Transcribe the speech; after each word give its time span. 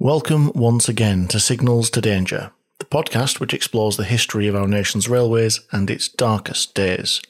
Welcome 0.00 0.50
once 0.56 0.88
again 0.88 1.28
to 1.28 1.38
Signals 1.38 1.88
to 1.90 2.00
Danger, 2.00 2.50
the 2.80 2.84
podcast 2.84 3.38
which 3.38 3.54
explores 3.54 3.96
the 3.96 4.02
history 4.02 4.48
of 4.48 4.56
our 4.56 4.66
nation's 4.66 5.08
railways 5.08 5.60
and 5.70 5.88
its 5.88 6.08
darkest 6.08 6.74
days. 6.74 7.22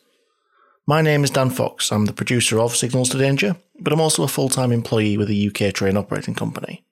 My 0.86 1.02
name 1.02 1.24
is 1.24 1.30
Dan 1.30 1.50
Fox. 1.50 1.92
I'm 1.92 2.06
the 2.06 2.14
producer 2.14 2.58
of 2.58 2.74
Signals 2.74 3.10
to 3.10 3.18
Danger, 3.18 3.56
but 3.78 3.92
I'm 3.92 4.00
also 4.00 4.22
a 4.22 4.28
full 4.28 4.48
time 4.48 4.72
employee 4.72 5.18
with 5.18 5.28
a 5.28 5.48
UK 5.48 5.74
train 5.74 5.98
operating 5.98 6.34
company. 6.34 6.86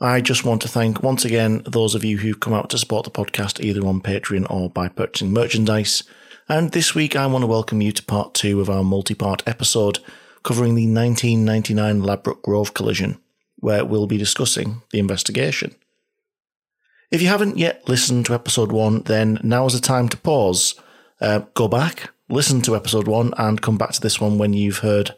I 0.00 0.20
just 0.20 0.44
want 0.44 0.60
to 0.62 0.68
thank 0.68 1.04
once 1.04 1.24
again 1.24 1.62
those 1.64 1.94
of 1.94 2.02
you 2.02 2.18
who've 2.18 2.40
come 2.40 2.52
out 2.52 2.68
to 2.70 2.78
support 2.78 3.04
the 3.04 3.12
podcast 3.12 3.64
either 3.64 3.86
on 3.86 4.00
Patreon 4.00 4.50
or 4.50 4.70
by 4.70 4.88
purchasing 4.88 5.32
merchandise. 5.32 6.02
And 6.48 6.72
this 6.72 6.96
week 6.96 7.14
I 7.14 7.28
want 7.28 7.42
to 7.42 7.46
welcome 7.46 7.80
you 7.80 7.92
to 7.92 8.02
part 8.02 8.34
two 8.34 8.60
of 8.60 8.68
our 8.68 8.82
multi 8.82 9.14
part 9.14 9.44
episode 9.46 10.00
covering 10.42 10.74
the 10.74 10.92
1999 10.92 12.02
Ladbroke 12.02 12.42
Grove 12.42 12.74
collision, 12.74 13.20
where 13.64 13.82
we'll 13.82 14.06
be 14.06 14.18
discussing 14.18 14.82
the 14.90 14.98
investigation. 14.98 15.74
If 17.10 17.22
you 17.22 17.28
haven't 17.28 17.56
yet 17.56 17.88
listened 17.88 18.26
to 18.26 18.34
episode 18.34 18.70
one, 18.70 19.00
then 19.04 19.38
now 19.42 19.64
is 19.64 19.72
the 19.72 19.80
time 19.80 20.10
to 20.10 20.18
pause, 20.18 20.74
uh, 21.18 21.40
go 21.54 21.66
back, 21.66 22.10
listen 22.28 22.60
to 22.62 22.76
episode 22.76 23.08
one, 23.08 23.32
and 23.38 23.62
come 23.62 23.78
back 23.78 23.92
to 23.92 24.02
this 24.02 24.20
one 24.20 24.36
when 24.36 24.52
you've 24.52 24.80
heard 24.80 25.14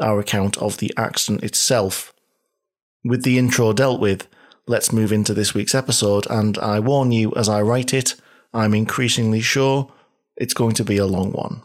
our 0.00 0.18
account 0.18 0.58
of 0.58 0.78
the 0.78 0.92
accident 0.96 1.44
itself. 1.44 2.12
With 3.04 3.22
the 3.22 3.38
intro 3.38 3.72
dealt 3.72 4.00
with, 4.00 4.26
let's 4.66 4.92
move 4.92 5.12
into 5.12 5.32
this 5.32 5.54
week's 5.54 5.74
episode, 5.74 6.26
and 6.28 6.58
I 6.58 6.80
warn 6.80 7.12
you 7.12 7.32
as 7.36 7.48
I 7.48 7.62
write 7.62 7.94
it, 7.94 8.16
I'm 8.52 8.74
increasingly 8.74 9.40
sure 9.40 9.92
it's 10.36 10.54
going 10.54 10.74
to 10.74 10.84
be 10.84 10.96
a 10.96 11.06
long 11.06 11.30
one. 11.30 11.62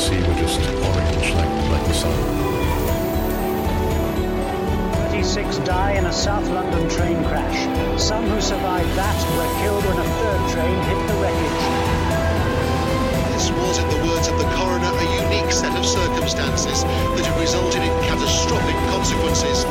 See 0.00 0.16
were 0.16 0.40
just 0.40 0.58
orange, 0.60 1.28
like, 1.36 1.52
like 1.68 1.84
the 1.84 1.92
sun. 1.92 2.16
36 5.12 5.58
die 5.58 5.92
in 5.92 6.06
a 6.06 6.12
South 6.12 6.48
London 6.48 6.88
train 6.88 7.22
crash. 7.28 7.60
Some 8.00 8.24
who 8.24 8.40
survived 8.40 8.88
that 8.96 9.18
were 9.36 9.50
killed 9.60 9.84
when 9.84 9.98
a 10.00 10.08
third 10.16 10.42
train 10.56 10.76
hit 10.88 11.00
the 11.06 11.16
wreckage. 11.20 11.64
This 13.34 13.50
was, 13.52 13.76
in 13.76 13.88
the 13.92 14.00
words 14.08 14.28
of 14.28 14.38
the 14.38 14.48
coroner, 14.56 14.88
a 14.88 15.06
unique 15.28 15.52
set 15.52 15.76
of 15.76 15.84
circumstances 15.84 16.82
that 16.82 17.26
have 17.26 17.38
resulted 17.38 17.82
in 17.82 17.92
catastrophic 18.08 18.76
consequences. 18.88 19.66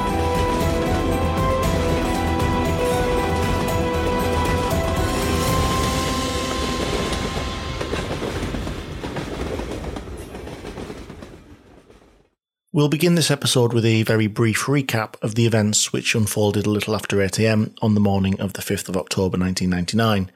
We'll 12.80 12.88
begin 12.88 13.16
this 13.16 13.30
episode 13.30 13.74
with 13.74 13.84
a 13.84 14.04
very 14.04 14.28
brief 14.28 14.68
recap 14.68 15.22
of 15.22 15.36
the 15.36 15.46
events 15.46 15.92
which 15.92 16.16
unfolded 16.16 16.66
a 16.66 16.70
little 16.70 16.96
after 16.96 17.18
8am 17.18 17.76
on 17.82 17.94
the 17.94 18.00
morning 18.00 18.40
of 18.40 18.54
the 18.54 18.62
5th 18.62 18.88
of 18.88 18.96
October 18.96 19.38
1999. 19.38 20.32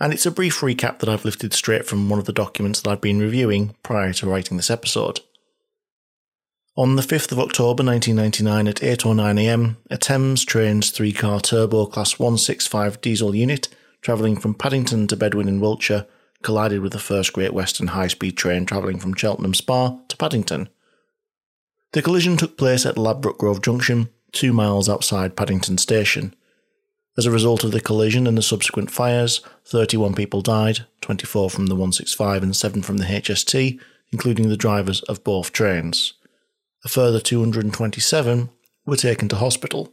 And 0.00 0.12
it's 0.12 0.26
a 0.26 0.32
brief 0.32 0.62
recap 0.62 0.98
that 0.98 1.08
I've 1.08 1.24
lifted 1.24 1.54
straight 1.54 1.86
from 1.86 2.08
one 2.08 2.18
of 2.18 2.24
the 2.24 2.32
documents 2.32 2.80
that 2.80 2.90
I've 2.90 3.00
been 3.00 3.20
reviewing 3.20 3.76
prior 3.84 4.12
to 4.14 4.28
writing 4.28 4.56
this 4.56 4.68
episode. 4.68 5.20
On 6.76 6.96
the 6.96 7.02
5th 7.02 7.30
of 7.30 7.38
October 7.38 7.84
1999 7.84 8.66
at 8.66 8.98
8.09am, 8.98 9.76
a 9.88 9.96
Thames 9.96 10.44
Trains 10.44 10.90
3 10.90 11.12
car 11.12 11.38
turbo 11.38 11.86
class 11.86 12.18
165 12.18 13.00
diesel 13.00 13.32
unit 13.32 13.68
travelling 14.02 14.36
from 14.36 14.54
Paddington 14.54 15.06
to 15.06 15.16
Bedwyn 15.16 15.46
in 15.46 15.60
Wiltshire 15.60 16.06
collided 16.42 16.80
with 16.80 16.92
the 16.92 16.98
first 16.98 17.32
Great 17.32 17.54
Western 17.54 17.86
high 17.86 18.08
speed 18.08 18.36
train 18.36 18.66
travelling 18.66 18.98
from 18.98 19.14
Cheltenham 19.14 19.54
Spa 19.54 19.96
to 20.08 20.16
Paddington. 20.16 20.68
The 21.92 22.02
collision 22.02 22.36
took 22.36 22.58
place 22.58 22.84
at 22.84 22.98
Ladbroke 22.98 23.38
Grove 23.38 23.62
Junction, 23.62 24.08
two 24.32 24.52
miles 24.52 24.88
outside 24.88 25.36
Paddington 25.36 25.78
Station. 25.78 26.34
As 27.16 27.24
a 27.24 27.30
result 27.30 27.64
of 27.64 27.72
the 27.72 27.80
collision 27.80 28.26
and 28.26 28.36
the 28.36 28.42
subsequent 28.42 28.90
fires, 28.90 29.40
31 29.64 30.14
people 30.14 30.42
died, 30.42 30.80
24 31.00 31.48
from 31.48 31.66
the 31.66 31.74
165 31.74 32.42
and 32.42 32.54
7 32.54 32.82
from 32.82 32.98
the 32.98 33.06
HST, 33.06 33.80
including 34.12 34.48
the 34.48 34.56
drivers 34.56 35.00
of 35.02 35.24
both 35.24 35.52
trains. 35.52 36.12
A 36.84 36.88
further 36.88 37.20
227 37.20 38.50
were 38.84 38.96
taken 38.96 39.28
to 39.28 39.36
hospital. 39.36 39.92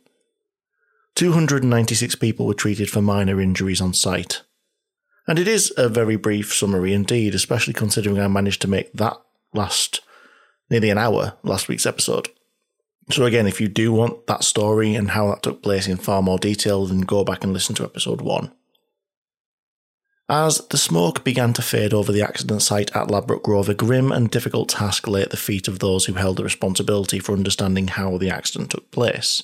296 1.15 2.15
people 2.15 2.45
were 2.45 2.53
treated 2.53 2.89
for 2.89 3.01
minor 3.01 3.39
injuries 3.39 3.79
on 3.79 3.93
site. 3.93 4.41
And 5.27 5.39
it 5.39 5.47
is 5.47 5.73
a 5.77 5.87
very 5.87 6.17
brief 6.17 6.53
summary 6.53 6.93
indeed, 6.93 7.33
especially 7.33 7.73
considering 7.73 8.19
I 8.19 8.27
managed 8.27 8.61
to 8.63 8.67
make 8.67 8.91
that 8.93 9.15
last 9.53 10.01
nearly 10.69 10.89
an 10.89 10.97
hour 10.97 11.37
last 11.43 11.67
week's 11.67 11.85
episode. 11.85 12.29
So, 13.09 13.25
again, 13.25 13.47
if 13.47 13.59
you 13.59 13.67
do 13.67 13.91
want 13.91 14.27
that 14.27 14.43
story 14.43 14.95
and 14.95 15.11
how 15.11 15.29
that 15.29 15.43
took 15.43 15.61
place 15.61 15.87
in 15.87 15.97
far 15.97 16.21
more 16.21 16.37
detail, 16.37 16.85
then 16.85 17.01
go 17.01 17.23
back 17.23 17.43
and 17.43 17.51
listen 17.51 17.75
to 17.75 17.83
episode 17.83 18.21
one. 18.21 18.51
As 20.29 20.59
the 20.69 20.77
smoke 20.77 21.23
began 21.25 21.51
to 21.53 21.61
fade 21.61 21.93
over 21.93 22.13
the 22.13 22.21
accident 22.21 22.61
site 22.61 22.95
at 22.95 23.11
Ladbroke 23.11 23.43
Grove, 23.43 23.67
a 23.67 23.73
grim 23.73 24.11
and 24.11 24.31
difficult 24.31 24.69
task 24.69 25.05
lay 25.05 25.21
at 25.21 25.31
the 25.31 25.37
feet 25.37 25.67
of 25.67 25.79
those 25.79 26.05
who 26.05 26.13
held 26.13 26.37
the 26.37 26.43
responsibility 26.45 27.19
for 27.19 27.33
understanding 27.33 27.89
how 27.89 28.17
the 28.17 28.29
accident 28.29 28.71
took 28.71 28.89
place. 28.89 29.43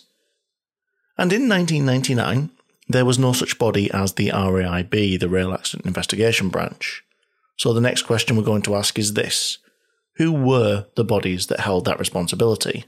And 1.18 1.34
in 1.34 1.50
1999, 1.50 2.50
there 2.88 3.06
was 3.06 3.20
no 3.20 3.34
such 3.34 3.60
body 3.60 3.92
as 3.92 4.14
the 4.14 4.30
RAIB, 4.30 5.20
the 5.20 5.28
Rail 5.28 5.54
Accident 5.54 5.86
Investigation 5.86 6.48
Branch. 6.48 7.04
So 7.58 7.74
the 7.74 7.82
next 7.82 8.04
question 8.04 8.38
we're 8.38 8.44
going 8.44 8.62
to 8.64 8.76
ask 8.76 8.98
is 8.98 9.14
this 9.14 9.58
who 10.20 10.34
were 10.34 10.86
the 10.96 11.04
bodies 11.06 11.48
that 11.48 11.62
held 11.62 11.86
that 11.86 11.98
responsibility? 11.98 12.84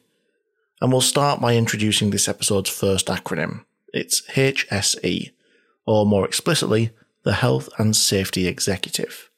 And 0.81 0.91
we'll 0.91 1.01
start 1.01 1.39
by 1.39 1.55
introducing 1.55 2.09
this 2.09 2.27
episode's 2.27 2.69
first 2.69 3.07
acronym. 3.07 3.63
It's 3.93 4.21
HSE, 4.33 5.31
or 5.85 6.05
more 6.05 6.25
explicitly, 6.25 6.91
the 7.23 7.33
Health 7.33 7.69
and 7.77 7.95
Safety 7.95 8.47
Executive. 8.47 9.29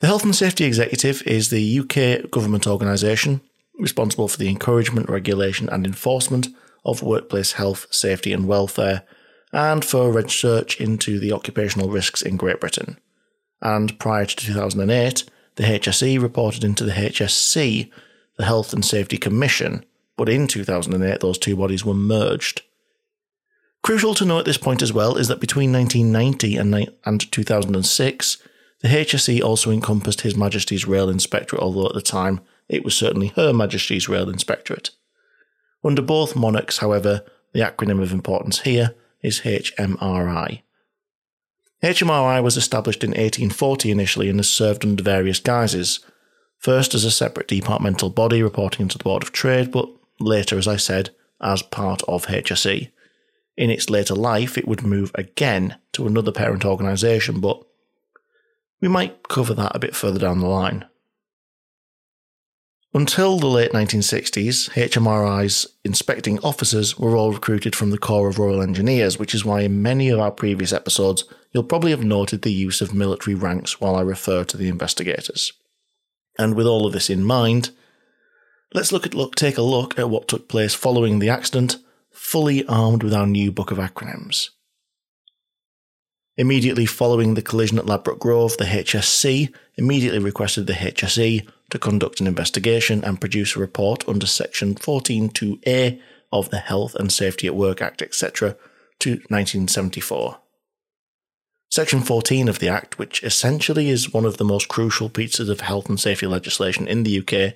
The 0.00 0.06
Health 0.06 0.24
and 0.24 0.34
Safety 0.34 0.64
Executive 0.64 1.22
is 1.26 1.50
the 1.50 1.80
UK 1.80 2.30
government 2.30 2.66
organisation 2.66 3.42
responsible 3.78 4.28
for 4.28 4.38
the 4.38 4.48
encouragement, 4.48 5.10
regulation, 5.10 5.68
and 5.68 5.86
enforcement 5.86 6.48
of 6.82 7.02
workplace 7.02 7.52
health, 7.52 7.86
safety, 7.90 8.32
and 8.32 8.48
welfare, 8.48 9.02
and 9.52 9.84
for 9.84 10.10
research 10.10 10.80
into 10.80 11.18
the 11.18 11.32
occupational 11.32 11.90
risks 11.90 12.22
in 12.22 12.38
Great 12.38 12.58
Britain. 12.58 12.98
And 13.60 13.98
prior 13.98 14.24
to 14.24 14.34
2008, 14.34 15.24
the 15.58 15.64
HSE 15.64 16.22
reported 16.22 16.62
into 16.62 16.84
the 16.84 16.92
HSC, 16.92 17.90
the 18.36 18.44
Health 18.44 18.72
and 18.72 18.84
Safety 18.84 19.18
Commission, 19.18 19.84
but 20.16 20.28
in 20.28 20.46
2008 20.46 21.18
those 21.18 21.36
two 21.36 21.56
bodies 21.56 21.84
were 21.84 21.94
merged. 21.94 22.62
Crucial 23.82 24.14
to 24.14 24.24
know 24.24 24.38
at 24.38 24.44
this 24.44 24.56
point 24.56 24.82
as 24.82 24.92
well 24.92 25.16
is 25.16 25.26
that 25.26 25.40
between 25.40 25.72
1990 25.72 26.56
and, 26.56 26.92
and 27.04 27.32
2006, 27.32 28.38
the 28.82 28.88
HSE 28.88 29.42
also 29.42 29.72
encompassed 29.72 30.20
His 30.20 30.36
Majesty's 30.36 30.86
Rail 30.86 31.10
Inspectorate, 31.10 31.60
although 31.60 31.86
at 31.86 31.94
the 31.94 32.02
time 32.02 32.40
it 32.68 32.84
was 32.84 32.96
certainly 32.96 33.28
Her 33.34 33.52
Majesty's 33.52 34.08
Rail 34.08 34.30
Inspectorate. 34.30 34.90
Under 35.82 36.02
both 36.02 36.36
monarchs, 36.36 36.78
however, 36.78 37.24
the 37.52 37.60
acronym 37.60 38.00
of 38.00 38.12
importance 38.12 38.60
here 38.60 38.94
is 39.22 39.40
HMRI. 39.40 40.62
HMRI 41.82 42.42
was 42.42 42.56
established 42.56 43.04
in 43.04 43.10
1840 43.10 43.90
initially 43.90 44.28
and 44.28 44.38
has 44.38 44.50
served 44.50 44.84
under 44.84 45.02
various 45.02 45.38
guises. 45.38 46.00
First 46.58 46.94
as 46.94 47.04
a 47.04 47.10
separate 47.10 47.46
departmental 47.46 48.10
body 48.10 48.42
reporting 48.42 48.88
to 48.88 48.98
the 48.98 49.04
Board 49.04 49.22
of 49.22 49.30
Trade, 49.30 49.70
but 49.70 49.88
later, 50.18 50.58
as 50.58 50.66
I 50.66 50.76
said, 50.76 51.10
as 51.40 51.62
part 51.62 52.02
of 52.08 52.26
HSE. 52.26 52.90
In 53.56 53.70
its 53.70 53.90
later 53.90 54.14
life, 54.14 54.58
it 54.58 54.66
would 54.66 54.82
move 54.82 55.12
again 55.14 55.76
to 55.92 56.06
another 56.06 56.32
parent 56.32 56.64
organisation, 56.64 57.40
but 57.40 57.64
we 58.80 58.88
might 58.88 59.28
cover 59.28 59.54
that 59.54 59.74
a 59.74 59.80
bit 59.80 59.94
further 59.94 60.18
down 60.18 60.40
the 60.40 60.46
line. 60.46 60.84
Until 62.94 63.38
the 63.38 63.48
late 63.48 63.72
1960s, 63.72 64.70
HMRI's 64.70 65.66
inspecting 65.84 66.38
officers 66.38 66.98
were 66.98 67.16
all 67.16 67.32
recruited 67.32 67.76
from 67.76 67.90
the 67.90 67.98
Corps 67.98 68.28
of 68.28 68.38
Royal 68.38 68.62
Engineers, 68.62 69.18
which 69.18 69.34
is 69.34 69.44
why 69.44 69.60
in 69.60 69.82
many 69.82 70.08
of 70.08 70.18
our 70.18 70.30
previous 70.30 70.72
episodes 70.72 71.24
you'll 71.52 71.64
probably 71.64 71.90
have 71.90 72.02
noted 72.02 72.40
the 72.40 72.52
use 72.52 72.80
of 72.80 72.94
military 72.94 73.34
ranks 73.34 73.78
while 73.78 73.94
I 73.94 74.00
refer 74.00 74.42
to 74.44 74.56
the 74.56 74.68
investigators. 74.68 75.52
And 76.38 76.54
with 76.54 76.66
all 76.66 76.86
of 76.86 76.94
this 76.94 77.10
in 77.10 77.24
mind, 77.24 77.70
let's 78.72 78.90
look 78.90 79.04
at 79.04 79.12
look 79.12 79.34
take 79.34 79.58
a 79.58 79.62
look 79.62 79.98
at 79.98 80.08
what 80.08 80.26
took 80.26 80.48
place 80.48 80.72
following 80.72 81.18
the 81.18 81.28
accident, 81.28 81.76
fully 82.10 82.64
armed 82.66 83.02
with 83.02 83.12
our 83.12 83.26
new 83.26 83.52
book 83.52 83.70
of 83.70 83.76
acronyms. 83.76 84.48
Immediately 86.38 86.86
following 86.86 87.34
the 87.34 87.42
collision 87.42 87.78
at 87.78 87.86
Ladbroke 87.86 88.20
Grove, 88.20 88.56
the 88.56 88.64
HSC 88.64 89.52
immediately 89.76 90.20
requested 90.20 90.66
the 90.66 90.72
HSE 90.72 91.46
to 91.70 91.78
conduct 91.78 92.20
an 92.20 92.26
investigation 92.26 93.04
and 93.04 93.20
produce 93.20 93.56
a 93.56 93.60
report 93.60 94.08
under 94.08 94.26
Section 94.26 94.74
142A 94.74 96.00
of 96.32 96.50
the 96.50 96.58
Health 96.58 96.94
and 96.94 97.12
Safety 97.12 97.46
at 97.46 97.54
Work 97.54 97.82
Act, 97.82 98.02
etc., 98.02 98.56
to 99.00 99.10
1974. 99.10 100.38
Section 101.70 102.00
14 102.00 102.48
of 102.48 102.58
the 102.58 102.68
Act, 102.68 102.98
which 102.98 103.22
essentially 103.22 103.90
is 103.90 104.12
one 104.12 104.24
of 104.24 104.38
the 104.38 104.44
most 104.44 104.68
crucial 104.68 105.10
pieces 105.10 105.48
of 105.48 105.60
health 105.60 105.88
and 105.88 106.00
safety 106.00 106.26
legislation 106.26 106.88
in 106.88 107.02
the 107.02 107.18
UK, 107.18 107.54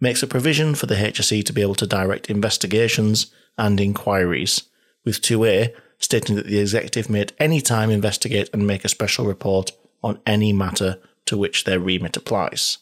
makes 0.00 0.22
a 0.22 0.26
provision 0.26 0.74
for 0.74 0.86
the 0.86 0.96
HSE 0.96 1.44
to 1.44 1.52
be 1.52 1.62
able 1.62 1.74
to 1.76 1.86
direct 1.86 2.28
investigations 2.28 3.32
and 3.56 3.80
inquiries, 3.80 4.64
with 5.04 5.22
2A 5.22 5.72
stating 5.98 6.36
that 6.36 6.46
the 6.46 6.58
executive 6.58 7.08
may 7.08 7.22
at 7.22 7.32
any 7.38 7.60
time 7.60 7.90
investigate 7.90 8.50
and 8.52 8.66
make 8.66 8.84
a 8.84 8.88
special 8.88 9.24
report 9.24 9.72
on 10.02 10.20
any 10.26 10.52
matter 10.52 10.98
to 11.24 11.38
which 11.38 11.64
their 11.64 11.80
remit 11.80 12.16
applies. 12.16 12.78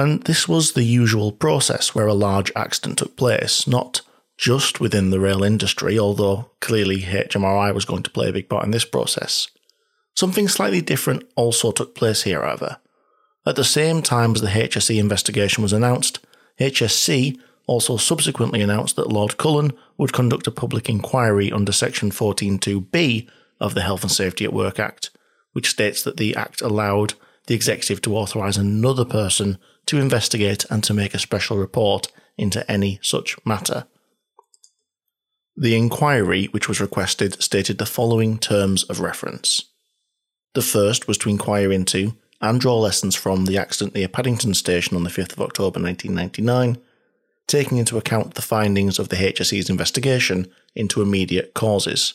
And 0.00 0.22
this 0.22 0.48
was 0.48 0.72
the 0.72 0.82
usual 0.82 1.30
process 1.30 1.94
where 1.94 2.06
a 2.06 2.14
large 2.14 2.50
accident 2.56 2.96
took 2.96 3.18
place, 3.18 3.66
not 3.66 4.00
just 4.38 4.80
within 4.80 5.10
the 5.10 5.20
rail 5.20 5.44
industry, 5.44 5.98
although 5.98 6.50
clearly 6.62 7.02
HMRI 7.02 7.74
was 7.74 7.84
going 7.84 8.02
to 8.04 8.10
play 8.10 8.30
a 8.30 8.32
big 8.32 8.48
part 8.48 8.64
in 8.64 8.70
this 8.70 8.86
process. 8.86 9.48
Something 10.16 10.48
slightly 10.48 10.80
different 10.80 11.24
also 11.36 11.70
took 11.70 11.94
place 11.94 12.22
here, 12.22 12.40
however. 12.40 12.78
At 13.44 13.56
the 13.56 13.62
same 13.62 14.00
time 14.00 14.34
as 14.34 14.40
the 14.40 14.46
HSE 14.46 14.98
investigation 14.98 15.62
was 15.62 15.74
announced, 15.74 16.20
HSC 16.58 17.38
also 17.66 17.98
subsequently 17.98 18.62
announced 18.62 18.96
that 18.96 19.12
Lord 19.12 19.36
Cullen 19.36 19.70
would 19.98 20.14
conduct 20.14 20.46
a 20.46 20.50
public 20.50 20.88
inquiry 20.88 21.52
under 21.52 21.72
Section 21.72 22.10
142b 22.10 23.28
of 23.60 23.74
the 23.74 23.82
Health 23.82 24.00
and 24.00 24.10
Safety 24.10 24.46
at 24.46 24.54
Work 24.54 24.78
Act, 24.78 25.10
which 25.52 25.68
states 25.68 26.02
that 26.04 26.16
the 26.16 26.34
Act 26.36 26.62
allowed 26.62 27.12
the 27.48 27.54
executive 27.54 28.00
to 28.00 28.16
authorise 28.16 28.56
another 28.56 29.04
person 29.04 29.58
to 29.86 29.98
investigate 29.98 30.64
and 30.70 30.82
to 30.84 30.94
make 30.94 31.14
a 31.14 31.18
special 31.18 31.58
report 31.58 32.12
into 32.36 32.68
any 32.70 32.98
such 33.02 33.36
matter. 33.44 33.86
The 35.56 35.76
inquiry, 35.76 36.46
which 36.46 36.68
was 36.68 36.80
requested, 36.80 37.42
stated 37.42 37.78
the 37.78 37.86
following 37.86 38.38
terms 38.38 38.84
of 38.84 39.00
reference. 39.00 39.64
The 40.54 40.62
first 40.62 41.06
was 41.06 41.18
to 41.18 41.28
inquire 41.28 41.70
into 41.70 42.16
and 42.40 42.60
draw 42.60 42.78
lessons 42.78 43.14
from 43.14 43.44
the 43.44 43.58
accident 43.58 43.94
near 43.94 44.08
Paddington 44.08 44.54
Station 44.54 44.96
on 44.96 45.04
the 45.04 45.10
5th 45.10 45.32
of 45.32 45.40
October 45.40 45.80
1999, 45.80 46.78
taking 47.46 47.78
into 47.78 47.98
account 47.98 48.34
the 48.34 48.42
findings 48.42 48.98
of 48.98 49.10
the 49.10 49.16
HSE's 49.16 49.68
investigation 49.68 50.50
into 50.74 51.02
immediate 51.02 51.52
causes. 51.52 52.14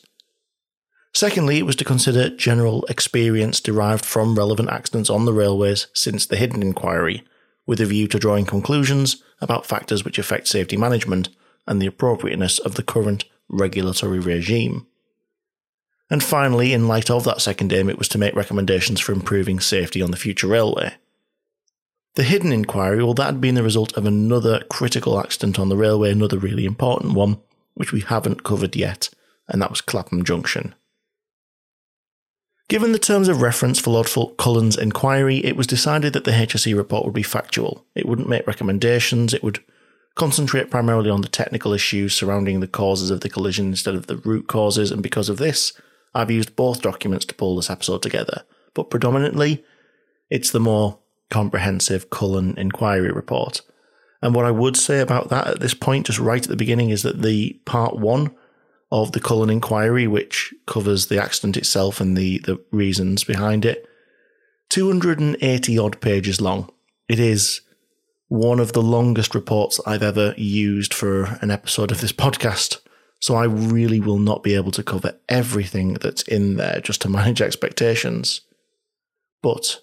Secondly, 1.13 1.59
it 1.59 1.65
was 1.65 1.75
to 1.77 1.85
consider 1.85 2.29
general 2.29 2.83
experience 2.89 3.62
derived 3.62 4.03
from 4.03 4.35
relevant 4.35 4.69
accidents 4.69 5.09
on 5.09 5.25
the 5.25 5.33
railways 5.33 5.88
since 5.94 6.25
the 6.25 6.35
Hidden 6.35 6.62
inquiry, 6.62 7.23
with 7.65 7.81
a 7.81 7.85
view 7.85 8.07
to 8.07 8.19
drawing 8.19 8.45
conclusions 8.45 9.23
about 9.41 9.65
factors 9.65 10.03
which 10.03 10.19
affect 10.19 10.47
safety 10.47 10.77
management 10.77 11.29
and 11.67 11.81
the 11.81 11.88
appropriateness 11.88 12.59
of 12.59 12.75
the 12.75 12.83
current 12.83 13.25
regulatory 13.50 14.19
regime. 14.19 14.88
And 16.09 16.23
finally, 16.23 16.73
in 16.73 16.88
light 16.88 17.09
of 17.09 17.23
that 17.23 17.41
second 17.41 17.73
aim, 17.73 17.89
it 17.89 17.97
was 17.97 18.07
to 18.09 18.19
make 18.19 18.35
recommendations 18.35 19.00
for 19.00 19.12
improving 19.12 19.59
safety 19.59 20.01
on 20.01 20.12
the 20.12 20.17
future 20.17 20.47
railway. 20.47 20.94
The 22.13 22.23
Hidden 22.23 22.51
inquiry, 22.51 23.03
well, 23.03 23.13
that 23.15 23.25
had 23.25 23.41
been 23.41 23.56
the 23.56 23.63
result 23.63 23.97
of 23.97 24.06
another 24.06 24.63
critical 24.69 25.19
accident 25.19 25.59
on 25.59 25.69
the 25.69 25.75
railway, 25.75 26.12
another 26.12 26.38
really 26.38 26.65
important 26.65 27.13
one, 27.13 27.39
which 27.73 27.91
we 27.91 28.01
haven't 28.01 28.44
covered 28.44 28.75
yet, 28.75 29.09
and 29.50 29.62
that 29.62 29.69
was 29.69 29.81
Clapham 29.81 30.23
Junction. 30.23 30.75
Given 32.67 32.94
the 32.94 33.00
terms 33.00 33.27
of 33.27 33.41
reference 33.41 33.79
for 33.79 33.91
Lord 33.91 34.09
Cullen's 34.38 34.75
inquiry, 34.75 35.38
it 35.38 35.56
was 35.56 35.67
decided 35.67 36.13
that 36.13 36.23
the 36.23 36.31
HSE 36.31 36.75
report 36.75 37.06
would 37.06 37.13
be 37.13 37.21
factual. 37.21 37.85
It 37.94 38.07
wouldn't 38.07 38.29
make 38.29 38.47
recommendations, 38.47 39.33
it 39.33 39.44
would 39.44 39.63
concentrate 40.15 40.71
primarily 40.71 41.09
on 41.12 41.21
the 41.21 41.27
technical 41.27 41.73
issues 41.73 42.15
surrounding 42.15 42.62
the 42.62 42.67
causes 42.67 43.12
of 43.12 43.21
the 43.21 43.29
collision 43.29 43.67
instead 43.67 43.94
of 43.94 44.07
the 44.07 44.17
root 44.17 44.47
causes, 44.47 44.89
and 44.89 45.03
because 45.03 45.29
of 45.29 45.38
this, 45.38 45.73
I've 46.15 46.31
used 46.31 46.56
both 46.56 46.81
documents 46.81 47.25
to 47.25 47.35
pull 47.35 47.56
this 47.56 47.69
episode 47.69 48.01
together, 48.01 48.44
but 48.73 48.89
predominantly 48.89 49.63
it's 50.31 50.50
the 50.50 50.59
more 50.59 50.97
comprehensive 51.29 52.09
Cullen 52.09 52.57
inquiry 52.57 53.12
report. 53.12 53.62
And 54.21 54.33
what 54.33 54.45
I 54.45 54.51
would 54.51 54.75
say 54.75 55.01
about 55.01 55.29
that 55.29 55.47
at 55.47 55.59
this 55.59 55.75
point, 55.75 56.07
just 56.07 56.17
right 56.17 56.41
at 56.41 56.50
the 56.50 56.56
beginning, 56.56 56.89
is 56.89 57.03
that 57.03 57.21
the 57.21 57.59
part 57.65 58.00
one 58.00 58.33
of 58.95 59.12
the 59.12 59.19
Cullen 59.19 59.50
inquiry, 59.50 60.07
which 60.07 60.53
covers 60.68 61.07
the 61.07 61.21
accident 61.21 61.57
itself 61.57 62.00
and 62.00 62.15
the, 62.15 62.38
the 62.39 62.57
reasons 62.71 63.25
behind 63.25 63.65
it, 63.65 63.86
280 64.69 65.77
odd 65.77 66.00
pages 66.00 66.39
long. 66.39 66.69
It 67.09 67.19
is 67.19 67.59
one 68.30 68.57
of 68.57 68.71
the 68.71 68.81
longest 68.81 69.36
reports 69.36 69.81
I've 69.86 70.01
ever 70.01 70.33
used 70.38 70.94
for 70.94 71.38
an 71.42 71.51
episode 71.51 71.92
of 71.92 72.00
this 72.00 72.13
podcast. 72.13 72.80
So 73.19 73.36
I 73.36 73.44
really 73.44 74.00
will 74.00 74.18
not 74.18 74.44
be 74.44 74.56
able 74.56 74.71
to 74.71 74.83
cover 74.83 75.19
everything 75.27 75.95
that's 75.95 76.21
in 76.21 76.56
there 76.56 76.80
just 76.80 77.01
to 77.01 77.09
manage 77.09 77.41
expectations. 77.41 78.41
But 79.41 79.81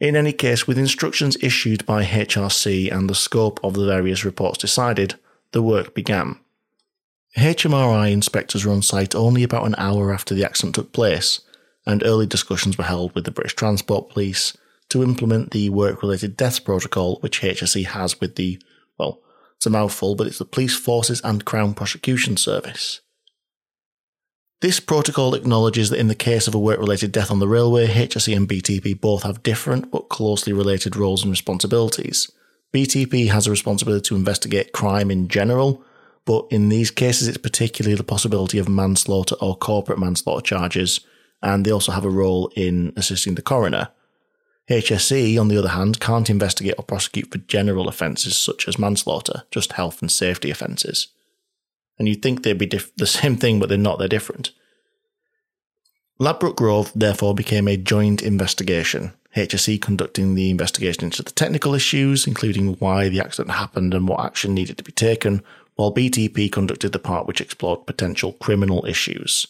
in 0.00 0.16
any 0.16 0.34
case, 0.34 0.66
with 0.66 0.76
instructions 0.76 1.38
issued 1.40 1.86
by 1.86 2.04
HRC 2.04 2.92
and 2.92 3.08
the 3.08 3.14
scope 3.14 3.58
of 3.64 3.72
the 3.72 3.86
various 3.86 4.22
reports 4.22 4.58
decided, 4.58 5.14
the 5.52 5.62
work 5.62 5.94
began. 5.94 6.38
HMRI 7.36 8.10
inspectors 8.10 8.64
were 8.64 8.72
on 8.72 8.82
site 8.82 9.14
only 9.14 9.42
about 9.42 9.66
an 9.66 9.74
hour 9.78 10.12
after 10.12 10.34
the 10.34 10.44
accident 10.44 10.74
took 10.74 10.92
place, 10.92 11.40
and 11.86 12.02
early 12.04 12.26
discussions 12.26 12.78
were 12.78 12.84
held 12.84 13.14
with 13.14 13.24
the 13.24 13.30
British 13.30 13.54
Transport 13.54 14.10
Police 14.10 14.56
to 14.88 15.02
implement 15.02 15.50
the 15.50 15.68
work 15.68 16.02
related 16.02 16.36
deaths 16.36 16.58
protocol 16.58 17.16
which 17.20 17.40
HSE 17.40 17.84
has 17.86 18.20
with 18.20 18.36
the, 18.36 18.60
well, 18.98 19.20
it's 19.56 19.66
a 19.66 19.70
mouthful, 19.70 20.14
but 20.14 20.26
it's 20.26 20.38
the 20.38 20.44
Police 20.44 20.76
Forces 20.76 21.20
and 21.22 21.44
Crown 21.44 21.74
Prosecution 21.74 22.36
Service. 22.36 23.00
This 24.60 24.80
protocol 24.80 25.34
acknowledges 25.34 25.90
that 25.90 26.00
in 26.00 26.08
the 26.08 26.16
case 26.16 26.48
of 26.48 26.54
a 26.54 26.58
work 26.58 26.80
related 26.80 27.12
death 27.12 27.30
on 27.30 27.38
the 27.38 27.46
railway, 27.46 27.86
HSE 27.86 28.36
and 28.36 28.48
BTP 28.48 29.00
both 29.00 29.22
have 29.22 29.42
different 29.42 29.90
but 29.90 30.08
closely 30.08 30.52
related 30.52 30.96
roles 30.96 31.22
and 31.22 31.30
responsibilities. 31.30 32.30
BTP 32.74 33.28
has 33.28 33.46
a 33.46 33.50
responsibility 33.50 34.08
to 34.08 34.16
investigate 34.16 34.72
crime 34.72 35.10
in 35.10 35.28
general, 35.28 35.84
but 36.28 36.46
in 36.50 36.68
these 36.68 36.90
cases, 36.90 37.26
it's 37.26 37.38
particularly 37.38 37.96
the 37.96 38.04
possibility 38.04 38.58
of 38.58 38.68
manslaughter 38.68 39.34
or 39.40 39.56
corporate 39.56 39.98
manslaughter 39.98 40.42
charges, 40.42 41.00
and 41.40 41.64
they 41.64 41.70
also 41.70 41.90
have 41.90 42.04
a 42.04 42.10
role 42.10 42.52
in 42.54 42.92
assisting 42.96 43.34
the 43.34 43.40
coroner. 43.40 43.88
HSE, 44.68 45.40
on 45.40 45.48
the 45.48 45.56
other 45.56 45.70
hand, 45.70 46.00
can't 46.00 46.28
investigate 46.28 46.74
or 46.76 46.84
prosecute 46.84 47.32
for 47.32 47.38
general 47.38 47.88
offences 47.88 48.36
such 48.36 48.68
as 48.68 48.78
manslaughter, 48.78 49.44
just 49.50 49.72
health 49.72 50.02
and 50.02 50.12
safety 50.12 50.50
offences. 50.50 51.08
And 51.98 52.06
you'd 52.06 52.20
think 52.20 52.42
they'd 52.42 52.58
be 52.58 52.66
diff- 52.66 52.94
the 52.96 53.06
same 53.06 53.38
thing, 53.38 53.58
but 53.58 53.70
they're 53.70 53.78
not, 53.78 53.98
they're 53.98 54.06
different. 54.06 54.50
Ladbroke 56.18 56.58
Grove 56.58 56.92
therefore 56.94 57.34
became 57.34 57.66
a 57.66 57.78
joint 57.78 58.22
investigation, 58.22 59.14
HSE 59.34 59.80
conducting 59.80 60.34
the 60.34 60.50
investigation 60.50 61.04
into 61.04 61.22
the 61.22 61.30
technical 61.30 61.74
issues, 61.74 62.26
including 62.26 62.74
why 62.74 63.08
the 63.08 63.20
accident 63.20 63.56
happened 63.56 63.94
and 63.94 64.06
what 64.06 64.22
action 64.22 64.52
needed 64.52 64.76
to 64.76 64.84
be 64.84 64.92
taken, 64.92 65.42
while 65.78 65.94
BTP 65.94 66.50
conducted 66.50 66.90
the 66.90 66.98
part 66.98 67.28
which 67.28 67.40
explored 67.40 67.86
potential 67.86 68.32
criminal 68.32 68.84
issues. 68.84 69.46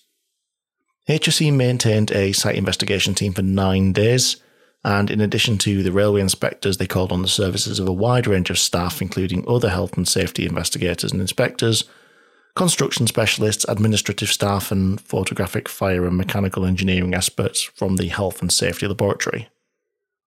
HSE 1.08 1.50
maintained 1.54 2.10
a 2.10 2.32
site 2.32 2.54
investigation 2.54 3.14
team 3.14 3.32
for 3.32 3.40
nine 3.40 3.94
days, 3.94 4.36
and 4.84 5.10
in 5.10 5.22
addition 5.22 5.56
to 5.56 5.82
the 5.82 5.90
railway 5.90 6.20
inspectors, 6.20 6.76
they 6.76 6.86
called 6.86 7.12
on 7.12 7.22
the 7.22 7.28
services 7.28 7.78
of 7.78 7.88
a 7.88 7.94
wide 7.94 8.26
range 8.26 8.50
of 8.50 8.58
staff, 8.58 9.00
including 9.00 9.42
other 9.48 9.70
health 9.70 9.96
and 9.96 10.06
safety 10.06 10.44
investigators 10.44 11.12
and 11.12 11.22
inspectors, 11.22 11.84
construction 12.54 13.06
specialists, 13.06 13.64
administrative 13.66 14.28
staff, 14.28 14.70
and 14.70 15.00
photographic, 15.00 15.66
fire, 15.66 16.06
and 16.06 16.18
mechanical 16.18 16.66
engineering 16.66 17.14
experts 17.14 17.62
from 17.62 17.96
the 17.96 18.08
Health 18.08 18.42
and 18.42 18.52
Safety 18.52 18.86
Laboratory. 18.86 19.48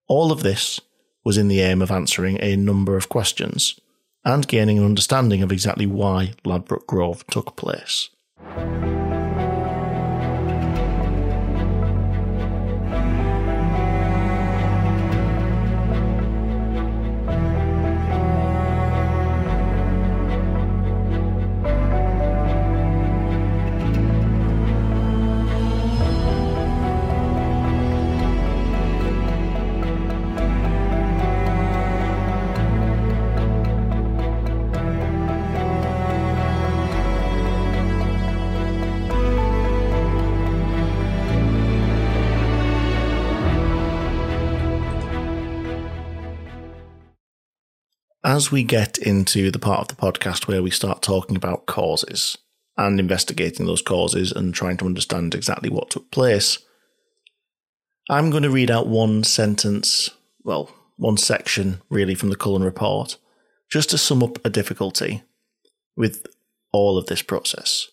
All 0.07 0.31
of 0.31 0.41
this 0.41 0.81
was 1.23 1.37
in 1.37 1.47
the 1.47 1.61
aim 1.61 1.79
of 1.79 1.91
answering 1.91 2.39
a 2.41 2.55
number 2.55 2.97
of 2.97 3.07
questions 3.07 3.79
and 4.23 4.47
gaining 4.47 4.77
an 4.77 4.85
understanding 4.85 5.41
of 5.41 5.51
exactly 5.51 5.85
why 5.85 6.33
Ladbroke 6.45 6.87
Grove 6.87 7.25
took 7.27 7.55
place. 7.55 8.09
As 48.23 48.51
we 48.51 48.63
get 48.63 48.97
into 48.97 49.51
the 49.51 49.59
part 49.59 49.81
of 49.81 49.87
the 49.87 50.01
podcast 50.01 50.47
where 50.47 50.61
we 50.61 50.69
start 50.69 51.01
talking 51.01 51.35
about 51.35 51.65
causes 51.65 52.37
and 52.77 52.99
investigating 52.99 53.65
those 53.65 53.81
causes 53.81 54.31
and 54.31 54.53
trying 54.53 54.77
to 54.77 54.85
understand 54.85 55.33
exactly 55.33 55.69
what 55.69 55.89
took 55.89 56.11
place, 56.11 56.59
I'm 58.09 58.29
going 58.29 58.43
to 58.43 58.49
read 58.49 58.69
out 58.69 58.87
one 58.87 59.23
sentence, 59.23 60.09
well, 60.43 60.71
one 60.97 61.17
section 61.17 61.81
really 61.89 62.15
from 62.15 62.29
the 62.29 62.35
Cullen 62.35 62.63
report, 62.63 63.17
just 63.69 63.89
to 63.89 63.97
sum 63.97 64.21
up 64.21 64.43
a 64.45 64.49
difficulty 64.49 65.23
with 65.95 66.27
all 66.71 66.97
of 66.97 67.07
this 67.07 67.21
process. 67.21 67.87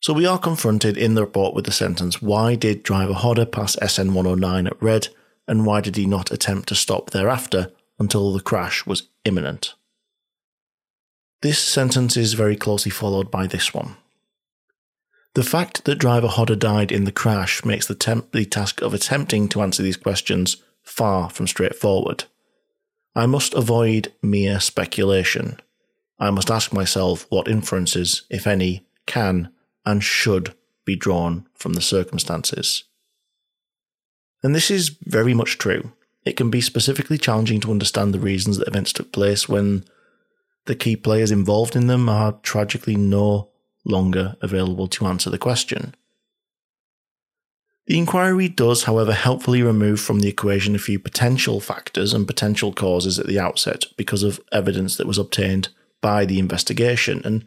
So 0.00 0.12
we 0.12 0.26
are 0.26 0.38
confronted 0.38 0.96
in 0.96 1.14
the 1.14 1.22
report 1.22 1.54
with 1.54 1.64
the 1.64 1.72
sentence 1.72 2.22
Why 2.22 2.54
did 2.54 2.84
driver 2.84 3.14
Hodder 3.14 3.46
pass 3.46 3.76
SN 3.84 4.14
109 4.14 4.68
at 4.68 4.82
red, 4.82 5.08
and 5.48 5.66
why 5.66 5.80
did 5.80 5.96
he 5.96 6.06
not 6.06 6.30
attempt 6.30 6.68
to 6.68 6.76
stop 6.76 7.10
thereafter 7.10 7.72
until 7.98 8.32
the 8.32 8.40
crash 8.40 8.86
was 8.86 9.08
imminent? 9.24 9.74
This 11.42 11.58
sentence 11.58 12.16
is 12.16 12.32
very 12.32 12.56
closely 12.56 12.90
followed 12.90 13.30
by 13.30 13.46
this 13.46 13.72
one. 13.72 13.96
The 15.34 15.44
fact 15.44 15.84
that 15.84 15.98
driver 15.98 16.26
Hodder 16.26 16.56
died 16.56 16.90
in 16.90 17.04
the 17.04 17.12
crash 17.12 17.64
makes 17.64 17.86
the, 17.86 17.94
temp- 17.94 18.32
the 18.32 18.44
task 18.44 18.82
of 18.82 18.92
attempting 18.92 19.48
to 19.50 19.62
answer 19.62 19.82
these 19.82 19.96
questions 19.96 20.56
far 20.82 21.30
from 21.30 21.46
straightforward. 21.46 22.24
I 23.14 23.26
must 23.26 23.54
avoid 23.54 24.12
mere 24.22 24.58
speculation. 24.58 25.60
I 26.18 26.30
must 26.30 26.50
ask 26.50 26.72
myself 26.72 27.26
what 27.28 27.46
inferences, 27.46 28.22
if 28.30 28.46
any, 28.46 28.86
can 29.06 29.50
and 29.86 30.02
should 30.02 30.54
be 30.84 30.96
drawn 30.96 31.46
from 31.54 31.74
the 31.74 31.80
circumstances. 31.80 32.84
And 34.42 34.54
this 34.54 34.70
is 34.70 34.96
very 35.04 35.34
much 35.34 35.58
true. 35.58 35.92
It 36.28 36.36
can 36.36 36.50
be 36.50 36.60
specifically 36.60 37.16
challenging 37.16 37.58
to 37.60 37.70
understand 37.70 38.12
the 38.12 38.20
reasons 38.20 38.58
that 38.58 38.68
events 38.68 38.92
took 38.92 39.12
place 39.12 39.48
when 39.48 39.86
the 40.66 40.74
key 40.74 40.94
players 40.94 41.30
involved 41.30 41.74
in 41.74 41.86
them 41.86 42.06
are 42.06 42.32
tragically 42.42 42.96
no 42.96 43.48
longer 43.82 44.36
available 44.42 44.88
to 44.88 45.06
answer 45.06 45.30
the 45.30 45.38
question. 45.38 45.94
The 47.86 47.96
inquiry 47.96 48.46
does, 48.50 48.84
however, 48.84 49.14
helpfully 49.14 49.62
remove 49.62 50.02
from 50.02 50.20
the 50.20 50.28
equation 50.28 50.74
a 50.74 50.78
few 50.78 50.98
potential 50.98 51.60
factors 51.60 52.12
and 52.12 52.26
potential 52.26 52.74
causes 52.74 53.18
at 53.18 53.26
the 53.26 53.40
outset 53.40 53.86
because 53.96 54.22
of 54.22 54.38
evidence 54.52 54.98
that 54.98 55.06
was 55.06 55.16
obtained 55.16 55.70
by 56.02 56.26
the 56.26 56.38
investigation. 56.38 57.22
And 57.24 57.46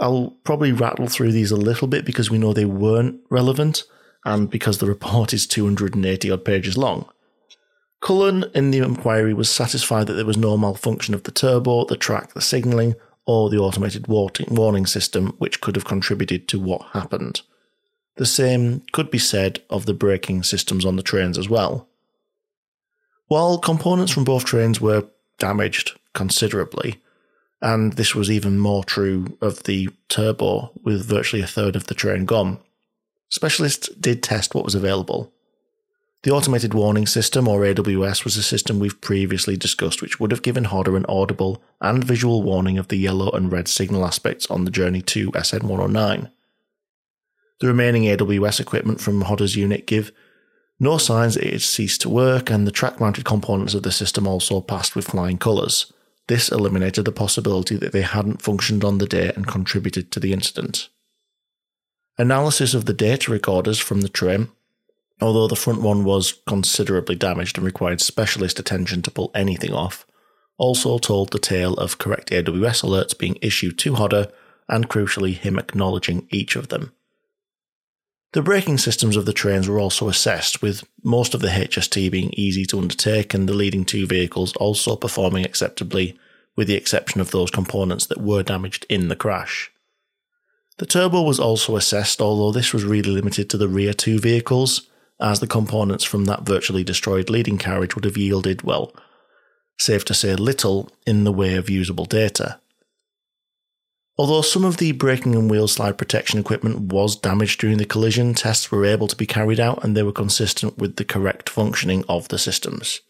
I'll 0.00 0.36
probably 0.42 0.72
rattle 0.72 1.06
through 1.06 1.30
these 1.30 1.52
a 1.52 1.56
little 1.56 1.86
bit 1.86 2.04
because 2.04 2.32
we 2.32 2.38
know 2.38 2.52
they 2.52 2.64
weren't 2.64 3.20
relevant 3.30 3.84
and 4.24 4.50
because 4.50 4.78
the 4.78 4.86
report 4.86 5.32
is 5.32 5.46
280 5.46 6.32
odd 6.32 6.44
pages 6.44 6.76
long. 6.76 7.08
Cullen 8.00 8.44
in 8.54 8.70
the 8.70 8.78
inquiry 8.78 9.34
was 9.34 9.50
satisfied 9.50 10.06
that 10.06 10.14
there 10.14 10.24
was 10.24 10.36
no 10.36 10.56
malfunction 10.56 11.14
of 11.14 11.24
the 11.24 11.30
turbo, 11.30 11.84
the 11.84 11.96
track, 11.96 12.32
the 12.32 12.40
signalling, 12.40 12.94
or 13.26 13.50
the 13.50 13.58
automated 13.58 14.06
warning 14.08 14.86
system 14.86 15.34
which 15.38 15.60
could 15.60 15.76
have 15.76 15.84
contributed 15.84 16.48
to 16.48 16.58
what 16.58 16.82
happened. 16.92 17.42
The 18.16 18.26
same 18.26 18.82
could 18.92 19.10
be 19.10 19.18
said 19.18 19.62
of 19.68 19.86
the 19.86 19.94
braking 19.94 20.42
systems 20.42 20.84
on 20.84 20.96
the 20.96 21.02
trains 21.02 21.38
as 21.38 21.48
well. 21.48 21.88
While 23.28 23.58
components 23.58 24.12
from 24.12 24.24
both 24.24 24.44
trains 24.44 24.80
were 24.80 25.06
damaged 25.38 25.98
considerably, 26.14 27.00
and 27.62 27.92
this 27.92 28.14
was 28.14 28.30
even 28.30 28.58
more 28.58 28.82
true 28.82 29.38
of 29.40 29.64
the 29.64 29.90
turbo, 30.08 30.72
with 30.82 31.04
virtually 31.04 31.42
a 31.42 31.46
third 31.46 31.76
of 31.76 31.86
the 31.86 31.94
train 31.94 32.24
gone, 32.24 32.58
specialists 33.28 33.88
did 33.90 34.22
test 34.22 34.54
what 34.54 34.64
was 34.64 34.74
available. 34.74 35.32
The 36.22 36.30
automated 36.30 36.74
warning 36.74 37.06
system, 37.06 37.48
or 37.48 37.60
AWS, 37.60 38.24
was 38.24 38.36
a 38.36 38.42
system 38.42 38.78
we've 38.78 39.00
previously 39.00 39.56
discussed, 39.56 40.02
which 40.02 40.20
would 40.20 40.32
have 40.32 40.42
given 40.42 40.64
Hodder 40.64 40.94
an 40.96 41.06
audible 41.08 41.62
and 41.80 42.04
visual 42.04 42.42
warning 42.42 42.76
of 42.76 42.88
the 42.88 42.96
yellow 42.96 43.30
and 43.30 43.50
red 43.50 43.68
signal 43.68 44.04
aspects 44.04 44.46
on 44.50 44.66
the 44.66 44.70
journey 44.70 45.00
to 45.02 45.32
SN 45.42 45.66
109. 45.66 46.30
The 47.60 47.66
remaining 47.66 48.02
AWS 48.02 48.60
equipment 48.60 49.00
from 49.00 49.22
Hodder's 49.22 49.56
unit 49.56 49.86
give 49.86 50.12
no 50.78 50.98
signs 50.98 51.34
that 51.34 51.44
it 51.44 51.52
had 51.52 51.62
ceased 51.62 52.02
to 52.02 52.10
work, 52.10 52.50
and 52.50 52.66
the 52.66 52.72
track 52.72 53.00
mounted 53.00 53.24
components 53.24 53.72
of 53.72 53.82
the 53.82 53.92
system 53.92 54.26
also 54.26 54.60
passed 54.60 54.94
with 54.94 55.08
flying 55.08 55.38
colours. 55.38 55.90
This 56.26 56.50
eliminated 56.50 57.06
the 57.06 57.12
possibility 57.12 57.76
that 57.76 57.92
they 57.92 58.02
hadn't 58.02 58.42
functioned 58.42 58.84
on 58.84 58.98
the 58.98 59.06
day 59.06 59.32
and 59.34 59.46
contributed 59.46 60.12
to 60.12 60.20
the 60.20 60.34
incident. 60.34 60.90
Analysis 62.18 62.74
of 62.74 62.84
the 62.84 62.92
data 62.92 63.30
recorders 63.30 63.78
from 63.78 64.02
the 64.02 64.08
train, 64.08 64.48
although 65.20 65.46
the 65.46 65.56
front 65.56 65.82
one 65.82 66.04
was 66.04 66.40
considerably 66.46 67.14
damaged 67.14 67.56
and 67.56 67.64
required 67.64 68.00
specialist 68.00 68.58
attention 68.58 69.02
to 69.02 69.10
pull 69.10 69.30
anything 69.34 69.72
off, 69.72 70.06
also 70.58 70.98
told 70.98 71.30
the 71.30 71.38
tale 71.38 71.74
of 71.74 71.98
correct 71.98 72.30
AWS 72.30 72.84
alerts 72.84 73.16
being 73.16 73.38
issued 73.40 73.78
to 73.78 73.94
Hodder 73.94 74.30
and 74.68 74.88
crucially 74.88 75.34
him 75.34 75.58
acknowledging 75.58 76.28
each 76.30 76.54
of 76.54 76.68
them. 76.68 76.92
The 78.32 78.42
braking 78.42 78.78
systems 78.78 79.16
of 79.16 79.26
the 79.26 79.32
trains 79.32 79.68
were 79.68 79.80
also 79.80 80.08
assessed, 80.08 80.62
with 80.62 80.84
most 81.02 81.34
of 81.34 81.40
the 81.40 81.48
HST 81.48 82.12
being 82.12 82.30
easy 82.34 82.64
to 82.66 82.78
undertake 82.78 83.34
and 83.34 83.48
the 83.48 83.54
leading 83.54 83.84
two 83.84 84.06
vehicles 84.06 84.54
also 84.56 84.94
performing 84.94 85.44
acceptably, 85.44 86.16
with 86.54 86.68
the 86.68 86.76
exception 86.76 87.20
of 87.20 87.32
those 87.32 87.50
components 87.50 88.06
that 88.06 88.20
were 88.20 88.44
damaged 88.44 88.86
in 88.88 89.08
the 89.08 89.16
crash. 89.16 89.72
The 90.78 90.86
turbo 90.86 91.22
was 91.22 91.40
also 91.40 91.74
assessed, 91.76 92.20
although 92.20 92.52
this 92.52 92.72
was 92.72 92.84
really 92.84 93.10
limited 93.10 93.50
to 93.50 93.58
the 93.58 93.68
rear 93.68 93.92
two 93.92 94.20
vehicles, 94.20 94.88
as 95.20 95.40
the 95.40 95.46
components 95.46 96.04
from 96.04 96.24
that 96.24 96.42
virtually 96.42 96.84
destroyed 96.84 97.30
leading 97.30 97.58
carriage 97.58 97.94
would 97.94 98.04
have 98.04 98.16
yielded, 98.16 98.62
well, 98.62 98.94
safe 99.78 100.04
to 100.06 100.14
say 100.14 100.34
little 100.34 100.90
in 101.06 101.24
the 101.24 101.32
way 101.32 101.56
of 101.56 101.70
usable 101.70 102.04
data. 102.04 102.60
Although 104.18 104.42
some 104.42 104.64
of 104.64 104.76
the 104.76 104.92
braking 104.92 105.34
and 105.34 105.50
wheel 105.50 105.66
slide 105.66 105.96
protection 105.96 106.38
equipment 106.38 106.92
was 106.92 107.16
damaged 107.16 107.60
during 107.60 107.78
the 107.78 107.86
collision, 107.86 108.34
tests 108.34 108.70
were 108.70 108.84
able 108.84 109.08
to 109.08 109.16
be 109.16 109.26
carried 109.26 109.58
out 109.58 109.82
and 109.82 109.96
they 109.96 110.02
were 110.02 110.12
consistent 110.12 110.76
with 110.76 110.96
the 110.96 111.06
correct 111.06 111.48
functioning 111.48 112.04
of 112.06 112.28
the 112.28 112.38
systems. 112.38 113.00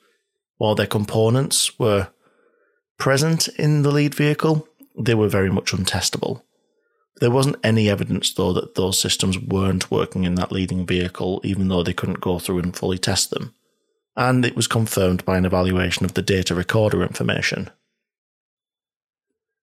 While 0.58 0.76
their 0.76 0.86
components 0.86 1.78
were 1.80 2.10
present 2.96 3.48
in 3.48 3.82
the 3.82 3.90
lead 3.90 4.14
vehicle, 4.14 4.68
they 4.96 5.14
were 5.14 5.28
very 5.28 5.50
much 5.50 5.72
untestable. 5.72 6.42
There 7.20 7.30
wasn't 7.30 7.56
any 7.62 7.90
evidence, 7.90 8.32
though, 8.32 8.54
that 8.54 8.74
those 8.74 8.98
systems 8.98 9.38
weren't 9.38 9.90
working 9.90 10.24
in 10.24 10.36
that 10.36 10.50
leading 10.50 10.86
vehicle, 10.86 11.40
even 11.44 11.68
though 11.68 11.82
they 11.82 11.92
couldn't 11.92 12.20
go 12.20 12.38
through 12.38 12.60
and 12.60 12.74
fully 12.74 12.98
test 12.98 13.30
them. 13.30 13.54
And 14.16 14.44
it 14.44 14.56
was 14.56 14.66
confirmed 14.66 15.24
by 15.26 15.36
an 15.36 15.44
evaluation 15.44 16.06
of 16.06 16.14
the 16.14 16.22
data 16.22 16.54
recorder 16.54 17.02
information. 17.02 17.70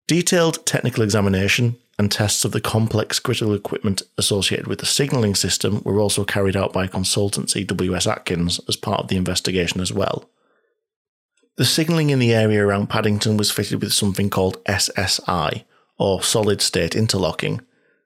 Detailed 0.07 0.65
technical 0.65 1.03
examination 1.03 1.77
and 1.99 2.11
tests 2.11 2.45
of 2.45 2.51
the 2.51 2.61
complex 2.61 3.19
critical 3.19 3.55
equipment 3.55 4.03
associated 4.19 4.67
with 4.67 4.79
the 4.79 4.85
signalling 4.85 5.33
system 5.35 5.81
were 5.83 5.99
also 5.99 6.23
carried 6.23 6.55
out 6.55 6.71
by 6.71 6.87
consultancy 6.87 7.65
WS 7.65 8.05
Atkins 8.05 8.61
as 8.69 8.75
part 8.75 9.01
of 9.01 9.07
the 9.07 9.17
investigation 9.17 9.81
as 9.81 9.91
well. 9.91 10.29
The 11.57 11.65
signalling 11.65 12.11
in 12.11 12.19
the 12.19 12.35
area 12.35 12.63
around 12.63 12.87
Paddington 12.87 13.35
was 13.35 13.51
fitted 13.51 13.81
with 13.81 13.91
something 13.91 14.29
called 14.29 14.63
SSI, 14.65 15.63
or 15.97 16.21
solid 16.21 16.61
state 16.61 16.95
interlocking, 16.95 17.61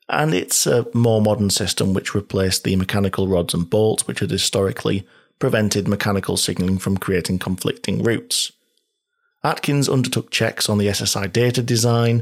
and 0.09 0.33
it's 0.33 0.67
a 0.67 0.85
more 0.93 1.21
modern 1.21 1.49
system 1.49 1.93
which 1.93 2.13
replaced 2.13 2.63
the 2.63 2.75
mechanical 2.75 3.27
rods 3.27 3.53
and 3.53 3.69
bolts 3.69 4.07
which 4.07 4.19
had 4.19 4.29
historically 4.29 5.07
prevented 5.39 5.87
mechanical 5.87 6.37
signalling 6.37 6.77
from 6.77 6.97
creating 6.97 7.39
conflicting 7.39 8.03
routes. 8.03 8.51
Atkins 9.43 9.89
undertook 9.89 10.29
checks 10.29 10.69
on 10.69 10.77
the 10.77 10.87
SSI 10.87 11.31
data 11.31 11.63
design, 11.63 12.21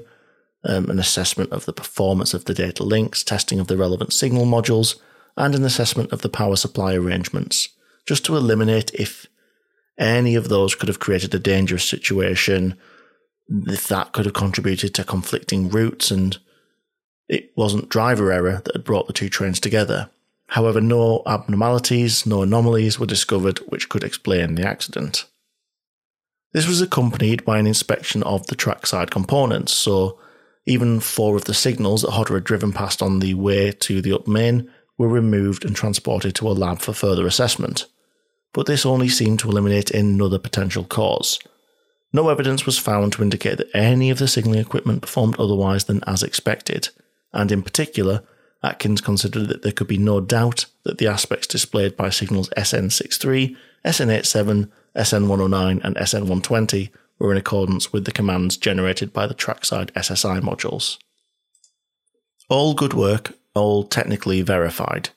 um, 0.64 0.90
an 0.90 1.00
assessment 1.00 1.52
of 1.52 1.66
the 1.66 1.74
performance 1.74 2.34
of 2.34 2.46
the 2.46 2.54
data 2.54 2.84
links, 2.84 3.24
testing 3.24 3.60
of 3.60 3.68
the 3.68 3.78
relevant 3.78 4.14
signal 4.14 4.46
modules, 4.46 4.96
and 5.36 5.56
an 5.56 5.64
assessment 5.64 6.12
of 6.12 6.22
the 6.22 6.30
power 6.30 6.56
supply 6.56 6.94
arrangements, 6.94 7.70
just 8.06 8.26
to 8.26 8.36
eliminate 8.36 8.94
if 8.94 9.28
any 9.98 10.36
of 10.36 10.48
those 10.48 10.76
could 10.76 10.88
have 10.88 11.00
created 11.00 11.34
a 11.34 11.40
dangerous 11.40 11.84
situation, 11.84 12.78
if 13.50 13.88
that 13.88 14.12
could 14.14 14.26
have 14.26 14.34
contributed 14.34 14.94
to 14.96 15.04
conflicting 15.04 15.70
routes, 15.70 16.12
and 16.12 16.38
it 17.28 17.52
wasn't 17.56 17.90
driver 17.90 18.32
error 18.32 18.62
that 18.64 18.76
had 18.76 18.84
brought 18.84 19.08
the 19.08 19.14
two 19.14 19.30
trains 19.30 19.60
together. 19.60 20.10
However, 20.48 20.82
no 20.82 21.22
abnormalities, 21.28 22.26
no 22.26 22.42
anomalies 22.42 23.00
were 23.00 23.06
discovered 23.06 23.60
which 23.68 23.90
could 23.90 24.04
explain 24.04 24.56
the 24.56 24.68
accident. 24.68 25.26
This 26.54 26.68
was 26.68 26.82
accompanied 26.82 27.46
by 27.46 27.60
an 27.60 27.68
inspection 27.68 28.24
of 28.24 28.48
the 28.48 28.56
trackside 28.56 29.12
components, 29.12 29.72
so 29.72 30.20
even 30.66 31.00
four 31.00 31.36
of 31.36 31.46
the 31.46 31.54
signals 31.54 32.02
that 32.02 32.12
Hodder 32.12 32.36
had 32.36 32.44
driven 32.44 32.74
past 32.74 33.02
on 33.02 33.20
the 33.20 33.36
way 33.36 33.72
to 33.72 34.02
the 34.02 34.14
up 34.14 34.28
main 34.28 34.72
were 34.98 35.08
removed 35.08 35.64
and 35.64 35.76
transported 35.76 36.36
to 36.36 36.48
a 36.48 36.52
lab 36.52 36.80
for 36.80 36.94
further 36.94 37.28
assessment. 37.28 37.86
But 38.54 38.66
this 38.66 38.86
only 38.86 39.10
seemed 39.10 39.40
to 39.40 39.50
eliminate 39.50 39.92
another 39.92 40.40
potential 40.40 40.84
cause. 40.84 41.40
No 42.12 42.30
evidence 42.30 42.66
was 42.66 42.80
found 42.80 43.14
to 43.14 43.22
indicate 43.22 43.58
that 43.58 43.76
any 43.76 44.10
of 44.10 44.18
the 44.18 44.28
signalling 44.28 44.62
equipment 44.62 45.02
performed 45.02 45.36
otherwise 45.40 45.86
than 45.86 46.04
as 46.08 46.24
expected, 46.24 46.90
and 47.32 47.52
in 47.52 47.62
particular, 47.62 48.24
Atkins 48.64 49.00
considered 49.00 49.48
that 49.48 49.62
there 49.62 49.72
could 49.72 49.88
be 49.88 49.98
no 49.98 50.20
doubt 50.20 50.66
that 50.84 50.98
the 50.98 51.08
aspects 51.08 51.48
displayed 51.48 51.96
by 51.96 52.10
signals 52.10 52.50
SN63, 52.58 53.56
SN87, 53.86 54.70
SN109 54.96 55.84
and 55.84 55.96
SN120 55.96 56.90
were 57.20 57.32
in 57.32 57.38
accordance 57.38 57.94
with 57.94 58.06
the 58.06 58.12
commands 58.12 58.58
generated 58.58 59.14
by 59.14 59.28
the 59.28 59.34
trackside 59.34 59.94
SSI 59.94 60.42
modules. 60.42 60.98
All 62.50 62.74
good 62.74 62.94
work, 62.94 63.34
all 63.54 63.84
technically 63.84 64.42
verified, 64.42 65.10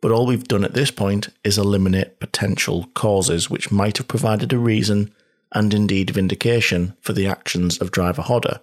but 0.00 0.12
all 0.12 0.26
we've 0.26 0.46
done 0.46 0.64
at 0.64 0.74
this 0.74 0.90
point 0.90 1.28
is 1.42 1.56
eliminate 1.56 2.20
potential 2.20 2.88
causes 2.94 3.48
which 3.48 3.72
might 3.72 3.98
have 3.98 4.08
provided 4.08 4.52
a 4.52 4.58
reason 4.58 5.12
and 5.54 5.72
indeed 5.72 6.10
vindication 6.10 6.96
for 7.00 7.12
the 7.12 7.26
actions 7.26 7.78
of 7.78 7.90
driver 7.90 8.22
Hodder. 8.22 8.60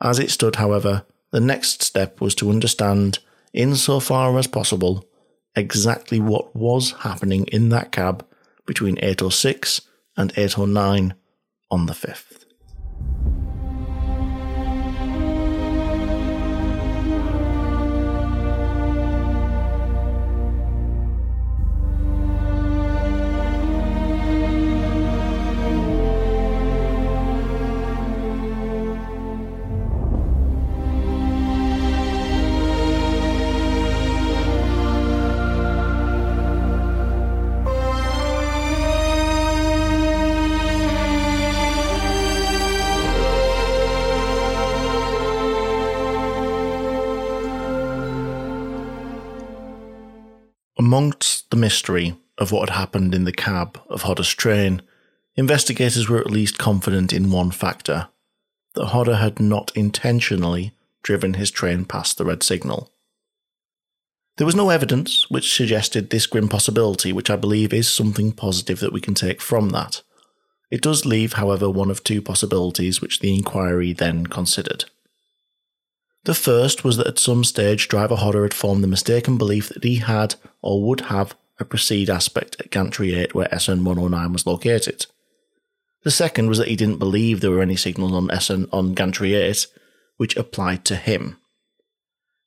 As 0.00 0.18
it 0.18 0.30
stood, 0.30 0.56
however, 0.56 1.04
the 1.30 1.40
next 1.40 1.82
step 1.82 2.20
was 2.20 2.34
to 2.36 2.50
understand, 2.50 3.18
insofar 3.52 4.36
as 4.38 4.46
possible, 4.46 5.06
exactly 5.54 6.18
what 6.18 6.56
was 6.56 6.92
happening 7.00 7.46
in 7.46 7.68
that 7.68 7.92
cab 7.92 8.26
between 8.66 8.98
806 8.98 9.82
and 10.16 10.32
809 10.36 11.14
on 11.70 11.86
the 11.86 11.92
5th. 11.92 12.41
Amongst 50.92 51.50
the 51.50 51.56
mystery 51.56 52.18
of 52.36 52.52
what 52.52 52.68
had 52.68 52.76
happened 52.76 53.14
in 53.14 53.24
the 53.24 53.32
cab 53.32 53.80
of 53.88 54.02
Hodder's 54.02 54.34
train, 54.34 54.82
investigators 55.36 56.06
were 56.06 56.18
at 56.18 56.30
least 56.30 56.58
confident 56.58 57.14
in 57.14 57.30
one 57.30 57.50
factor 57.50 58.08
that 58.74 58.88
Hodder 58.88 59.16
had 59.16 59.40
not 59.40 59.72
intentionally 59.74 60.74
driven 61.02 61.32
his 61.32 61.50
train 61.50 61.86
past 61.86 62.18
the 62.18 62.26
red 62.26 62.42
signal. 62.42 62.90
There 64.36 64.44
was 64.44 64.54
no 64.54 64.68
evidence 64.68 65.30
which 65.30 65.56
suggested 65.56 66.10
this 66.10 66.26
grim 66.26 66.50
possibility, 66.50 67.10
which 67.10 67.30
I 67.30 67.36
believe 67.36 67.72
is 67.72 67.90
something 67.90 68.30
positive 68.30 68.80
that 68.80 68.92
we 68.92 69.00
can 69.00 69.14
take 69.14 69.40
from 69.40 69.70
that. 69.70 70.02
It 70.70 70.82
does 70.82 71.06
leave, 71.06 71.32
however, 71.32 71.70
one 71.70 71.90
of 71.90 72.04
two 72.04 72.20
possibilities 72.20 73.00
which 73.00 73.20
the 73.20 73.34
inquiry 73.34 73.94
then 73.94 74.26
considered. 74.26 74.84
The 76.24 76.34
first 76.34 76.84
was 76.84 76.98
that 76.98 77.06
at 77.06 77.18
some 77.18 77.44
stage 77.44 77.88
driver 77.88 78.16
Hodder 78.16 78.42
had 78.42 78.52
formed 78.52 78.84
the 78.84 78.88
mistaken 78.88 79.38
belief 79.38 79.70
that 79.70 79.84
he 79.84 79.96
had 79.96 80.34
or 80.62 80.82
would 80.82 81.02
have 81.02 81.34
a 81.58 81.64
proceed 81.64 82.08
aspect 82.08 82.56
at 82.60 82.70
Gantry 82.70 83.14
8 83.14 83.34
where 83.34 83.58
SN 83.58 83.84
109 83.84 84.32
was 84.32 84.46
located. 84.46 85.06
The 86.04 86.10
second 86.10 86.48
was 86.48 86.58
that 86.58 86.68
he 86.68 86.76
didn't 86.76 86.98
believe 86.98 87.40
there 87.40 87.50
were 87.50 87.62
any 87.62 87.76
signals 87.76 88.12
on 88.12 88.40
SN 88.40 88.66
on 88.72 88.94
Gantry 88.94 89.34
8 89.34 89.66
which 90.16 90.36
applied 90.36 90.84
to 90.86 90.96
him. 90.96 91.38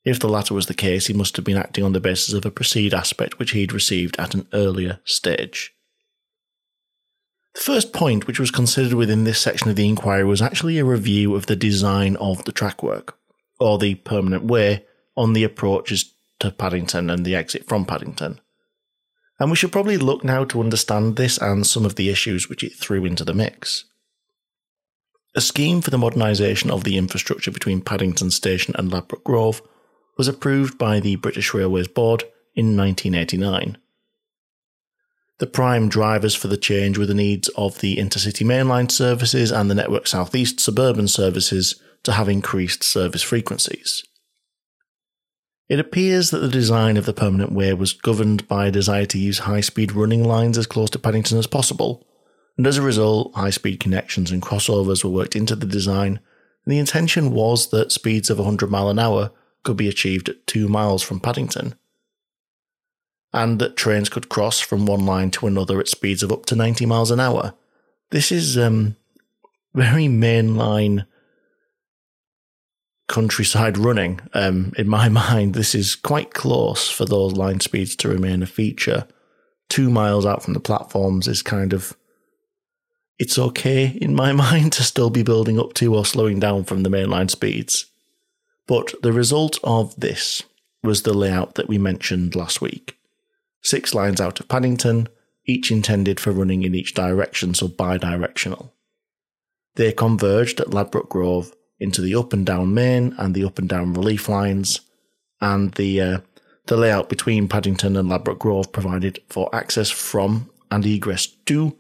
If 0.04 0.20
the 0.20 0.30
latter 0.30 0.54
was 0.54 0.68
the 0.68 0.74
case, 0.74 1.08
he 1.08 1.14
must 1.14 1.36
have 1.36 1.46
been 1.46 1.58
acting 1.58 1.84
on 1.84 1.94
the 1.94 2.00
basis 2.00 2.34
of 2.34 2.46
a 2.46 2.52
proceed 2.52 2.94
aspect 2.94 3.40
which 3.40 3.52
he'd 3.52 3.74
received 3.74 4.20
at 4.20 4.36
an 4.36 4.48
earlier 4.54 5.00
stage. 5.04 5.74
The 7.56 7.62
first 7.62 7.94
point 7.94 8.28
which 8.28 8.40
was 8.40 8.52
considered 8.52 8.94
within 8.94 9.24
this 9.24 9.40
section 9.40 9.70
of 9.70 9.78
the 9.78 9.88
inquiry 9.88 10.26
was 10.26 10.42
actually 10.42 10.78
a 10.78 10.86
review 10.86 11.36
of 11.36 11.46
the 11.46 11.56
design 11.56 12.18
of 12.18 12.44
the 12.44 12.52
trackwork 12.52 13.18
or 13.60 13.80
the 13.80 13.96
permanent 13.96 14.44
way 14.44 14.86
on 15.16 15.34
the 15.34 15.46
approaches 15.46 16.14
to 16.40 16.52
Paddington 16.52 17.10
and 17.10 17.26
the 17.26 17.36
exit 17.36 17.68
from 17.68 17.86
Paddington. 17.86 18.40
And 19.40 19.50
we 19.50 19.56
should 19.56 19.72
probably 19.72 19.98
look 19.98 20.24
now 20.24 20.46
to 20.46 20.62
understand 20.62 21.16
this 21.16 21.38
and 21.38 21.68
some 21.68 21.86
of 21.86 21.96
the 21.96 22.10
issues 22.10 22.50
which 22.50 22.64
it 22.64 22.74
threw 22.74 23.06
into 23.06 23.26
the 23.26 23.34
mix. 23.34 23.86
A 25.36 25.42
scheme 25.42 25.82
for 25.82 25.92
the 25.92 25.98
modernisation 25.98 26.70
of 26.72 26.86
the 26.86 26.98
infrastructure 26.98 27.52
between 27.52 27.82
Paddington 27.82 28.32
Station 28.32 28.74
and 28.78 28.92
Ladbroke 28.92 29.26
Grove 29.26 29.62
was 30.18 30.30
approved 30.30 30.78
by 30.78 31.02
the 31.02 31.18
British 31.18 31.54
Railways 31.54 31.90
Board 31.90 32.24
in 32.56 32.78
1989. 32.78 33.78
The 35.40 35.48
prime 35.48 35.90
drivers 35.90 36.34
for 36.34 36.48
the 36.48 36.56
change 36.56 36.98
were 36.98 37.06
the 37.06 37.14
needs 37.14 37.50
of 37.50 37.80
the 37.80 37.98
intercity 37.98 38.46
mainline 38.46 38.90
services 38.90 39.52
and 39.52 39.70
the 39.70 39.76
Network 39.76 40.08
Southeast 40.08 40.62
suburban 40.62 41.10
services 41.10 41.82
to 42.04 42.14
have 42.14 42.30
increased 42.30 42.84
service 42.84 43.22
frequencies. 43.22 44.06
It 45.68 45.80
appears 45.80 46.30
that 46.30 46.40
the 46.40 46.48
design 46.48 46.96
of 46.96 47.06
the 47.06 47.14
permanent 47.14 47.52
way 47.52 47.74
was 47.74 47.94
governed 47.94 48.48
by 48.48 48.68
a 48.68 48.72
desire 48.72 49.06
to 49.08 49.18
use 49.18 49.40
high 49.40 49.62
speed 49.62 49.94
running 49.94 50.24
lines 50.24 50.58
as 50.58 50.68
close 50.68 50.92
to 50.92 51.00
Paddington 51.00 51.40
as 51.40 51.48
possible, 51.48 52.06
and 52.58 52.68
as 52.68 52.78
a 52.78 52.84
result, 52.84 53.34
high 53.34 53.50
speed 53.50 53.80
connections 53.80 54.32
and 54.32 54.44
crossovers 54.44 55.04
were 55.04 55.10
worked 55.10 55.36
into 55.36 55.56
the 55.56 55.66
design, 55.66 56.20
and 56.66 56.72
the 56.74 56.78
intention 56.78 57.32
was 57.32 57.70
that 57.72 57.92
speeds 57.92 58.30
of 58.30 58.38
100 58.38 58.70
mile 58.70 58.90
an 58.90 59.00
hour 59.00 59.32
could 59.64 59.76
be 59.76 59.90
achieved 59.90 60.30
at 60.30 60.46
2 60.46 60.68
miles 60.68 61.02
from 61.02 61.20
Paddington, 61.20 61.74
and 63.34 63.58
that 63.60 63.76
trains 63.76 64.08
could 64.08 64.30
cross 64.30 64.60
from 64.60 64.86
one 64.86 65.06
line 65.06 65.32
to 65.32 65.48
another 65.48 65.80
at 65.80 65.88
speeds 65.88 66.22
of 66.22 66.32
up 66.32 66.46
to 66.46 66.56
90 66.56 66.86
miles 66.86 67.10
an 67.10 67.20
hour. 67.20 67.56
This 68.12 68.32
is 68.32 68.56
um, 68.56 68.96
very 69.74 70.06
mainline 70.06 71.08
countryside 73.08 73.78
running. 73.78 74.20
Um, 74.34 74.74
in 74.78 74.88
my 74.88 75.10
mind, 75.24 75.54
this 75.54 75.76
is 75.76 75.96
quite 75.96 76.34
close 76.34 76.90
for 76.90 77.06
those 77.06 77.34
line 77.34 77.60
speeds 77.60 77.96
to 77.98 78.10
remain 78.10 78.44
a 78.44 78.48
feature. 78.48 79.08
Two 79.70 79.90
miles 79.90 80.26
out 80.26 80.44
from 80.44 80.54
the 80.54 80.60
platforms 80.60 81.28
is 81.28 81.42
kind 81.42 81.74
of. 81.74 81.96
It's 83.18 83.40
okay 83.40 83.98
in 84.02 84.14
my 84.14 84.32
mind 84.46 84.74
to 84.74 84.84
still 84.84 85.10
be 85.10 85.24
building 85.24 85.60
up 85.60 85.74
to 85.76 85.96
or 85.96 86.06
slowing 86.06 86.40
down 86.40 86.66
from 86.66 86.84
the 86.84 86.90
mainline 86.90 87.30
speeds. 87.30 87.86
But 88.68 88.94
the 89.02 89.14
result 89.14 89.60
of 89.64 89.96
this 90.00 90.44
was 90.84 91.04
the 91.04 91.14
layout 91.14 91.56
that 91.56 91.68
we 91.68 91.78
mentioned 91.78 92.36
last 92.36 92.62
week. 92.62 92.98
Six 93.62 93.94
lines 93.94 94.22
out 94.22 94.40
of 94.40 94.48
Paddington, 94.48 95.08
each 95.46 95.72
intended 95.72 96.20
for 96.20 96.32
running 96.32 96.64
in 96.64 96.76
each 96.76 96.94
direction, 96.94 97.54
so 97.54 97.68
bi 97.68 97.98
directional. 97.98 98.74
They 99.76 99.92
converged 99.92 100.60
at 100.60 100.74
Ladbroke 100.74 101.10
Grove 101.10 101.54
into 101.80 102.02
the 102.02 102.16
up 102.16 102.34
and 102.34 102.46
down 102.46 102.74
main 102.74 103.14
and 103.18 103.34
the 103.34 103.44
up 103.44 103.60
and 103.60 103.70
down 103.70 103.94
relief 103.94 104.30
lines, 104.30 104.82
and 105.42 105.74
the 105.74 106.02
uh, 106.02 106.18
the 106.68 106.78
layout 106.78 107.10
between 107.10 107.48
Paddington 107.48 107.96
and 107.96 108.10
Ladbroke 108.10 108.40
Grove 108.40 108.72
provided 108.72 109.20
for 109.30 109.54
access 109.54 109.90
from 109.90 110.50
and 110.72 110.86
egress 110.86 111.28
to 111.28 111.78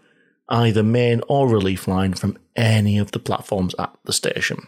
either 0.49 0.83
main 0.83 1.21
or 1.27 1.47
relief 1.49 1.87
line 1.87 2.13
from 2.13 2.37
any 2.55 2.97
of 2.97 3.11
the 3.11 3.19
platforms 3.19 3.73
at 3.79 3.95
the 4.05 4.13
station. 4.13 4.67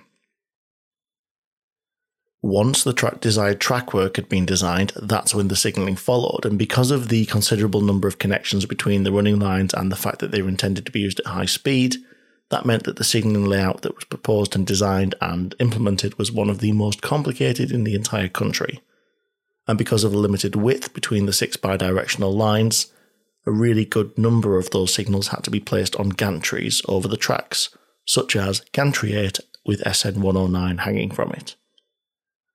Once 2.41 2.83
the 2.83 2.93
track 2.93 3.19
desired 3.19 3.59
track 3.59 3.93
work 3.93 4.15
had 4.15 4.29
been 4.29 4.45
designed, 4.45 4.93
that's 4.95 5.35
when 5.35 5.47
the 5.49 5.55
signalling 5.55 5.95
followed, 5.95 6.45
and 6.45 6.57
because 6.57 6.91
of 6.91 7.09
the 7.09 7.25
considerable 7.25 7.81
number 7.81 8.07
of 8.07 8.19
connections 8.19 8.65
between 8.65 9.03
the 9.03 9.11
running 9.11 9.39
lines 9.39 9.73
and 9.73 9.91
the 9.91 9.95
fact 9.95 10.19
that 10.19 10.31
they 10.31 10.41
were 10.41 10.49
intended 10.49 10.85
to 10.85 10.91
be 10.91 10.99
used 10.99 11.19
at 11.19 11.25
high 11.25 11.45
speed, 11.45 11.97
that 12.49 12.65
meant 12.65 12.83
that 12.83 12.95
the 12.95 13.03
signalling 13.03 13.45
layout 13.45 13.81
that 13.81 13.95
was 13.95 14.05
proposed 14.05 14.55
and 14.55 14.65
designed 14.65 15.15
and 15.19 15.53
implemented 15.60 16.17
was 16.17 16.31
one 16.31 16.49
of 16.49 16.60
the 16.60 16.71
most 16.71 17.01
complicated 17.01 17.71
in 17.71 17.83
the 17.83 17.95
entire 17.95 18.29
country. 18.29 18.81
And 19.67 19.77
because 19.77 20.03
of 20.03 20.12
the 20.12 20.17
limited 20.17 20.55
width 20.55 20.93
between 20.93 21.25
the 21.25 21.33
six 21.33 21.57
bidirectional 21.57 22.33
lines, 22.33 22.91
a 23.45 23.51
really 23.51 23.86
good 23.86 24.17
number 24.17 24.57
of 24.57 24.69
those 24.69 24.93
signals 24.93 25.29
had 25.29 25.43
to 25.43 25.51
be 25.51 25.60
placed 25.60 25.95
on 25.97 26.13
gantries 26.13 26.81
over 26.88 27.07
the 27.07 27.17
tracks, 27.17 27.69
such 28.05 28.36
as 28.36 28.62
Gantry 28.71 29.13
8 29.13 29.39
with 29.65 29.81
SN 29.81 30.21
109 30.21 30.77
hanging 30.79 31.12
from 31.12 31.31
it. 31.31 31.55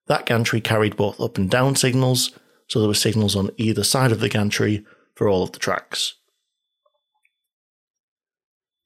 That 0.06 0.26
gantry 0.26 0.60
carried 0.60 0.96
both 0.96 1.20
up 1.20 1.36
and 1.36 1.50
down 1.50 1.76
signals, 1.76 2.38
so 2.66 2.78
there 2.78 2.88
were 2.88 2.94
signals 2.94 3.36
on 3.36 3.50
either 3.58 3.84
side 3.84 4.12
of 4.12 4.20
the 4.20 4.28
gantry 4.28 4.84
for 5.14 5.28
all 5.28 5.42
of 5.42 5.52
the 5.52 5.58
tracks. 5.58 6.14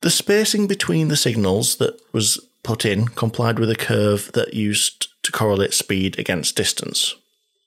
The 0.03 0.11
spacing 0.11 0.67
between 0.67 1.09
the 1.09 1.17
signals 1.17 1.77
that 1.77 2.01
was 2.13 2.41
put 2.63 2.85
in 2.85 3.07
complied 3.09 3.59
with 3.59 3.71
a 3.71 3.77
curve 3.77 4.31
that 4.33 4.55
used 4.55 5.09
to 5.23 5.33
correlate 5.33 5.73
speed 5.73 6.19
against 6.19 6.57
distance. 6.57 7.15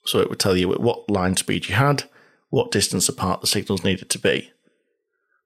So 0.05 0.19
it 0.19 0.29
would 0.29 0.39
tell 0.39 0.55
you 0.55 0.71
at 0.73 0.81
what 0.81 1.09
line 1.09 1.35
speed 1.37 1.67
you 1.67 1.75
had, 1.75 2.03
what 2.49 2.71
distance 2.71 3.09
apart 3.09 3.41
the 3.41 3.47
signals 3.47 3.83
needed 3.83 4.09
to 4.09 4.19
be. 4.19 4.51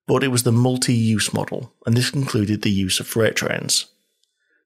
But 0.07 0.23
it 0.23 0.29
was 0.29 0.43
the 0.43 0.51
multi 0.51 0.93
use 0.93 1.33
model, 1.33 1.73
and 1.85 1.95
this 1.95 2.11
included 2.11 2.61
the 2.61 2.71
use 2.71 2.99
of 2.99 3.07
freight 3.07 3.35
trains. 3.35 3.87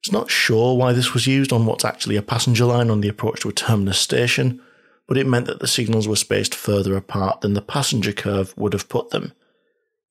It's 0.00 0.12
not 0.12 0.30
sure 0.30 0.76
why 0.76 0.92
this 0.92 1.14
was 1.14 1.26
used 1.26 1.52
on 1.52 1.66
what's 1.66 1.84
actually 1.84 2.16
a 2.16 2.22
passenger 2.22 2.64
line 2.64 2.90
on 2.90 3.00
the 3.00 3.08
approach 3.08 3.40
to 3.40 3.48
a 3.48 3.52
terminus 3.52 3.98
station, 3.98 4.60
but 5.06 5.16
it 5.16 5.26
meant 5.26 5.46
that 5.46 5.60
the 5.60 5.66
signals 5.66 6.06
were 6.06 6.16
spaced 6.16 6.54
further 6.54 6.96
apart 6.96 7.40
than 7.40 7.54
the 7.54 7.62
passenger 7.62 8.12
curve 8.12 8.54
would 8.56 8.72
have 8.72 8.88
put 8.88 9.10
them, 9.10 9.32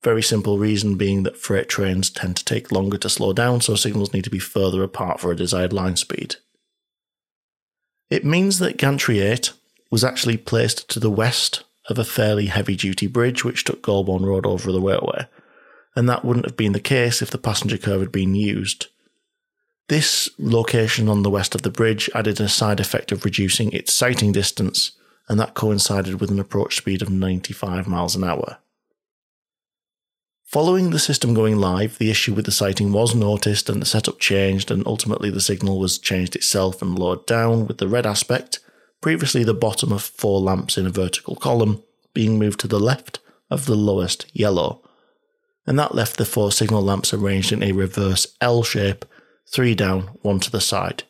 Very 0.02 0.22
simple 0.22 0.58
reason 0.58 0.96
being 0.96 1.24
that 1.24 1.36
freight 1.36 1.68
trains 1.68 2.08
tend 2.08 2.36
to 2.36 2.44
take 2.44 2.70
longer 2.70 2.98
to 2.98 3.08
slow 3.08 3.32
down, 3.32 3.60
so 3.60 3.74
signals 3.74 4.12
need 4.12 4.24
to 4.24 4.30
be 4.30 4.38
further 4.38 4.82
apart 4.82 5.20
for 5.20 5.32
a 5.32 5.36
desired 5.36 5.72
line 5.72 5.96
speed. 5.96 6.36
It 8.08 8.24
means 8.24 8.58
that 8.58 8.78
Gantry 8.78 9.20
8 9.20 9.52
was 9.90 10.04
actually 10.04 10.36
placed 10.36 10.88
to 10.90 11.00
the 11.00 11.10
west 11.10 11.64
of 11.88 11.98
a 11.98 12.04
fairly 12.04 12.46
heavy 12.46 12.76
duty 12.76 13.06
bridge 13.06 13.44
which 13.44 13.64
took 13.64 13.82
Golborne 13.82 14.24
Road 14.24 14.46
over 14.46 14.70
the 14.70 14.80
railway, 14.80 15.26
and 15.96 16.08
that 16.08 16.24
wouldn't 16.24 16.46
have 16.46 16.56
been 16.56 16.72
the 16.72 16.80
case 16.80 17.20
if 17.20 17.30
the 17.30 17.38
passenger 17.38 17.76
curve 17.76 18.00
had 18.00 18.12
been 18.12 18.34
used. 18.34 18.86
This 19.88 20.28
location 20.38 21.08
on 21.08 21.22
the 21.22 21.30
west 21.30 21.54
of 21.54 21.62
the 21.62 21.70
bridge 21.70 22.08
added 22.14 22.40
a 22.40 22.48
side 22.48 22.78
effect 22.78 23.10
of 23.10 23.24
reducing 23.24 23.72
its 23.72 23.92
sighting 23.92 24.32
distance, 24.32 24.92
and 25.28 25.40
that 25.40 25.54
coincided 25.54 26.20
with 26.20 26.30
an 26.30 26.38
approach 26.38 26.76
speed 26.76 27.02
of 27.02 27.10
95 27.10 27.88
miles 27.88 28.14
an 28.14 28.22
hour. 28.22 28.58
Following 30.48 30.88
the 30.88 30.98
system 30.98 31.34
going 31.34 31.58
live, 31.58 31.98
the 31.98 32.10
issue 32.10 32.32
with 32.32 32.46
the 32.46 32.50
sighting 32.50 32.90
was 32.90 33.14
noticed 33.14 33.68
and 33.68 33.82
the 33.82 33.86
setup 33.86 34.18
changed, 34.18 34.70
and 34.70 34.82
ultimately 34.86 35.28
the 35.28 35.42
signal 35.42 35.78
was 35.78 35.98
changed 35.98 36.34
itself 36.34 36.80
and 36.80 36.98
lowered 36.98 37.26
down 37.26 37.66
with 37.66 37.76
the 37.76 37.86
red 37.86 38.06
aspect, 38.06 38.58
previously 39.02 39.44
the 39.44 39.52
bottom 39.52 39.92
of 39.92 40.02
four 40.02 40.40
lamps 40.40 40.78
in 40.78 40.86
a 40.86 40.90
vertical 40.90 41.36
column, 41.36 41.82
being 42.14 42.38
moved 42.38 42.60
to 42.60 42.66
the 42.66 42.80
left 42.80 43.18
of 43.50 43.66
the 43.66 43.74
lowest 43.74 44.24
yellow. 44.32 44.80
And 45.66 45.78
that 45.78 45.94
left 45.94 46.16
the 46.16 46.24
four 46.24 46.50
signal 46.50 46.80
lamps 46.80 47.12
arranged 47.12 47.52
in 47.52 47.62
a 47.62 47.72
reverse 47.72 48.26
L 48.40 48.62
shape, 48.62 49.04
three 49.52 49.74
down, 49.74 50.04
one 50.22 50.40
to 50.40 50.50
the 50.50 50.62
side. 50.62 51.02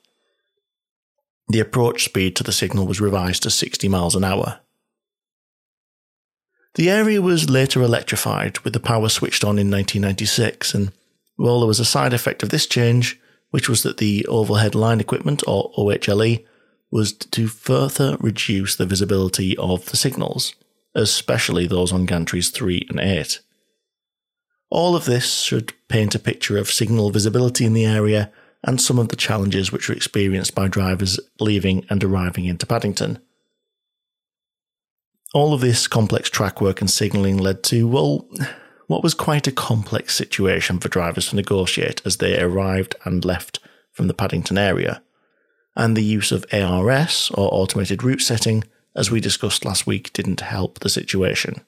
The 1.47 1.61
approach 1.61 2.05
speed 2.05 2.35
to 2.35 2.43
the 2.43 2.51
signal 2.51 2.89
was 2.89 3.01
revised 3.01 3.45
to 3.45 3.51
60 3.51 3.87
miles 3.87 4.17
an 4.17 4.25
hour. 4.25 4.59
The 6.79 6.91
area 6.91 7.21
was 7.21 7.51
later 7.51 7.83
electrified 7.83 8.61
with 8.61 8.73
the 8.73 8.79
power 8.79 9.09
switched 9.09 9.43
on 9.43 9.59
in 9.59 9.69
1996, 9.69 10.75
and 10.75 10.93
well, 11.37 11.59
there 11.59 11.67
was 11.67 11.81
a 11.81 11.85
side 11.85 12.13
effect 12.13 12.45
of 12.45 12.51
this 12.51 12.69
change, 12.69 13.21
which 13.51 13.69
was 13.69 13.83
that 13.83 13.97
the 13.97 14.25
overhead 14.27 14.77
line 14.77 15.01
equipment, 15.01 15.43
or 15.49 15.73
OHLE, 15.77 16.39
was 16.93 17.15
to 17.15 17.49
further 17.49 18.17
reduce 18.21 18.77
the 18.77 18.87
visibility 18.87 19.57
of 19.57 19.87
the 19.87 19.97
signals, 19.97 20.55
especially 20.95 21.67
those 21.67 21.93
on 21.93 22.07
gantries 22.07 22.53
3 22.53 22.87
and 22.91 23.01
8. 23.01 23.41
All 24.71 24.95
of 24.95 25.05
this 25.05 25.41
should 25.41 25.73
paint 25.89 26.15
a 26.15 26.21
picture 26.21 26.59
of 26.59 26.71
signal 26.71 27.11
visibility 27.11 27.65
in 27.65 27.73
the 27.73 27.87
area 27.87 28.31
and 28.63 28.81
some 28.81 29.01
of 29.01 29.09
the 29.09 29.17
challenges 29.17 29.73
which 29.73 29.89
were 29.89 29.97
experienced 29.97 30.55
by 30.55 30.69
drivers 30.69 31.19
leaving 31.41 31.85
and 31.91 32.05
arriving 32.05 32.45
into 32.45 32.67
Paddington. 32.67 33.19
All 35.35 35.53
of 35.53 35.61
this 35.61 35.87
complex 35.87 36.31
track 36.31 36.61
work 36.61 36.81
and 36.81 36.91
signalling 36.91 37.37
led 37.37 37.63
to, 37.65 37.87
well, 37.87 38.27
what 38.87 39.03
was 39.03 39.13
quite 39.13 39.47
a 39.47 39.53
complex 39.53 40.15
situation 40.15 40.79
for 40.79 40.89
drivers 40.89 41.29
to 41.29 41.37
negotiate 41.37 42.01
as 42.07 42.17
they 42.17 42.41
arrived 42.41 42.97
and 43.05 43.25
left 43.25 43.61
from 43.93 44.09
the 44.09 44.15
Paddington 44.15 44.57
area. 44.57 45.03
And 45.77 45.97
the 45.97 46.03
use 46.03 46.33
of 46.33 46.47
ARS, 46.51 47.31
or 47.35 47.49
automated 47.53 48.03
route 48.03 48.23
setting, 48.23 48.65
as 48.97 49.11
we 49.11 49.21
discussed 49.21 49.67
last 49.67 49.87
week, 49.87 50.13
didn't 50.15 50.41
help 50.41 50.79
the 50.79 50.89
situation. 50.89 51.61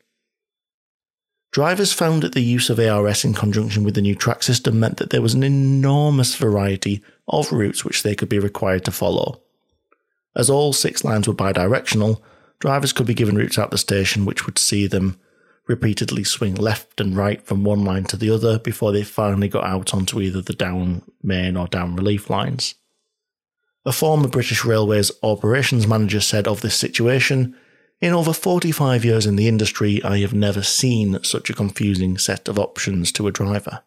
Drivers 1.52 1.92
found 1.92 2.22
that 2.22 2.32
the 2.32 2.42
use 2.42 2.70
of 2.70 2.80
ARS 2.80 3.24
in 3.24 3.34
conjunction 3.34 3.84
with 3.84 3.94
the 3.94 4.00
new 4.00 4.14
track 4.14 4.42
system 4.42 4.80
meant 4.80 4.96
that 4.96 5.10
there 5.10 5.22
was 5.22 5.34
an 5.34 5.42
enormous 5.42 6.34
variety 6.34 7.02
of 7.28 7.52
routes 7.52 7.84
which 7.84 8.02
they 8.02 8.14
could 8.14 8.28
be 8.28 8.38
required 8.38 8.84
to 8.86 8.90
follow. 8.90 9.42
As 10.34 10.48
all 10.48 10.72
six 10.72 11.04
lines 11.04 11.28
were 11.28 11.34
bidirectional, 11.34 12.22
Drivers 12.60 12.92
could 12.92 13.06
be 13.06 13.14
given 13.14 13.36
routes 13.36 13.58
out 13.58 13.70
the 13.70 13.78
station 13.78 14.24
which 14.24 14.46
would 14.46 14.58
see 14.58 14.86
them 14.86 15.18
repeatedly 15.66 16.24
swing 16.24 16.54
left 16.54 17.00
and 17.00 17.16
right 17.16 17.42
from 17.42 17.64
one 17.64 17.84
line 17.84 18.04
to 18.04 18.16
the 18.16 18.30
other 18.30 18.58
before 18.58 18.92
they 18.92 19.02
finally 19.02 19.48
got 19.48 19.64
out 19.64 19.94
onto 19.94 20.20
either 20.20 20.42
the 20.42 20.52
down 20.52 21.02
main 21.22 21.56
or 21.56 21.66
down 21.68 21.96
relief 21.96 22.28
lines. 22.28 22.74
A 23.86 23.92
former 23.92 24.28
British 24.28 24.64
Railways 24.64 25.10
operations 25.22 25.86
manager 25.86 26.20
said 26.20 26.46
of 26.46 26.60
this 26.60 26.74
situation, 26.74 27.56
In 28.00 28.12
over 28.12 28.32
45 28.32 29.04
years 29.04 29.26
in 29.26 29.36
the 29.36 29.48
industry, 29.48 30.02
I 30.02 30.18
have 30.18 30.34
never 30.34 30.62
seen 30.62 31.22
such 31.22 31.48
a 31.48 31.54
confusing 31.54 32.18
set 32.18 32.46
of 32.48 32.58
options 32.58 33.10
to 33.12 33.26
a 33.26 33.32
driver. 33.32 33.82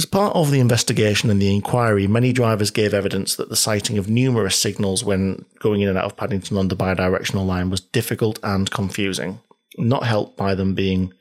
As 0.00 0.06
part 0.06 0.34
of 0.34 0.50
the 0.50 0.60
investigation 0.60 1.28
and 1.28 1.42
the 1.42 1.54
inquiry, 1.54 2.06
many 2.06 2.32
drivers 2.32 2.70
gave 2.70 2.94
evidence 2.94 3.36
that 3.36 3.50
the 3.50 3.54
sighting 3.54 3.98
of 3.98 4.08
numerous 4.08 4.56
signals 4.56 5.04
when 5.04 5.44
going 5.58 5.82
in 5.82 5.90
and 5.90 5.98
out 5.98 6.06
of 6.06 6.16
Paddington 6.16 6.56
on 6.56 6.68
the 6.68 6.74
bidirectional 6.74 7.44
line 7.44 7.68
was 7.68 7.82
difficult 7.82 8.38
and 8.42 8.70
confusing, 8.70 9.40
not 9.76 10.04
helped 10.04 10.38
by 10.38 10.54
them 10.54 10.74
being, 10.74 11.12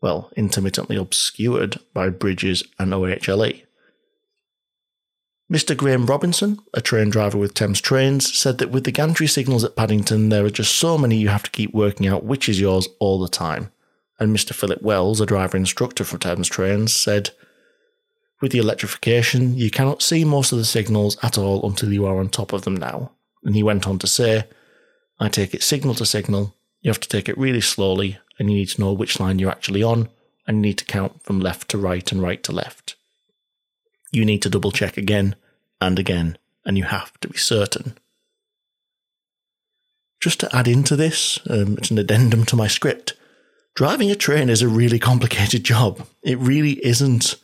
well, 0.00 0.32
intermittently 0.34 0.96
obscured 0.96 1.78
by 1.94 2.08
bridges 2.08 2.64
and 2.80 2.92
OHLE. 2.92 3.62
Mr. 5.48 5.76
Graham 5.76 6.06
Robinson, 6.06 6.58
a 6.74 6.80
train 6.80 7.10
driver 7.10 7.38
with 7.38 7.54
Thames 7.54 7.80
Trains, 7.80 8.36
said 8.36 8.58
that 8.58 8.72
with 8.72 8.82
the 8.82 8.90
gantry 8.90 9.28
signals 9.28 9.62
at 9.62 9.76
Paddington, 9.76 10.30
there 10.30 10.44
are 10.44 10.50
just 10.50 10.74
so 10.74 10.98
many 10.98 11.16
you 11.16 11.28
have 11.28 11.44
to 11.44 11.50
keep 11.52 11.72
working 11.72 12.08
out 12.08 12.24
which 12.24 12.48
is 12.48 12.60
yours 12.60 12.88
all 12.98 13.20
the 13.20 13.28
time. 13.28 13.70
And 14.18 14.34
Mr. 14.34 14.52
Philip 14.52 14.82
Wells, 14.82 15.20
a 15.20 15.26
driver 15.26 15.56
instructor 15.56 16.02
for 16.02 16.18
Thames 16.18 16.48
Trains, 16.48 16.92
said, 16.92 17.30
with 18.40 18.52
the 18.52 18.58
electrification, 18.58 19.56
you 19.56 19.70
cannot 19.70 20.02
see 20.02 20.24
most 20.24 20.52
of 20.52 20.58
the 20.58 20.64
signals 20.64 21.16
at 21.22 21.38
all 21.38 21.66
until 21.66 21.92
you 21.92 22.06
are 22.06 22.18
on 22.18 22.28
top 22.28 22.52
of 22.52 22.62
them 22.62 22.76
now. 22.76 23.12
And 23.44 23.54
he 23.54 23.62
went 23.62 23.86
on 23.86 23.98
to 24.00 24.06
say, 24.06 24.44
I 25.18 25.28
take 25.28 25.54
it 25.54 25.62
signal 25.62 25.94
to 25.94 26.06
signal, 26.06 26.54
you 26.82 26.90
have 26.90 27.00
to 27.00 27.08
take 27.08 27.28
it 27.28 27.38
really 27.38 27.60
slowly, 27.60 28.18
and 28.38 28.50
you 28.50 28.58
need 28.58 28.68
to 28.68 28.80
know 28.80 28.92
which 28.92 29.18
line 29.18 29.38
you're 29.38 29.50
actually 29.50 29.82
on, 29.82 30.08
and 30.46 30.58
you 30.58 30.62
need 30.62 30.78
to 30.78 30.84
count 30.84 31.22
from 31.22 31.40
left 31.40 31.70
to 31.70 31.78
right 31.78 32.10
and 32.12 32.22
right 32.22 32.42
to 32.42 32.52
left. 32.52 32.94
You 34.12 34.24
need 34.24 34.42
to 34.42 34.50
double 34.50 34.72
check 34.72 34.96
again 34.96 35.36
and 35.80 35.98
again, 35.98 36.36
and 36.64 36.76
you 36.76 36.84
have 36.84 37.18
to 37.20 37.28
be 37.28 37.38
certain. 37.38 37.96
Just 40.20 40.40
to 40.40 40.56
add 40.56 40.68
into 40.68 40.96
this, 40.96 41.38
um, 41.48 41.76
it's 41.78 41.90
an 41.90 41.98
addendum 41.98 42.44
to 42.46 42.56
my 42.56 42.66
script. 42.66 43.14
Driving 43.74 44.10
a 44.10 44.14
train 44.14 44.48
is 44.48 44.62
a 44.62 44.68
really 44.68 44.98
complicated 44.98 45.64
job. 45.72 46.06
It 46.22 46.38
really 46.38 46.84
isn't 46.84 47.36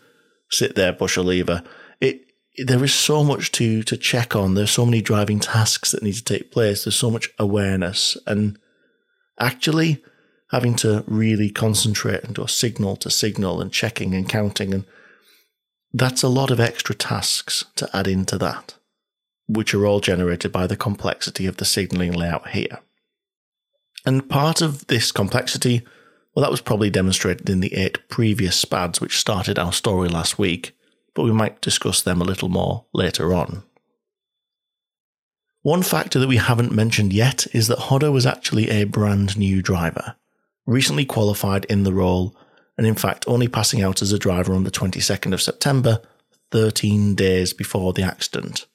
sit 0.52 0.74
there, 0.74 0.92
push 0.92 1.16
a 1.16 1.22
lever. 1.22 1.62
It 2.00 2.26
there 2.58 2.84
is 2.84 2.94
so 2.94 3.24
much 3.24 3.50
to 3.52 3.82
to 3.82 3.96
check 3.96 4.36
on. 4.36 4.54
There's 4.54 4.70
so 4.70 4.84
many 4.84 5.02
driving 5.02 5.40
tasks 5.40 5.90
that 5.92 6.02
need 6.02 6.14
to 6.14 6.24
take 6.24 6.50
place. 6.50 6.84
There's 6.84 6.96
so 6.96 7.10
much 7.10 7.30
awareness 7.38 8.16
and 8.26 8.58
actually 9.40 10.02
having 10.50 10.76
to 10.76 11.02
really 11.06 11.50
concentrate 11.50 12.22
and 12.24 12.34
do 12.34 12.44
a 12.44 12.48
signal 12.48 12.96
to 12.96 13.10
signal 13.10 13.60
and 13.60 13.72
checking 13.72 14.14
and 14.14 14.28
counting 14.28 14.74
and 14.74 14.84
that's 15.92 16.22
a 16.22 16.28
lot 16.28 16.50
of 16.50 16.60
extra 16.60 16.94
tasks 16.94 17.66
to 17.76 17.88
add 17.94 18.06
into 18.06 18.38
that, 18.38 18.74
which 19.46 19.74
are 19.74 19.86
all 19.86 20.00
generated 20.00 20.50
by 20.50 20.66
the 20.66 20.76
complexity 20.76 21.46
of 21.46 21.58
the 21.58 21.64
signalling 21.64 22.12
layout 22.12 22.50
here. 22.50 22.80
And 24.06 24.28
part 24.28 24.62
of 24.62 24.86
this 24.86 25.12
complexity 25.12 25.82
well, 26.34 26.42
that 26.42 26.50
was 26.50 26.60
probably 26.60 26.90
demonstrated 26.90 27.48
in 27.50 27.60
the 27.60 27.74
eight 27.74 28.08
previous 28.08 28.62
SPADs 28.62 29.00
which 29.00 29.18
started 29.18 29.58
our 29.58 29.72
story 29.72 30.08
last 30.08 30.38
week, 30.38 30.76
but 31.14 31.24
we 31.24 31.32
might 31.32 31.60
discuss 31.60 32.00
them 32.00 32.20
a 32.20 32.24
little 32.24 32.48
more 32.48 32.86
later 32.94 33.34
on. 33.34 33.62
One 35.62 35.82
factor 35.82 36.18
that 36.18 36.28
we 36.28 36.38
haven't 36.38 36.72
mentioned 36.72 37.12
yet 37.12 37.46
is 37.52 37.68
that 37.68 37.78
Hodder 37.78 38.10
was 38.10 38.26
actually 38.26 38.70
a 38.70 38.84
brand 38.84 39.38
new 39.38 39.62
driver, 39.62 40.16
recently 40.66 41.04
qualified 41.04 41.66
in 41.66 41.84
the 41.84 41.92
role, 41.92 42.34
and 42.76 42.86
in 42.86 42.94
fact 42.94 43.24
only 43.28 43.46
passing 43.46 43.82
out 43.82 44.02
as 44.02 44.10
a 44.10 44.18
driver 44.18 44.54
on 44.54 44.64
the 44.64 44.70
22nd 44.70 45.32
of 45.32 45.42
September, 45.42 46.00
13 46.50 47.14
days 47.14 47.52
before 47.52 47.92
the 47.92 48.02
accident. 48.02 48.66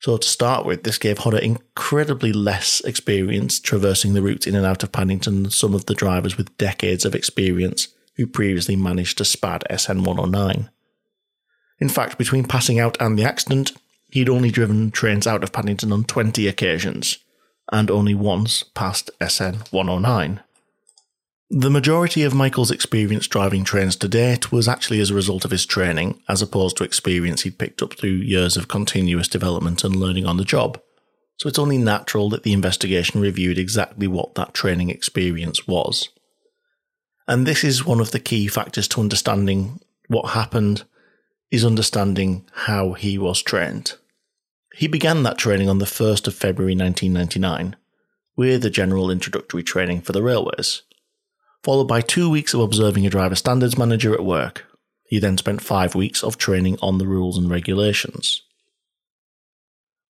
So 0.00 0.16
to 0.16 0.28
start 0.28 0.64
with, 0.64 0.84
this 0.84 0.98
gave 0.98 1.18
Hodder 1.18 1.38
incredibly 1.38 2.32
less 2.32 2.80
experience 2.80 3.58
traversing 3.58 4.14
the 4.14 4.22
route 4.22 4.46
in 4.46 4.54
and 4.54 4.64
out 4.64 4.82
of 4.82 4.92
Paddington 4.92 5.42
than 5.42 5.50
some 5.50 5.74
of 5.74 5.86
the 5.86 5.94
drivers 5.94 6.36
with 6.36 6.56
decades 6.56 7.04
of 7.04 7.14
experience 7.14 7.88
who 8.16 8.26
previously 8.26 8.76
managed 8.76 9.18
to 9.18 9.24
SPAD 9.24 9.64
SN 9.76 10.04
109. 10.04 10.70
In 11.80 11.88
fact, 11.88 12.18
between 12.18 12.44
passing 12.44 12.78
out 12.78 12.96
and 13.00 13.18
the 13.18 13.24
accident, 13.24 13.72
he'd 14.10 14.28
only 14.28 14.50
driven 14.50 14.90
trains 14.90 15.26
out 15.26 15.42
of 15.42 15.52
Paddington 15.52 15.92
on 15.92 16.04
20 16.04 16.46
occasions, 16.48 17.18
and 17.70 17.90
only 17.90 18.14
once 18.14 18.62
past 18.62 19.10
SN 19.20 19.58
109. 19.70 20.40
The 21.50 21.70
majority 21.70 22.24
of 22.24 22.34
Michael's 22.34 22.70
experience 22.70 23.26
driving 23.26 23.64
trains 23.64 23.96
to 23.96 24.08
date 24.08 24.52
was 24.52 24.68
actually 24.68 25.00
as 25.00 25.10
a 25.10 25.14
result 25.14 25.46
of 25.46 25.50
his 25.50 25.64
training, 25.64 26.20
as 26.28 26.42
opposed 26.42 26.76
to 26.76 26.84
experience 26.84 27.42
he'd 27.42 27.58
picked 27.58 27.80
up 27.80 27.94
through 27.94 28.10
years 28.10 28.58
of 28.58 28.68
continuous 28.68 29.28
development 29.28 29.82
and 29.82 29.96
learning 29.96 30.26
on 30.26 30.36
the 30.36 30.44
job. 30.44 30.78
So 31.38 31.48
it's 31.48 31.58
only 31.58 31.78
natural 31.78 32.28
that 32.30 32.42
the 32.42 32.52
investigation 32.52 33.22
reviewed 33.22 33.58
exactly 33.58 34.06
what 34.06 34.34
that 34.34 34.52
training 34.52 34.90
experience 34.90 35.66
was. 35.66 36.10
And 37.26 37.46
this 37.46 37.64
is 37.64 37.86
one 37.86 38.00
of 38.00 38.10
the 38.10 38.20
key 38.20 38.46
factors 38.46 38.86
to 38.88 39.00
understanding 39.00 39.80
what 40.08 40.32
happened, 40.32 40.84
is 41.50 41.64
understanding 41.64 42.46
how 42.52 42.92
he 42.92 43.16
was 43.16 43.40
trained. 43.40 43.94
He 44.74 44.86
began 44.86 45.22
that 45.22 45.38
training 45.38 45.70
on 45.70 45.78
the 45.78 45.86
1st 45.86 46.26
of 46.26 46.34
February 46.34 46.74
1999 46.74 47.74
with 48.36 48.66
a 48.66 48.70
general 48.70 49.10
introductory 49.10 49.62
training 49.62 50.02
for 50.02 50.12
the 50.12 50.22
railways. 50.22 50.82
Followed 51.68 51.84
by 51.84 52.00
two 52.00 52.30
weeks 52.30 52.54
of 52.54 52.60
observing 52.60 53.06
a 53.06 53.10
driver 53.10 53.34
standards 53.34 53.76
manager 53.76 54.14
at 54.14 54.24
work. 54.24 54.64
He 55.04 55.18
then 55.18 55.36
spent 55.36 55.60
five 55.60 55.94
weeks 55.94 56.24
of 56.24 56.38
training 56.38 56.78
on 56.80 56.96
the 56.96 57.06
rules 57.06 57.36
and 57.36 57.50
regulations. 57.50 58.40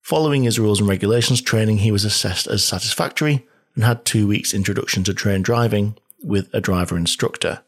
Following 0.01 0.43
his 0.43 0.57
rules 0.57 0.79
and 0.79 0.87
regulations 0.87 1.41
training, 1.41 1.79
he 1.79 1.91
was 1.91 2.05
assessed 2.05 2.47
as 2.47 2.63
satisfactory 2.63 3.45
and 3.75 3.83
had 3.83 4.05
two 4.05 4.25
weeks 4.25 4.53
introduction 4.53 5.03
to 5.03 5.13
train 5.13 5.41
driving 5.41 5.97
with 6.23 6.49
a 6.53 6.61
driver 6.61 6.95
instructor. 6.95 7.59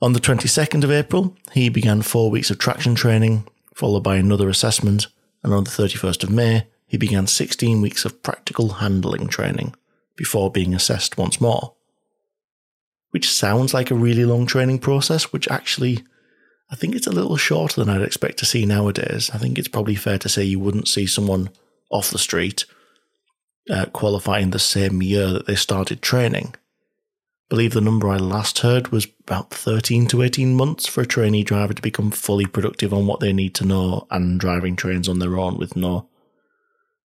On 0.00 0.12
the 0.12 0.20
22nd 0.20 0.84
of 0.84 0.92
April, 0.92 1.36
he 1.54 1.68
began 1.68 2.02
four 2.02 2.30
weeks 2.30 2.52
of 2.52 2.58
traction 2.58 2.94
training, 2.94 3.48
followed 3.74 4.04
by 4.04 4.14
another 4.14 4.48
assessment, 4.48 5.08
and 5.42 5.52
on 5.52 5.64
the 5.64 5.70
31st 5.70 6.22
of 6.22 6.30
May, 6.30 6.68
he 6.86 6.96
began 6.96 7.26
16 7.26 7.80
weeks 7.80 8.04
of 8.04 8.22
practical 8.22 8.74
handling 8.74 9.26
training 9.26 9.74
before 10.14 10.52
being 10.52 10.72
assessed 10.72 11.18
once 11.18 11.40
more 11.40 11.74
which 13.10 13.30
sounds 13.30 13.74
like 13.74 13.90
a 13.90 13.94
really 13.96 14.24
long 14.24 14.46
training 14.46 14.78
process, 14.78 15.32
which 15.32 15.48
actually 15.48 16.04
I 16.70 16.76
think 16.76 16.94
it's 16.94 17.06
a 17.06 17.12
little 17.12 17.36
shorter 17.36 17.80
than 17.80 17.90
I'd 17.90 18.02
expect 18.02 18.38
to 18.38 18.46
see 18.46 18.64
nowadays. 18.64 19.30
I 19.34 19.38
think 19.38 19.58
it's 19.58 19.68
probably 19.68 19.96
fair 19.96 20.18
to 20.18 20.28
say 20.28 20.44
you 20.44 20.60
wouldn't 20.60 20.88
see 20.88 21.06
someone 21.06 21.50
off 21.90 22.10
the 22.10 22.18
street 22.18 22.64
uh, 23.68 23.86
qualifying 23.86 24.50
the 24.50 24.58
same 24.58 25.02
year 25.02 25.28
that 25.28 25.46
they 25.46 25.56
started 25.56 26.00
training. 26.00 26.54
I 26.54 27.48
believe 27.48 27.72
the 27.72 27.80
number 27.80 28.08
I 28.08 28.16
last 28.16 28.60
heard 28.60 28.88
was 28.88 29.08
about 29.26 29.50
13 29.50 30.06
to 30.08 30.22
18 30.22 30.54
months 30.54 30.86
for 30.86 31.00
a 31.00 31.06
trainee 31.06 31.42
driver 31.42 31.74
to 31.74 31.82
become 31.82 32.12
fully 32.12 32.46
productive 32.46 32.94
on 32.94 33.08
what 33.08 33.18
they 33.18 33.32
need 33.32 33.56
to 33.56 33.66
know 33.66 34.06
and 34.10 34.38
driving 34.38 34.76
trains 34.76 35.08
on 35.08 35.18
their 35.18 35.36
own 35.36 35.58
with 35.58 35.74
no 35.74 36.08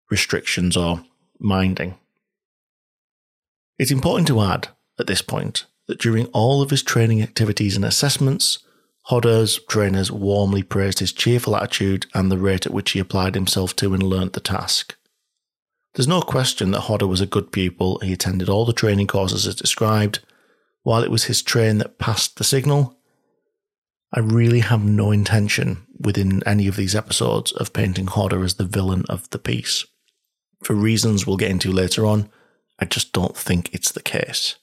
restrictions 0.10 0.76
or 0.76 1.06
minding. 1.40 1.96
It's 3.80 3.92
important 3.92 4.28
to 4.28 4.42
add 4.42 4.68
at 5.00 5.08
this 5.08 5.22
point 5.22 5.66
that 5.88 6.00
during 6.00 6.28
all 6.28 6.62
of 6.62 6.70
his 6.70 6.84
training 6.84 7.22
activities 7.22 7.76
and 7.76 7.86
assessments, 7.86 8.60
Hodder's 9.08 9.60
trainers 9.70 10.12
warmly 10.12 10.64
praised 10.64 11.00
his 11.00 11.12
cheerful 11.12 11.56
attitude 11.56 12.06
and 12.14 12.32
the 12.32 12.38
rate 12.38 12.66
at 12.66 12.74
which 12.74 12.92
he 12.92 13.00
applied 13.00 13.36
himself 13.36 13.76
to 13.78 13.94
and 13.94 14.02
learnt 14.02 14.34
the 14.34 14.40
task. 14.40 14.96
There's 15.94 16.08
no 16.08 16.22
question 16.22 16.72
that 16.72 16.82
Hodder 16.82 17.06
was 17.06 17.22
a 17.22 17.28
good 17.28 17.52
pupil. 17.52 18.00
He 18.00 18.14
attended 18.14 18.50
all 18.50 18.66
the 18.66 18.74
training 18.74 19.08
courses 19.08 19.46
as 19.46 19.56
described. 19.56 20.20
While 20.84 21.04
it 21.04 21.12
was 21.12 21.26
his 21.26 21.42
train 21.42 21.78
that 21.80 22.00
passed 22.00 22.38
the 22.38 22.44
signal, 22.44 22.98
I 24.12 24.20
really 24.20 24.62
have 24.62 24.84
no 24.84 25.12
intention 25.12 25.86
within 26.00 26.42
any 26.48 26.68
of 26.68 26.76
these 26.76 26.96
episodes 26.96 27.52
of 27.52 27.74
painting 27.74 28.08
Hodder 28.08 28.44
as 28.44 28.56
the 28.56 28.64
villain 28.64 29.04
of 29.10 29.30
the 29.32 29.40
piece. 29.40 29.86
For 30.64 30.74
reasons 30.74 31.28
we'll 31.28 31.38
get 31.38 31.52
into 31.52 31.72
later 31.72 32.06
on, 32.06 32.30
I 32.80 32.86
just 32.86 33.12
don't 33.12 33.36
think 33.36 33.74
it's 33.74 33.92
the 33.92 34.02
case. 34.02 34.56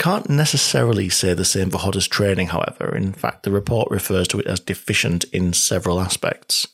Can't 0.00 0.30
necessarily 0.30 1.10
say 1.10 1.34
the 1.34 1.44
same 1.44 1.68
for 1.68 1.76
Hodder's 1.76 2.08
training, 2.08 2.46
however. 2.46 2.96
In 2.96 3.12
fact, 3.12 3.42
the 3.42 3.50
report 3.50 3.90
refers 3.90 4.26
to 4.28 4.38
it 4.38 4.46
as 4.46 4.58
deficient 4.58 5.24
in 5.24 5.52
several 5.52 6.00
aspects. 6.00 6.66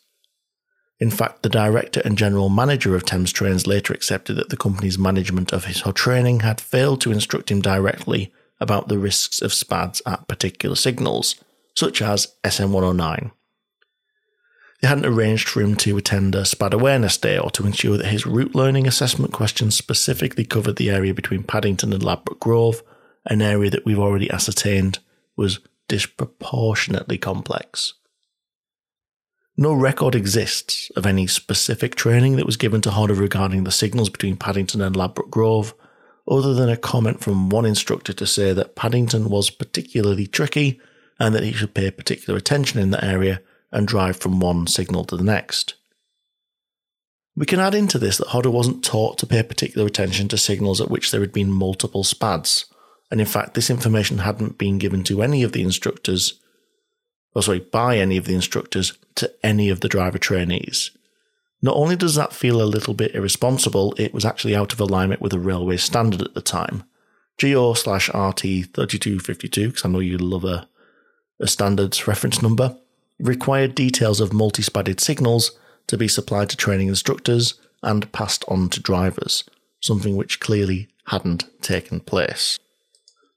In 1.01 1.11
fact, 1.11 1.43
the 1.43 1.49
director 1.49 2.01
and 2.05 2.17
general 2.17 2.49
manager 2.49 2.95
of 2.95 3.05
Thames 3.05 3.33
Trains 3.33 3.67
later 3.67 3.93
accepted 3.93 4.35
that 4.35 4.51
the 4.51 4.57
company's 4.57 4.97
management 4.97 5.53
of 5.53 5.65
his 5.65 5.83
training 5.97 6.41
had 6.41 6.61
failed 6.61 7.01
to 7.01 7.11
instruct 7.11 7.51
him 7.51 7.61
directly 7.61 8.33
about 8.61 8.87
the 8.87 8.97
risks 8.97 9.43
of 9.43 9.53
SPADs 9.53 10.01
at 10.07 10.29
particular 10.29 10.77
signals, 10.77 11.35
such 11.75 12.01
as 12.01 12.29
SN109. 12.45 13.33
They 14.81 14.87
hadn't 14.87 15.05
arranged 15.05 15.49
for 15.49 15.63
him 15.63 15.75
to 15.79 15.97
attend 15.97 16.37
a 16.37 16.45
SPAD 16.45 16.73
awareness 16.73 17.19
day 17.19 17.39
or 17.39 17.51
to 17.51 17.67
ensure 17.67 17.97
that 17.97 18.07
his 18.07 18.25
route 18.25 18.55
learning 18.55 18.87
assessment 18.87 19.33
questions 19.33 19.75
specifically 19.75 20.45
covered 20.45 20.77
the 20.77 20.91
area 20.91 21.13
between 21.13 21.43
Paddington 21.43 21.93
and 21.93 22.05
Ladbroke 22.05 22.39
Grove 22.39 22.85
an 23.27 23.43
area 23.43 23.71
that 23.71 23.85
we've 23.85 23.99
already 23.99 24.31
ascertained 24.31 24.99
was 25.37 25.61
disproportionately 25.89 27.19
complex. 27.19 27.95
No 29.57 29.73
record 29.73 30.15
exists 30.15 30.91
of 30.97 31.07
any 31.07 31.27
specific 31.27 31.95
training 31.95 32.37
that 32.37 32.47
was 32.47 32.59
given 32.59 32.83
to 32.83 32.91
Hodder 32.91 33.15
regarding 33.15 33.65
the 33.65 33.73
signals 33.73 34.11
between 34.11 34.37
Paddington 34.37 34.83
and 34.83 34.95
Ladbroke 34.95 35.31
Grove, 35.31 35.75
other 36.29 36.53
than 36.53 36.69
a 36.69 36.77
comment 36.77 37.21
from 37.21 37.49
one 37.49 37.65
instructor 37.65 38.13
to 38.13 38.27
say 38.27 38.53
that 38.53 38.77
Paddington 38.77 39.31
was 39.31 39.49
particularly 39.49 40.27
tricky 40.27 40.81
and 41.19 41.35
that 41.35 41.43
he 41.43 41.53
should 41.53 41.73
pay 41.73 41.91
particular 41.91 42.37
attention 42.37 42.81
in 42.81 42.91
that 42.91 43.05
area 43.05 43.41
and 43.73 43.89
drive 43.89 44.17
from 44.17 44.41
one 44.41 44.67
signal 44.67 45.05
to 45.05 45.17
the 45.17 45.25
next. 45.25 45.75
We 47.35 47.47
can 47.47 47.61
add 47.61 47.75
into 47.75 47.99
this 47.99 48.19
that 48.19 48.29
Hodder 48.29 48.51
wasn't 48.51 48.85
taught 48.85 49.19
to 49.19 49.27
pay 49.27 49.43
particular 49.43 49.87
attention 49.87 50.29
to 50.29 50.39
signals 50.39 50.81
at 50.81 50.91
which 50.91 51.11
there 51.11 51.21
had 51.21 51.33
been 51.33 51.51
multiple 51.51 52.03
SPADs, 52.03 52.67
and 53.11 53.21
in 53.21 53.27
fact, 53.27 53.55
this 53.55 53.71
information 53.71 54.19
hadn't 54.19 54.59
been 54.59 54.79
given 54.79 55.05
to 55.05 55.23
any 55.23 55.43
of 55.43 55.53
the 55.53 55.63
instructors, 55.63 56.41
or 57.35 57.43
sorry, 57.43 57.61
by 57.61 57.99
any 57.99 58.17
of 58.17 58.25
the 58.25 58.35
instructors 58.35 58.99
to 59.15 59.33
any 59.43 59.69
of 59.71 59.81
the 59.81 59.89
driver 59.89 60.19
trainees. 60.19 60.91
Not 61.63 61.77
only 61.77 61.97
does 61.97 62.15
that 62.17 62.33
feel 62.33 62.61
a 62.61 62.65
little 62.65 62.95
bit 62.95 63.15
irresponsible, 63.15 63.95
it 63.97 64.13
was 64.13 64.25
actually 64.25 64.55
out 64.55 64.73
of 64.73 64.81
alignment 64.81 65.21
with 65.21 65.33
a 65.33 65.39
railway 65.39 65.77
standard 65.77 66.23
at 66.23 66.35
the 66.35 66.43
time. 66.43 66.85
GO 67.41 67.75
slash 67.75 68.09
RT 68.09 68.41
3252, 68.75 69.69
because 69.69 69.85
I 69.85 69.89
know 69.89 70.01
you 70.01 70.19
love 70.19 70.45
a, 70.45 70.69
a 71.41 71.47
standards 71.47 72.07
reference 72.07 72.43
number, 72.43 72.77
required 73.19 73.75
details 73.75 74.21
of 74.21 74.33
multi 74.33 74.63
spadded 74.63 75.01
signals 75.01 75.59
to 75.87 75.97
be 75.97 76.09
supplied 76.09 76.51
to 76.51 76.57
training 76.57 76.89
instructors 76.89 77.55
and 77.83 78.11
passed 78.13 78.45
on 78.49 78.69
to 78.71 78.81
drivers, 78.81 79.45
something 79.81 80.17
which 80.17 80.41
clearly 80.41 80.89
hadn't 81.07 81.45
taken 81.63 82.01
place. 82.01 82.59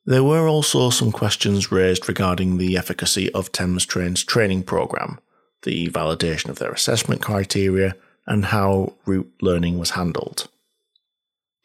There 0.05 0.23
were 0.23 0.47
also 0.47 0.89
some 0.89 1.11
questions 1.11 1.71
raised 1.71 2.07
regarding 2.07 2.57
the 2.57 2.77
efficacy 2.77 3.31
of 3.33 3.51
Thames 3.51 3.85
Train's 3.85 4.23
training 4.23 4.63
programme, 4.63 5.19
the 5.63 5.89
validation 5.89 6.49
of 6.49 6.59
their 6.59 6.71
assessment 6.71 7.21
criteria, 7.21 7.95
and 8.25 8.45
how 8.45 8.93
route 9.05 9.31
learning 9.41 9.77
was 9.77 9.91
handled. 9.91 10.47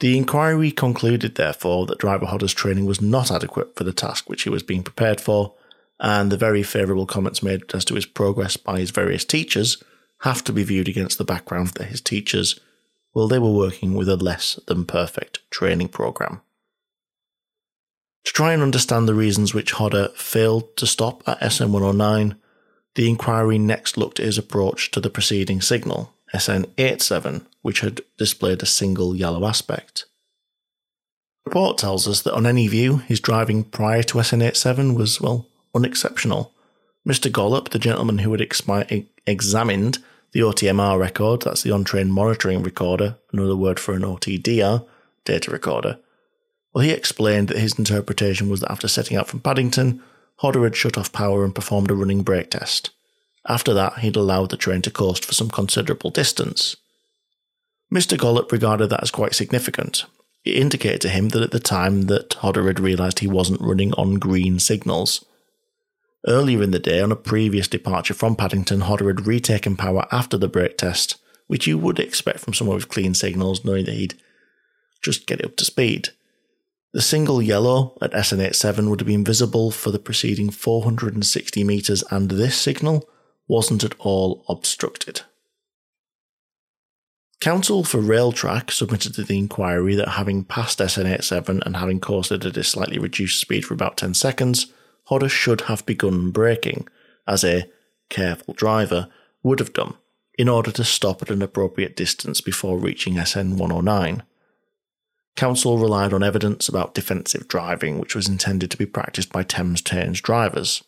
The 0.01 0.19
inquiry 0.19 0.71
concluded, 0.71 1.37
therefore, 1.37 1.87
that 1.87 1.99
driver 1.99 2.27
Hodder's 2.27 2.53
training 2.53 2.87
was 2.87 3.01
not 3.01 3.31
adequate 3.31 3.77
for 3.77 3.85
the 3.85 3.93
task 3.93 4.29
which 4.29 4.43
he 4.43 4.51
was 4.51 4.63
being 4.63 4.83
prepared 4.83 5.21
for, 5.21 5.55
and 6.01 6.33
the 6.33 6.37
very 6.37 6.63
favourable 6.63 7.07
comments 7.07 7.43
made 7.43 7.63
as 7.73 7.85
to 7.87 7.95
his 7.95 8.07
progress 8.07 8.57
by 8.57 8.81
his 8.81 8.91
various 8.91 9.25
teachers 9.25 9.83
have 10.21 10.43
to 10.45 10.53
be 10.53 10.65
viewed 10.65 10.89
against 10.89 11.19
the 11.19 11.25
background 11.25 11.69
that 11.69 11.85
his 11.85 12.01
teachers, 12.01 12.59
well, 13.15 13.29
they 13.29 13.39
were 13.39 13.53
working 13.53 13.95
with 13.95 14.09
a 14.09 14.17
less 14.17 14.59
than 14.67 14.85
perfect 14.85 15.39
training 15.51 15.89
programme. 15.89 16.41
To 18.25 18.33
try 18.33 18.53
and 18.53 18.63
understand 18.63 19.07
the 19.07 19.15
reasons 19.15 19.53
which 19.53 19.73
Hodder 19.73 20.09
failed 20.17 20.77
to 20.79 20.87
stop 20.87 21.23
at 21.29 21.41
SN109, 21.41 22.37
the 22.95 23.09
inquiry 23.09 23.59
next 23.59 23.97
looked 23.97 24.19
at 24.19 24.27
his 24.27 24.39
approach 24.39 24.91
to 24.93 25.01
the 25.01 25.11
preceding 25.11 25.61
signal, 25.61 26.15
SN87, 26.35 27.45
which 27.63 27.81
had 27.81 28.01
displayed 28.17 28.63
a 28.63 28.67
single 28.67 29.15
yellow 29.15 29.47
aspect. 29.47 30.07
The 31.45 31.51
report 31.51 31.77
tells 31.77 32.09
us 32.09 32.23
that 32.23 32.35
on 32.35 32.47
any 32.47 32.67
view, 32.69 32.99
his 32.99 33.21
driving 33.21 33.65
prior 33.65 34.03
to 34.05 34.19
SN87 34.19 34.97
was, 34.97 35.21
well, 35.21 35.47
unexceptional. 35.75 36.53
Mr. 37.07 37.31
Gollop, 37.31 37.69
the 37.69 37.79
gentleman 37.79 38.19
who 38.19 38.33
had 38.33 38.41
examined 38.41 39.99
the 40.33 40.41
OTMR 40.41 40.99
record, 40.99 41.43
that's 41.43 41.63
the 41.63 41.71
on 41.73 41.85
train 41.85 42.11
monitoring 42.11 42.63
recorder, 42.63 43.17
another 43.33 43.57
word 43.57 43.79
for 43.79 43.95
an 43.95 44.03
OTDR 44.03 44.87
data 45.27 45.51
recorder, 45.51 45.99
well, 46.75 46.85
he 46.85 46.91
explained 46.91 47.49
that 47.49 47.59
his 47.59 47.79
interpretation 47.79 48.49
was 48.49 48.61
that 48.61 48.71
after 48.71 48.89
setting 48.89 49.17
out 49.17 49.29
from 49.29 49.41
Paddington, 49.41 50.03
Hodder 50.39 50.65
had 50.65 50.75
shut 50.75 50.99
off 50.99 51.13
power 51.13 51.45
and 51.45 51.55
performed 51.55 51.91
a 51.91 51.95
running 51.95 52.23
brake 52.23 52.51
test. 52.51 52.91
After 53.49 53.73
that, 53.75 54.01
he'd 54.01 54.17
allowed 54.17 54.51
the 54.51 54.57
train 54.57 54.83
to 54.83 54.91
coast 54.91 55.25
for 55.25 55.35
some 55.35 55.51
considerable 55.51 56.11
distance. 56.11 56.77
Mr. 57.93 58.19
Gollop 58.19 58.51
regarded 58.51 58.89
that 58.89 59.03
as 59.03 59.13
quite 59.13 59.35
significant. 59.35 60.05
It 60.45 60.57
indicated 60.57 61.01
to 61.03 61.09
him 61.09 61.29
that 61.29 61.43
at 61.43 61.53
the 61.53 61.61
time 61.61 62.03
that 62.03 62.35
Hodder 62.35 62.67
had 62.67 62.81
realised 62.81 63.21
he 63.21 63.29
wasn't 63.29 63.61
running 63.61 63.93
on 63.95 64.15
green 64.15 64.59
signals. 64.59 65.25
Earlier 66.27 66.63
in 66.63 66.73
the 66.73 66.79
day, 66.79 67.01
on 67.01 67.13
a 67.13 67.17
previous 67.17 67.69
departure 67.69 68.15
from 68.15 68.35
Paddington, 68.35 68.81
Hodder 68.83 69.07
had 69.09 69.27
retaken 69.27 69.77
power 69.77 70.07
after 70.11 70.37
the 70.37 70.49
brake 70.49 70.79
test, 70.79 71.19
which 71.47 71.67
you 71.67 71.79
would 71.79 72.01
expect 72.01 72.41
from 72.41 72.55
someone 72.55 72.77
with 72.77 72.89
clean 72.89 73.15
signals, 73.15 73.65
knowing 73.65 73.85
that 73.85 73.95
he'd 73.95 74.15
just 75.03 75.27
get 75.27 75.41
it 75.41 75.47
up 75.47 75.57
to 75.57 75.65
speed. 75.65 76.09
The 76.95 77.03
single 77.03 77.43
yellow 77.43 77.99
at 78.01 78.13
SN87 78.13 78.89
would 78.89 79.01
have 79.01 79.09
been 79.09 79.25
visible 79.25 79.73
for 79.73 79.91
the 79.91 79.99
preceding 79.99 80.49
460 80.49 81.65
metres, 81.65 82.05
and 82.09 82.31
this 82.31 82.57
signal 82.57 83.11
wasn't 83.49 83.83
at 83.83 83.97
all 83.99 84.45
obstructed. 84.49 85.23
Counsel 87.41 87.83
for 87.83 87.99
Railtrack 87.99 88.71
submitted 88.71 89.13
to 89.15 89.25
the 89.25 89.37
inquiry 89.37 89.97
that 89.97 90.11
having 90.11 90.45
passed 90.45 90.79
SN87 90.79 91.67
and 91.67 91.77
having 91.77 91.99
coasted 91.99 92.47
at 92.47 92.57
a 92.57 92.63
slightly 92.63 93.01
reduced 93.01 93.41
speed 93.41 93.65
for 93.65 93.75
about 93.75 93.97
10 93.97 94.15
seconds, 94.15 94.73
Hodder 95.07 95.29
should 95.29 95.63
have 95.63 95.85
begun 95.85 96.31
braking, 96.31 96.87
as 97.27 97.43
a 97.43 97.69
careful 98.09 98.55
driver 98.55 99.09
would 99.43 99.59
have 99.59 99.73
done, 99.73 99.95
in 100.39 100.49
order 100.49 100.71
to 100.71 100.85
stop 100.85 101.23
at 101.23 101.31
an 101.31 101.43
appropriate 101.43 101.97
distance 101.97 102.41
before 102.41 102.79
reaching 102.79 103.15
SN109. 103.15 104.23
Counsel 105.37 105.79
relied 105.79 106.13
on 106.13 106.23
evidence 106.23 106.69
about 106.69 106.95
defensive 106.95 107.49
driving, 107.49 107.99
which 107.99 108.15
was 108.15 108.29
intended 108.29 108.71
to 108.71 108.77
be 108.77 108.87
practiced 108.87 109.33
by 109.33 109.43
Thames 109.43 109.83
Trains 109.83 110.21
drivers. 110.21 110.85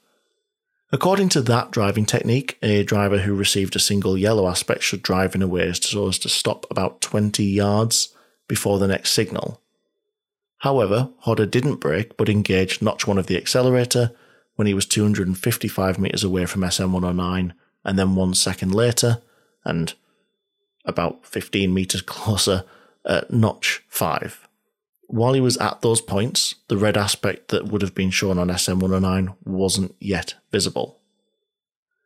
According 0.93 1.31
to 1.31 1.43
that 1.43 1.73
driving 1.73 2.07
technique, 2.07 2.57
a 2.63 2.85
driver 2.85 3.19
who 3.19 3.35
received 3.35 3.75
a 3.75 3.81
single 3.81 4.17
yellow 4.17 4.49
aspect 4.49 4.83
should 4.83 5.03
drive 5.03 5.35
in 5.35 5.43
a 5.43 5.49
way 5.49 5.73
so 5.73 6.09
as 6.09 6.19
to 6.21 6.29
stop 6.29 6.65
about 6.71 7.01
20 7.01 7.45
yards 7.45 8.15
before 8.47 8.79
the 8.79 8.87
next 8.87 9.11
signal. 9.11 9.61
However, 10.59 11.11
Hodder 11.21 11.47
didn't 11.47 11.77
brake 11.77 12.17
but 12.17 12.29
engaged 12.29 12.83
notch 12.83 13.07
1 13.07 13.19
of 13.19 13.27
the 13.27 13.37
accelerator 13.37 14.13
when 14.55 14.67
he 14.67 14.75
was 14.75 14.87
255 14.87 15.99
metres 15.99 16.25
away 16.25 16.47
from 16.47 16.69
SN 16.69 16.93
109, 16.93 17.53
and 17.85 17.99
then 17.99 18.15
one 18.15 18.35
second 18.35 18.75
later, 18.75 19.21
and 19.65 19.95
about 20.85 21.27
15 21.27 21.75
metres 21.75 22.01
closer, 22.03 22.65
at 23.07 23.31
notch 23.31 23.85
5. 23.89 24.49
While 25.09 25.35
he 25.35 25.41
was 25.41 25.57
at 25.59 25.83
those 25.83 26.01
points, 26.01 26.57
the 26.69 26.77
red 26.77 26.97
aspect 26.97 27.49
that 27.49 27.67
would 27.69 27.83
have 27.83 27.95
been 27.95 28.11
shown 28.11 28.39
on 28.39 28.57
SN 28.57 28.81
109 28.81 29.35
wasn't 29.45 29.95
yet 30.01 30.35
visible. 30.51 31.01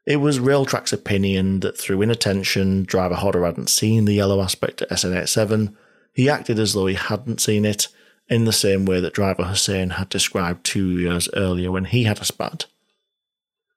It 0.07 0.17
was 0.17 0.39
Railtrack's 0.39 0.93
opinion 0.93 1.61
that 1.61 1.79
through 1.79 2.03
inattention, 2.03 2.85
driver 2.85 3.15
Hodder 3.15 3.45
hadn't 3.45 3.71
seen 3.71 4.05
the 4.05 4.15
yellow 4.15 4.43
aspect 4.43 4.83
at 4.83 4.91
SN87. 4.91 5.75
He 6.13 6.29
acted 6.29 6.59
as 6.59 6.75
though 6.75 6.87
he 6.87 6.95
hadn't 6.95 7.41
seen 7.41 7.65
it, 7.65 7.89
in 8.29 8.45
the 8.45 8.53
same 8.53 8.85
way 8.85 9.01
that 9.01 9.13
driver 9.13 9.43
Hussein 9.45 9.91
had 9.91 10.09
described 10.09 10.65
two 10.65 10.99
years 10.99 11.29
earlier 11.35 11.71
when 11.73 11.87
he 11.87 12.05
had 12.05 12.21
a 12.21 12.25
SPAD. 12.25 12.67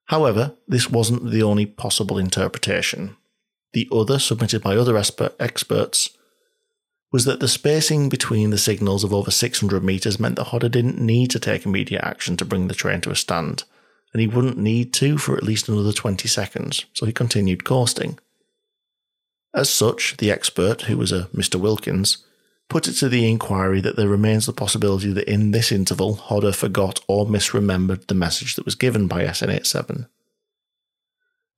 However, 0.06 0.54
this 0.68 0.90
wasn't 0.90 1.32
the 1.32 1.42
only 1.42 1.66
possible 1.66 2.20
interpretation. 2.20 3.18
The 3.74 3.88
other, 3.92 4.20
submitted 4.20 4.62
by 4.62 4.78
other 4.78 4.96
experts, 5.40 6.10
was 7.14 7.26
that 7.26 7.40
the 7.40 7.48
spacing 7.48 8.10
between 8.10 8.50
the 8.50 8.58
signals 8.58 9.04
of 9.04 9.14
over 9.14 9.30
600 9.30 9.84
metres 9.84 10.20
meant 10.20 10.36
that 10.36 10.46
Hodder 10.46 10.68
didn't 10.68 11.00
need 11.00 11.30
to 11.30 11.40
take 11.40 11.64
immediate 11.64 12.04
action 12.04 12.36
to 12.38 12.44
bring 12.44 12.68
the 12.68 12.74
train 12.74 13.02
to 13.02 13.12
a 13.12 13.16
stand, 13.16 13.64
and 14.12 14.20
he 14.20 14.26
wouldn't 14.26 14.58
need 14.58 14.92
to 14.94 15.20
for 15.20 15.38
at 15.38 15.44
least 15.44 15.70
another 15.70 15.94
20 15.94 16.28
seconds, 16.28 16.86
so 16.92 17.06
he 17.06 17.14
continued 17.14 17.64
coasting. 17.64 18.18
As 19.54 19.70
such, 19.70 20.18
the 20.18 20.32
expert, 20.32 20.84
who 20.84 20.98
was 20.98 21.12
a 21.12 21.26
Mr. 21.26 21.58
Wilkins, 21.58 22.18
put 22.68 22.88
it 22.88 22.94
to 22.94 23.10
the 23.10 23.30
inquiry 23.30 23.80
that 23.80 23.96
there 23.96 24.08
remains 24.08 24.48
the 24.48 24.54
possibility 24.54 25.14
that 25.14 25.32
in 25.32 25.52
this 25.52 25.72
interval 25.72 26.16
Hodder 26.16 26.52
forgot 26.52 27.00
or 27.08 27.28
misremembered 27.28 28.08
the 28.08 28.16
message 28.16 28.56
that 28.56 28.66
was 28.66 28.74
given 28.74 29.08
by 29.08 29.24
SN87. 29.24 30.08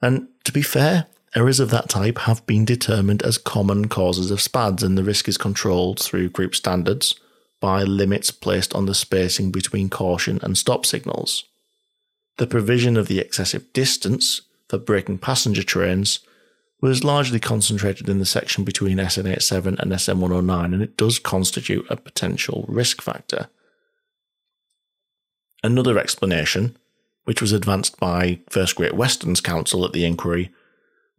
And 0.02 0.28
to 0.44 0.52
be 0.52 0.62
fair, 0.62 1.08
errors 1.36 1.60
of 1.60 1.70
that 1.70 1.90
type 1.90 2.20
have 2.20 2.46
been 2.46 2.66
determined 2.66 3.22
as 3.24 3.38
common 3.38 3.88
causes 3.88 4.32
of 4.32 4.40
SPADs, 4.40 4.84
and 4.84 4.98
the 4.98 5.04
risk 5.04 5.28
is 5.28 5.38
controlled 5.38 6.00
through 6.00 6.30
group 6.30 6.56
standards 6.56 7.16
by 7.60 7.84
limits 7.84 8.32
placed 8.32 8.74
on 8.74 8.86
the 8.86 8.94
spacing 8.94 9.52
between 9.52 9.90
caution 9.90 10.40
and 10.42 10.58
stop 10.58 10.86
signals. 10.86 11.44
The 12.38 12.48
provision 12.48 12.98
of 12.98 13.08
the 13.08 13.20
excessive 13.20 13.72
distance 13.74 14.42
for 14.70 14.78
braking 14.78 15.20
passenger 15.20 15.64
trains 15.64 16.20
was 16.82 17.04
largely 17.04 17.40
concentrated 17.40 18.10
in 18.10 18.20
the 18.20 18.26
section 18.26 18.64
between 18.64 18.98
SN87 18.98 19.80
and 19.80 19.92
SN109, 19.92 20.66
and 20.66 20.82
it 20.82 20.98
does 20.98 21.20
constitute 21.20 21.86
a 21.90 21.96
potential 21.96 22.66
risk 22.68 23.02
factor. 23.02 23.48
Another 25.64 25.98
explanation, 25.98 26.78
which 27.24 27.42
was 27.42 27.52
advanced 27.52 27.98
by 28.00 28.40
First 28.50 28.76
Great 28.76 28.94
Western's 28.94 29.42
counsel 29.42 29.86
at 29.86 29.94
the 29.94 30.06
inquiry, 30.06 30.52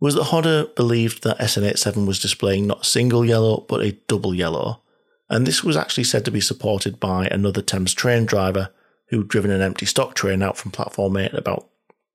was 0.00 0.14
that 0.14 0.24
Hodder 0.24 0.66
believed 0.76 1.22
that 1.22 1.38
SN87 1.38 2.06
was 2.06 2.18
displaying 2.18 2.66
not 2.66 2.82
a 2.82 2.84
single 2.84 3.24
yellow 3.24 3.64
but 3.68 3.82
a 3.82 3.92
double 4.08 4.34
yellow, 4.34 4.82
and 5.28 5.46
this 5.46 5.64
was 5.64 5.76
actually 5.76 6.04
said 6.04 6.24
to 6.24 6.30
be 6.30 6.40
supported 6.40 7.00
by 7.00 7.26
another 7.26 7.62
Thames 7.62 7.94
train 7.94 8.26
driver 8.26 8.70
who'd 9.08 9.28
driven 9.28 9.50
an 9.50 9.62
empty 9.62 9.86
stock 9.86 10.14
train 10.14 10.42
out 10.42 10.56
from 10.56 10.70
platform 10.70 11.16
8 11.16 11.32
about 11.34 11.68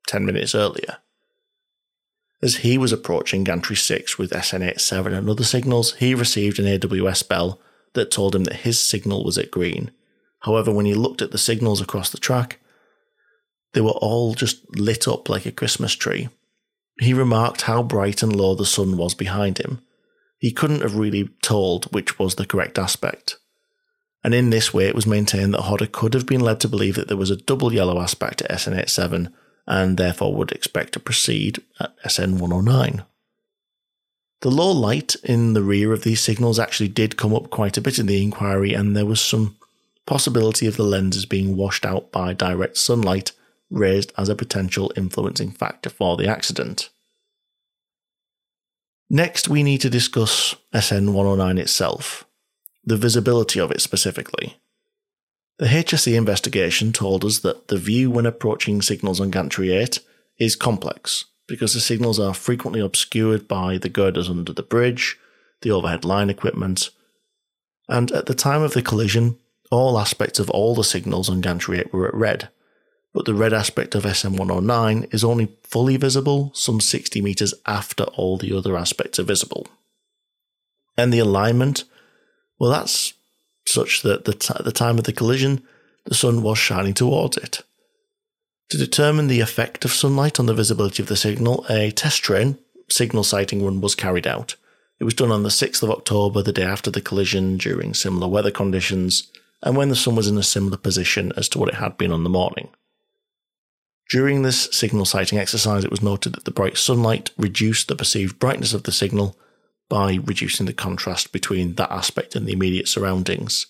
10 0.07 0.25
minutes 0.25 0.53
earlier. 0.53 0.97
As 2.41 2.57
he 2.57 2.77
was 2.77 2.91
approaching 2.91 3.43
Gantry 3.43 3.75
6 3.75 4.17
with 4.17 4.31
SN87 4.31 5.13
and 5.13 5.29
other 5.29 5.43
signals, 5.43 5.95
he 5.95 6.15
received 6.15 6.59
an 6.59 6.65
AWS 6.65 7.27
bell 7.27 7.59
that 7.93 8.09
told 8.09 8.35
him 8.35 8.45
that 8.45 8.61
his 8.61 8.79
signal 8.79 9.23
was 9.23 9.37
at 9.37 9.51
green. 9.51 9.91
However, 10.39 10.71
when 10.71 10.87
he 10.87 10.95
looked 10.95 11.21
at 11.21 11.31
the 11.31 11.37
signals 11.37 11.81
across 11.81 12.09
the 12.09 12.17
track, 12.17 12.59
they 13.73 13.81
were 13.81 13.91
all 13.91 14.33
just 14.33 14.75
lit 14.75 15.07
up 15.07 15.29
like 15.29 15.45
a 15.45 15.51
Christmas 15.51 15.93
tree. 15.93 16.29
He 16.99 17.13
remarked 17.13 17.63
how 17.63 17.83
bright 17.83 18.21
and 18.21 18.35
low 18.35 18.55
the 18.55 18.65
sun 18.65 18.97
was 18.97 19.13
behind 19.13 19.57
him. 19.57 19.81
He 20.37 20.51
couldn't 20.51 20.81
have 20.81 20.95
really 20.95 21.29
told 21.41 21.85
which 21.93 22.19
was 22.19 22.35
the 22.35 22.45
correct 22.45 22.77
aspect. 22.77 23.37
And 24.23 24.33
in 24.33 24.49
this 24.49 24.73
way, 24.73 24.87
it 24.87 24.95
was 24.95 25.07
maintained 25.07 25.53
that 25.53 25.61
Hodder 25.61 25.87
could 25.87 26.13
have 26.13 26.25
been 26.25 26.41
led 26.41 26.59
to 26.61 26.67
believe 26.67 26.95
that 26.95 27.07
there 27.07 27.17
was 27.17 27.31
a 27.31 27.35
double 27.35 27.73
yellow 27.73 27.99
aspect 27.99 28.39
to 28.39 28.47
SN87 28.47 29.31
and 29.67 29.97
therefore 29.97 30.33
would 30.35 30.51
expect 30.51 30.93
to 30.93 30.99
proceed 30.99 31.61
at 31.79 31.95
SN 32.11 32.37
109. 32.37 33.03
The 34.41 34.51
low 34.51 34.71
light 34.71 35.15
in 35.23 35.53
the 35.53 35.61
rear 35.61 35.93
of 35.93 36.03
these 36.03 36.19
signals 36.19 36.59
actually 36.59 36.89
did 36.89 37.17
come 37.17 37.33
up 37.33 37.51
quite 37.51 37.77
a 37.77 37.81
bit 37.81 37.99
in 37.99 38.07
the 38.07 38.21
inquiry, 38.21 38.73
and 38.73 38.95
there 38.95 39.05
was 39.05 39.21
some 39.21 39.55
possibility 40.07 40.65
of 40.65 40.77
the 40.77 40.83
lenses 40.83 41.27
being 41.27 41.55
washed 41.55 41.85
out 41.85 42.11
by 42.11 42.33
direct 42.33 42.77
sunlight 42.77 43.31
raised 43.71 44.11
as 44.17 44.29
a 44.29 44.35
potential 44.35 44.91
influencing 44.95 45.51
factor 45.51 45.89
for 45.89 46.17
the 46.17 46.27
accident. 46.27 46.89
Next, 49.09 49.49
we 49.49 49.63
need 49.63 49.81
to 49.81 49.89
discuss 49.89 50.55
SN 50.73 51.13
109 51.13 51.57
itself, 51.57 52.25
the 52.85 52.97
visibility 52.97 53.59
of 53.59 53.71
it 53.71 53.81
specifically. 53.81 54.57
The 55.57 55.67
HSE 55.67 56.15
investigation 56.15 56.91
told 56.93 57.25
us 57.25 57.39
that 57.39 57.67
the 57.67 57.77
view 57.77 58.09
when 58.09 58.25
approaching 58.25 58.81
signals 58.81 59.19
on 59.19 59.29
Gantry 59.29 59.71
8 59.71 59.99
is 60.39 60.55
complex 60.55 61.25
because 61.47 61.73
the 61.73 61.79
signals 61.79 62.19
are 62.19 62.33
frequently 62.33 62.79
obscured 62.79 63.47
by 63.47 63.77
the 63.77 63.89
girders 63.89 64.29
under 64.29 64.53
the 64.53 64.63
bridge, 64.63 65.19
the 65.61 65.71
overhead 65.71 66.05
line 66.05 66.29
equipment, 66.29 66.89
and 67.89 68.11
at 68.11 68.25
the 68.25 68.33
time 68.33 68.61
of 68.61 68.73
the 68.73 68.81
collision, 68.81 69.37
all 69.69 69.99
aspects 69.99 70.39
of 70.39 70.49
all 70.49 70.73
the 70.73 70.83
signals 70.83 71.29
on 71.29 71.41
Gantry 71.41 71.79
8 71.79 71.93
were 71.93 72.07
at 72.07 72.13
red, 72.13 72.49
but 73.13 73.25
the 73.25 73.33
red 73.33 73.53
aspect 73.53 73.95
of 73.95 74.03
SN109 74.03 75.13
is 75.13 75.23
only 75.23 75.49
fully 75.63 75.97
visible 75.97 76.51
some 76.53 76.79
60 76.79 77.21
metres 77.21 77.53
after 77.65 78.03
all 78.03 78.37
the 78.37 78.55
other 78.55 78.77
aspects 78.77 79.19
are 79.19 79.23
visible. 79.23 79.67
And 80.97 81.11
the 81.13 81.19
alignment, 81.19 81.83
well, 82.59 82.71
that's 82.71 83.13
such 83.67 84.01
that 84.01 84.25
the 84.25 84.33
t- 84.33 84.53
at 84.57 84.65
the 84.65 84.71
time 84.71 84.97
of 84.97 85.03
the 85.03 85.13
collision, 85.13 85.63
the 86.05 86.15
sun 86.15 86.41
was 86.41 86.57
shining 86.57 86.93
towards 86.93 87.37
it. 87.37 87.61
To 88.69 88.77
determine 88.77 89.27
the 89.27 89.41
effect 89.41 89.83
of 89.83 89.91
sunlight 89.91 90.39
on 90.39 90.45
the 90.45 90.53
visibility 90.53 91.03
of 91.03 91.09
the 91.09 91.17
signal, 91.17 91.65
a 91.69 91.91
test 91.91 92.23
train 92.23 92.57
signal 92.89 93.23
sighting 93.23 93.63
run 93.63 93.81
was 93.81 93.95
carried 93.95 94.27
out. 94.27 94.55
It 94.99 95.03
was 95.03 95.13
done 95.13 95.31
on 95.31 95.43
the 95.43 95.49
6th 95.49 95.81
of 95.83 95.89
October, 95.89 96.41
the 96.41 96.53
day 96.53 96.63
after 96.63 96.91
the 96.91 97.01
collision, 97.01 97.57
during 97.57 97.93
similar 97.93 98.27
weather 98.27 98.51
conditions, 98.51 99.31
and 99.63 99.75
when 99.75 99.89
the 99.89 99.95
sun 99.95 100.15
was 100.15 100.27
in 100.27 100.37
a 100.37 100.43
similar 100.43 100.77
position 100.77 101.31
as 101.35 101.49
to 101.49 101.59
what 101.59 101.69
it 101.69 101.75
had 101.75 101.97
been 101.97 102.11
on 102.11 102.23
the 102.23 102.29
morning. 102.29 102.69
During 104.11 104.41
this 104.41 104.67
signal 104.73 105.05
sighting 105.05 105.39
exercise, 105.39 105.85
it 105.85 105.89
was 105.89 106.01
noted 106.01 106.33
that 106.33 106.43
the 106.43 106.51
bright 106.51 106.75
sunlight 106.75 107.31
reduced 107.37 107.87
the 107.87 107.95
perceived 107.95 108.39
brightness 108.39 108.73
of 108.73 108.83
the 108.83 108.91
signal 108.91 109.37
by 109.87 110.19
reducing 110.25 110.65
the 110.65 110.73
contrast 110.73 111.31
between 111.31 111.75
that 111.75 111.89
aspect 111.89 112.35
and 112.35 112.45
the 112.45 112.51
immediate 112.51 112.89
surroundings. 112.89 113.67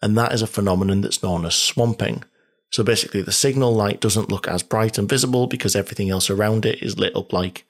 And 0.00 0.16
that 0.16 0.32
is 0.32 0.42
a 0.42 0.46
phenomenon 0.46 1.00
that's 1.00 1.24
known 1.24 1.44
as 1.44 1.56
swamping. 1.56 2.22
So 2.70 2.84
basically, 2.84 3.22
the 3.22 3.32
signal 3.32 3.74
light 3.74 4.00
doesn't 4.00 4.28
look 4.28 4.46
as 4.46 4.62
bright 4.62 4.96
and 4.96 5.08
visible 5.08 5.48
because 5.48 5.74
everything 5.74 6.08
else 6.08 6.30
around 6.30 6.64
it 6.64 6.80
is 6.80 6.98
lit 6.98 7.16
up 7.16 7.32
like 7.32 7.66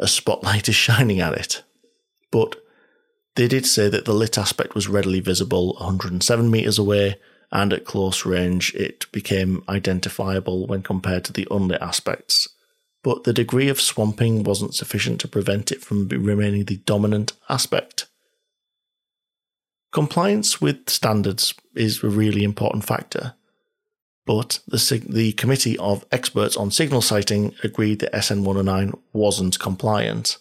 a 0.00 0.08
spotlight 0.08 0.68
is 0.68 0.74
shining 0.86 1.20
at 1.20 1.34
it. 1.34 1.62
But 2.32 2.56
they 3.36 3.46
did 3.46 3.64
say 3.64 3.88
that 3.90 4.06
the 4.06 4.12
lit 4.12 4.38
aspect 4.38 4.74
was 4.74 4.88
readily 4.88 5.20
visible 5.20 5.74
107 5.74 6.50
metres 6.50 6.80
away, 6.80 7.20
and 7.52 7.72
at 7.72 7.84
close 7.84 8.26
range, 8.26 8.74
it 8.74 9.10
became 9.12 9.62
identifiable 9.68 10.66
when 10.66 10.82
compared 10.82 11.24
to 11.24 11.32
the 11.32 11.46
unlit 11.50 11.80
aspects 11.80 12.48
but 13.06 13.22
the 13.22 13.32
degree 13.32 13.68
of 13.68 13.80
swamping 13.80 14.42
wasn't 14.42 14.74
sufficient 14.74 15.20
to 15.20 15.28
prevent 15.28 15.70
it 15.70 15.80
from 15.80 16.08
remaining 16.08 16.64
the 16.64 16.78
dominant 16.78 17.34
aspect. 17.48 18.08
Compliance 19.92 20.60
with 20.60 20.90
standards 20.90 21.54
is 21.76 22.02
a 22.02 22.08
really 22.08 22.42
important 22.42 22.84
factor, 22.84 23.34
but 24.24 24.58
the, 24.66 25.04
the 25.08 25.30
Committee 25.34 25.78
of 25.78 26.04
Experts 26.10 26.56
on 26.56 26.72
Signal 26.72 27.00
Sighting 27.00 27.54
agreed 27.62 28.00
that 28.00 28.24
SN 28.24 28.42
109 28.42 29.00
wasn't 29.12 29.60
compliant. 29.60 30.38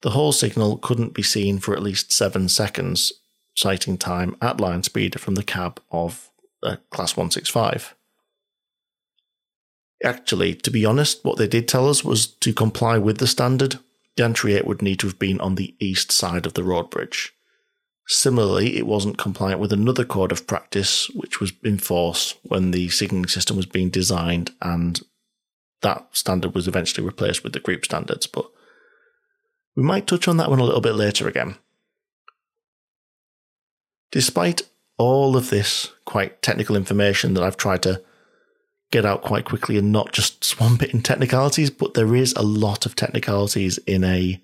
The 0.00 0.10
whole 0.10 0.32
signal 0.32 0.78
couldn't 0.78 1.14
be 1.14 1.22
seen 1.22 1.60
for 1.60 1.76
at 1.76 1.82
least 1.82 2.10
seven 2.10 2.48
seconds 2.48 3.12
sighting 3.54 3.96
time 3.96 4.34
at 4.42 4.60
line 4.60 4.82
speed 4.82 5.20
from 5.20 5.36
the 5.36 5.44
cab 5.44 5.80
of 5.92 6.29
a 6.62 6.76
Class 6.90 7.16
165. 7.16 7.94
Actually, 10.02 10.54
to 10.54 10.70
be 10.70 10.84
honest, 10.84 11.24
what 11.24 11.36
they 11.36 11.46
did 11.46 11.68
tell 11.68 11.88
us 11.88 12.04
was 12.04 12.26
to 12.26 12.52
comply 12.52 12.96
with 12.96 13.18
the 13.18 13.26
standard, 13.26 13.78
Gantry 14.16 14.54
8 14.54 14.66
would 14.66 14.82
need 14.82 14.98
to 15.00 15.06
have 15.06 15.18
been 15.18 15.40
on 15.40 15.54
the 15.54 15.74
east 15.78 16.10
side 16.10 16.46
of 16.46 16.54
the 16.54 16.64
road 16.64 16.90
bridge. 16.90 17.32
Similarly, 18.06 18.76
it 18.76 18.86
wasn't 18.86 19.18
compliant 19.18 19.60
with 19.60 19.72
another 19.72 20.04
code 20.04 20.32
of 20.32 20.46
practice 20.46 21.08
which 21.10 21.38
was 21.38 21.52
in 21.62 21.78
force 21.78 22.34
when 22.42 22.70
the 22.70 22.88
signalling 22.88 23.28
system 23.28 23.56
was 23.56 23.66
being 23.66 23.90
designed, 23.90 24.52
and 24.60 25.00
that 25.82 26.08
standard 26.12 26.54
was 26.54 26.66
eventually 26.66 27.06
replaced 27.06 27.44
with 27.44 27.52
the 27.52 27.60
group 27.60 27.84
standards. 27.84 28.26
But 28.26 28.50
we 29.76 29.82
might 29.82 30.06
touch 30.06 30.26
on 30.26 30.38
that 30.38 30.50
one 30.50 30.58
a 30.58 30.64
little 30.64 30.80
bit 30.80 30.94
later 30.94 31.28
again. 31.28 31.56
Despite 34.10 34.62
all 35.00 35.34
of 35.34 35.48
this 35.48 35.90
quite 36.04 36.42
technical 36.42 36.76
information 36.76 37.32
that 37.32 37.42
I've 37.42 37.56
tried 37.56 37.82
to 37.84 38.02
get 38.90 39.06
out 39.06 39.22
quite 39.22 39.46
quickly 39.46 39.78
and 39.78 39.90
not 39.90 40.12
just 40.12 40.44
swamp 40.44 40.82
it 40.82 40.92
in 40.92 41.00
technicalities, 41.00 41.70
but 41.70 41.94
there 41.94 42.14
is 42.14 42.34
a 42.34 42.42
lot 42.42 42.84
of 42.84 42.94
technicalities 42.94 43.78
in 43.78 44.04
a 44.04 44.38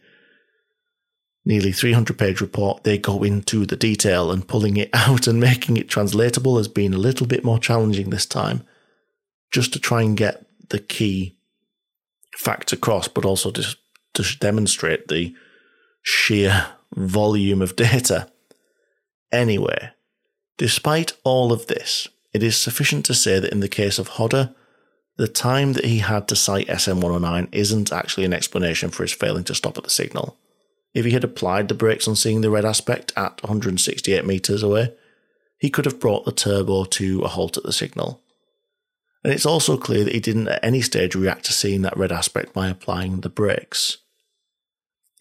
nearly 1.44 1.72
300 1.72 2.16
page 2.16 2.40
report. 2.40 2.84
They 2.84 2.96
go 2.96 3.22
into 3.22 3.66
the 3.66 3.76
detail 3.76 4.30
and 4.30 4.48
pulling 4.48 4.78
it 4.78 4.88
out 4.94 5.26
and 5.26 5.38
making 5.38 5.76
it 5.76 5.90
translatable 5.90 6.57
has 6.57 6.68
been 6.68 6.94
a 6.94 6.98
little 6.98 7.26
bit 7.26 7.44
more 7.44 7.59
challenging 7.59 8.09
this 8.09 8.24
time, 8.24 8.62
just 9.52 9.74
to 9.74 9.78
try 9.78 10.00
and 10.00 10.16
get 10.16 10.46
the 10.70 10.78
key 10.78 11.36
facts 12.34 12.72
across, 12.72 13.09
but 13.09 13.26
also 13.26 13.50
to, 13.50 13.76
to 14.14 14.38
demonstrate 14.38 15.09
the 15.09 15.34
sheer 16.00 16.68
volume 16.94 17.61
of 17.61 17.76
data. 17.76 18.30
Anyway, 19.30 19.90
despite 20.57 21.12
all 21.24 21.52
of 21.52 21.66
this, 21.66 22.09
it 22.32 22.42
is 22.42 22.57
sufficient 22.57 23.04
to 23.07 23.14
say 23.14 23.38
that 23.38 23.52
in 23.52 23.61
the 23.61 23.68
case 23.68 23.98
of 23.98 24.09
Hodder, 24.09 24.54
the 25.16 25.28
time 25.28 25.72
that 25.72 25.86
he 25.86 25.98
had 25.98 26.28
to 26.28 26.36
sight 26.36 26.68
SN 26.68 27.00
109 27.00 27.48
isn't 27.52 27.92
actually 27.92 28.26
an 28.26 28.34
explanation 28.34 28.90
for 28.90 29.02
his 29.02 29.12
failing 29.12 29.44
to 29.44 29.54
stop 29.54 29.78
at 29.78 29.84
the 29.84 29.90
signal. 29.90 30.36
If 30.92 31.04
he 31.04 31.12
had 31.12 31.24
applied 31.24 31.68
the 31.68 31.74
brakes 31.74 32.07
on 32.07 32.16
seeing 32.16 32.42
the 32.42 32.50
red 32.50 32.64
aspect 32.64 33.12
at 33.16 33.42
168 33.42 34.26
metres 34.26 34.62
away, 34.62 34.94
he 35.59 35.70
could 35.70 35.86
have 35.86 36.00
brought 36.00 36.24
the 36.24 36.32
turbo 36.32 36.84
to 36.84 37.22
a 37.22 37.28
halt 37.28 37.57
at 37.57 37.62
the 37.62 37.72
signal. 37.72 38.22
And 39.24 39.32
it's 39.32 39.46
also 39.46 39.76
clear 39.76 40.04
that 40.04 40.12
he 40.14 40.20
didn't 40.20 40.48
at 40.48 40.62
any 40.62 40.82
stage 40.82 41.14
react 41.14 41.46
to 41.46 41.52
seeing 41.52 41.82
that 41.82 41.96
red 41.96 42.12
aspect 42.12 42.52
by 42.52 42.68
applying 42.68 43.20
the 43.20 43.28
brakes. 43.28 43.98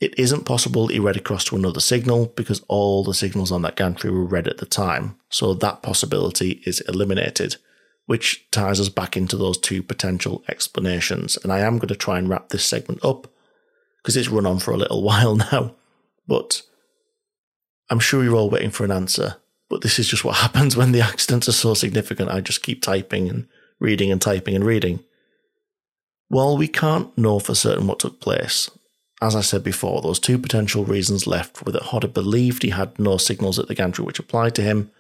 It 0.02 0.18
isn't 0.20 0.46
possible 0.46 0.88
he 0.88 1.00
read 1.00 1.16
across 1.16 1.46
to 1.46 1.56
another 1.56 1.80
signal 1.80 2.28
because 2.36 2.62
all 2.68 3.04
the 3.04 3.14
signals 3.14 3.52
on 3.52 3.62
that 3.62 3.78
gantry 3.78 4.12
were 4.12 4.26
red 4.26 4.48
at 4.48 4.58
the 4.58 4.66
time, 4.66 5.16
so 5.30 5.54
that 5.54 5.82
possibility 5.82 6.62
is 6.66 6.82
eliminated, 6.82 7.56
which 8.06 8.46
ties 8.52 8.80
us 8.80 8.90
back 8.90 9.16
into 9.16 9.38
those 9.38 9.58
two 9.58 9.82
potential 9.82 10.44
explanations. 10.50 11.38
And 11.42 11.52
I 11.52 11.60
am 11.60 11.78
going 11.78 11.88
to 11.88 11.96
try 11.96 12.18
and 12.18 12.28
wrap 12.28 12.50
this 12.50 12.66
segment 12.66 13.04
up 13.06 13.28
because 13.98 14.18
it's 14.18 14.30
run 14.30 14.46
on 14.46 14.60
for 14.60 14.72
a 14.72 14.78
little 14.78 15.02
while 15.10 15.38
now, 15.38 15.76
but 16.28 16.62
I'm 17.90 18.00
sure 18.00 18.24
you're 18.24 18.36
all 18.36 18.50
waiting 18.50 18.72
for 18.72 18.84
an 18.84 18.92
answer. 18.92 19.38
But 19.70 19.82
this 19.82 19.98
is 19.98 20.08
just 20.10 20.26
what 20.26 20.36
happens 20.38 20.76
when 20.76 20.92
the 20.92 21.02
accidents 21.02 21.48
are 21.48 21.54
so 21.54 21.74
significant. 21.74 22.30
I 22.30 22.42
just 22.42 22.64
keep 22.64 22.82
typing 22.82 23.30
and 23.30 23.48
reading 23.80 24.12
and 24.12 24.22
typing 24.22 24.56
and 24.56 24.66
reading. 24.66 25.04
While 26.28 26.58
we 26.58 26.68
can't 26.68 27.16
know 27.18 27.40
for 27.40 27.56
certain 27.56 27.88
what 27.88 28.00
took 28.00 28.20
place, 28.20 28.70
as 29.22 29.36
I 29.36 29.42
said 29.42 29.64
before, 29.64 30.02
those 30.02 30.20
two 30.20 30.38
potential 30.38 30.84
reasons 30.84 31.26
left 31.26 31.66
were 31.66 31.72
that 31.72 31.84
Hodder 31.84 32.08
believed 32.08 32.64
he 32.64 32.70
had 32.70 32.98
no 33.00 33.18
signals 33.18 33.58
at 33.58 33.68
the 33.68 33.76
gantry 33.76 34.04
which 34.04 34.20
applied 34.20 34.56
to 34.56 34.62
him, 34.62 34.92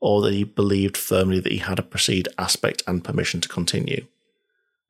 or 0.00 0.22
that 0.22 0.32
he 0.32 0.44
believed 0.44 0.96
firmly 0.96 1.40
that 1.40 1.52
he 1.52 1.58
had 1.58 1.78
a 1.78 1.82
proceed 1.82 2.28
aspect 2.38 2.82
and 2.86 3.04
permission 3.04 3.40
to 3.40 3.48
continue. 3.48 4.06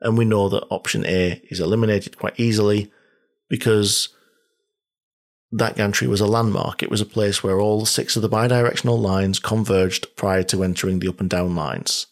And 0.00 0.16
we 0.16 0.24
know 0.24 0.48
that 0.48 0.66
option 0.70 1.04
A 1.06 1.40
is 1.50 1.60
eliminated 1.60 2.18
quite 2.18 2.38
easily 2.38 2.92
because 3.48 4.10
that 5.50 5.76
gantry 5.76 6.06
was 6.06 6.20
a 6.20 6.26
landmark. 6.26 6.82
It 6.82 6.90
was 6.90 7.00
a 7.00 7.06
place 7.06 7.42
where 7.42 7.58
all 7.58 7.86
six 7.86 8.14
of 8.14 8.22
the 8.22 8.28
bidirectional 8.28 9.00
lines 9.00 9.38
converged 9.38 10.14
prior 10.14 10.42
to 10.44 10.62
entering 10.62 10.98
the 10.98 11.08
up 11.08 11.20
and 11.20 11.30
down 11.30 11.56
lines. 11.56 12.06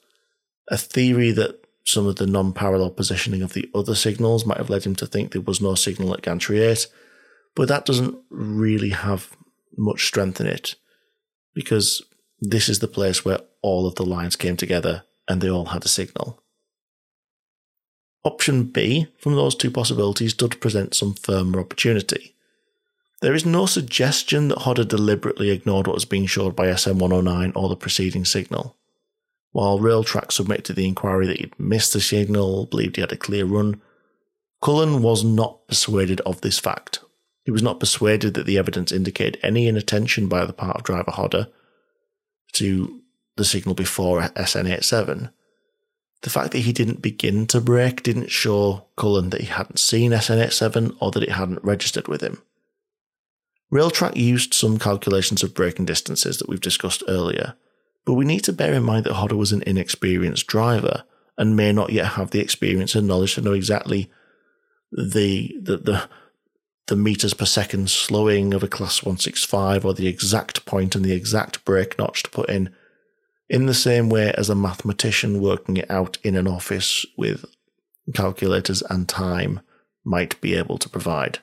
A 0.68 0.76
theory 0.76 1.30
that 1.32 1.65
some 1.86 2.06
of 2.06 2.16
the 2.16 2.26
non 2.26 2.52
parallel 2.52 2.90
positioning 2.90 3.42
of 3.42 3.52
the 3.52 3.70
other 3.74 3.94
signals 3.94 4.44
might 4.44 4.58
have 4.58 4.70
led 4.70 4.84
him 4.84 4.96
to 4.96 5.06
think 5.06 5.32
there 5.32 5.40
was 5.40 5.60
no 5.60 5.74
signal 5.74 6.12
at 6.12 6.22
gantry 6.22 6.60
8, 6.60 6.86
but 7.54 7.68
that 7.68 7.86
doesn't 7.86 8.18
really 8.28 8.90
have 8.90 9.36
much 9.78 10.06
strength 10.06 10.40
in 10.40 10.46
it 10.46 10.74
because 11.54 12.02
this 12.40 12.68
is 12.68 12.80
the 12.80 12.88
place 12.88 13.24
where 13.24 13.40
all 13.62 13.86
of 13.86 13.94
the 13.94 14.04
lines 14.04 14.36
came 14.36 14.56
together 14.56 15.04
and 15.28 15.40
they 15.40 15.48
all 15.48 15.66
had 15.66 15.84
a 15.84 15.88
signal. 15.88 16.42
Option 18.24 18.64
B 18.64 19.06
from 19.18 19.36
those 19.36 19.54
two 19.54 19.70
possibilities 19.70 20.34
did 20.34 20.60
present 20.60 20.94
some 20.94 21.14
firmer 21.14 21.60
opportunity. 21.60 22.34
There 23.22 23.34
is 23.34 23.46
no 23.46 23.66
suggestion 23.66 24.48
that 24.48 24.58
Hodder 24.58 24.84
deliberately 24.84 25.50
ignored 25.50 25.86
what 25.86 25.94
was 25.94 26.04
being 26.04 26.26
showed 26.26 26.56
by 26.56 26.66
SN109 26.66 27.52
or 27.54 27.68
the 27.68 27.76
preceding 27.76 28.24
signal. 28.24 28.76
While 29.56 29.78
Railtrack 29.78 30.32
submitted 30.32 30.76
the 30.76 30.86
inquiry 30.86 31.26
that 31.28 31.40
he'd 31.40 31.58
missed 31.58 31.94
the 31.94 32.00
signal, 32.02 32.66
believed 32.66 32.96
he 32.96 33.00
had 33.00 33.12
a 33.12 33.16
clear 33.16 33.46
run, 33.46 33.80
Cullen 34.62 35.00
was 35.00 35.24
not 35.24 35.66
persuaded 35.66 36.20
of 36.26 36.42
this 36.42 36.58
fact. 36.58 36.98
He 37.42 37.50
was 37.50 37.62
not 37.62 37.80
persuaded 37.80 38.34
that 38.34 38.44
the 38.44 38.58
evidence 38.58 38.92
indicated 38.92 39.40
any 39.42 39.66
inattention 39.66 40.28
by 40.28 40.44
the 40.44 40.52
part 40.52 40.76
of 40.76 40.82
driver 40.82 41.10
Hodder 41.10 41.46
to 42.52 43.00
the 43.38 43.46
signal 43.46 43.74
before 43.74 44.20
SN87. 44.20 45.32
The 46.20 46.30
fact 46.30 46.50
that 46.50 46.58
he 46.58 46.74
didn't 46.74 47.00
begin 47.00 47.46
to 47.46 47.62
brake 47.62 48.02
didn't 48.02 48.30
show 48.30 48.84
Cullen 48.98 49.30
that 49.30 49.40
he 49.40 49.46
hadn't 49.46 49.78
seen 49.78 50.10
SN87 50.10 50.98
or 51.00 51.10
that 51.12 51.22
it 51.22 51.32
hadn't 51.32 51.64
registered 51.64 52.08
with 52.08 52.20
him. 52.20 52.42
Railtrack 53.72 54.16
used 54.16 54.52
some 54.52 54.78
calculations 54.78 55.42
of 55.42 55.54
braking 55.54 55.86
distances 55.86 56.36
that 56.36 56.48
we've 56.50 56.60
discussed 56.60 57.02
earlier, 57.08 57.54
but 58.06 58.14
we 58.14 58.24
need 58.24 58.40
to 58.44 58.52
bear 58.52 58.72
in 58.72 58.84
mind 58.84 59.04
that 59.04 59.14
Hodder 59.14 59.36
was 59.36 59.52
an 59.52 59.62
inexperienced 59.66 60.46
driver 60.46 61.04
and 61.36 61.56
may 61.56 61.72
not 61.72 61.92
yet 61.92 62.12
have 62.12 62.30
the 62.30 62.40
experience 62.40 62.94
and 62.94 63.06
knowledge 63.06 63.34
to 63.34 63.42
know 63.42 63.52
exactly 63.52 64.10
the 64.90 65.54
the 65.60 65.76
the, 65.76 66.08
the 66.86 66.96
meters 66.96 67.34
per 67.34 67.44
second 67.44 67.90
slowing 67.90 68.54
of 68.54 68.62
a 68.62 68.68
class 68.68 69.02
165 69.02 69.84
or 69.84 69.92
the 69.92 70.06
exact 70.06 70.64
point 70.64 70.94
and 70.94 71.04
the 71.04 71.12
exact 71.12 71.64
brake 71.64 71.98
notch 71.98 72.22
to 72.22 72.30
put 72.30 72.48
in 72.48 72.72
in 73.48 73.66
the 73.66 73.74
same 73.74 74.08
way 74.08 74.32
as 74.32 74.48
a 74.48 74.54
mathematician 74.54 75.40
working 75.40 75.76
it 75.76 75.90
out 75.90 76.18
in 76.22 76.36
an 76.36 76.48
office 76.48 77.04
with 77.16 77.44
calculators 78.14 78.82
and 78.82 79.08
time 79.08 79.60
might 80.04 80.40
be 80.40 80.54
able 80.54 80.78
to 80.78 80.88
provide. 80.88 81.40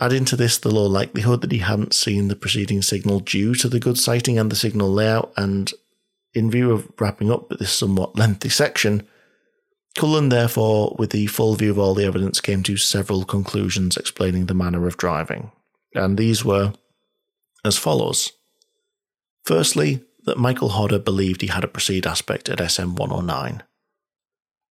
Add 0.00 0.26
to 0.28 0.36
this 0.36 0.58
the 0.58 0.70
low 0.70 0.86
likelihood 0.86 1.40
that 1.40 1.52
he 1.52 1.58
hadn't 1.58 1.92
seen 1.92 2.28
the 2.28 2.36
preceding 2.36 2.82
signal 2.82 3.20
due 3.20 3.54
to 3.56 3.68
the 3.68 3.80
good 3.80 3.98
sighting 3.98 4.38
and 4.38 4.50
the 4.50 4.56
signal 4.56 4.92
layout, 4.92 5.32
and 5.36 5.72
in 6.34 6.50
view 6.50 6.70
of 6.70 6.88
wrapping 7.00 7.32
up 7.32 7.48
this 7.48 7.72
somewhat 7.72 8.16
lengthy 8.16 8.48
section, 8.48 9.06
Cullen, 9.96 10.28
therefore, 10.28 10.94
with 10.96 11.10
the 11.10 11.26
full 11.26 11.56
view 11.56 11.72
of 11.72 11.78
all 11.78 11.94
the 11.94 12.04
evidence, 12.04 12.40
came 12.40 12.62
to 12.62 12.76
several 12.76 13.24
conclusions 13.24 13.96
explaining 13.96 14.46
the 14.46 14.54
manner 14.54 14.86
of 14.86 14.96
driving, 14.96 15.50
and 15.92 16.16
these 16.16 16.44
were 16.44 16.72
as 17.64 17.76
follows. 17.76 18.32
Firstly, 19.44 20.04
that 20.24 20.38
Michael 20.38 20.68
Hodder 20.68 21.00
believed 21.00 21.40
he 21.40 21.48
had 21.48 21.64
a 21.64 21.68
proceed 21.68 22.06
aspect 22.06 22.48
at 22.48 22.60
SN 22.70 22.94
109. 22.94 23.64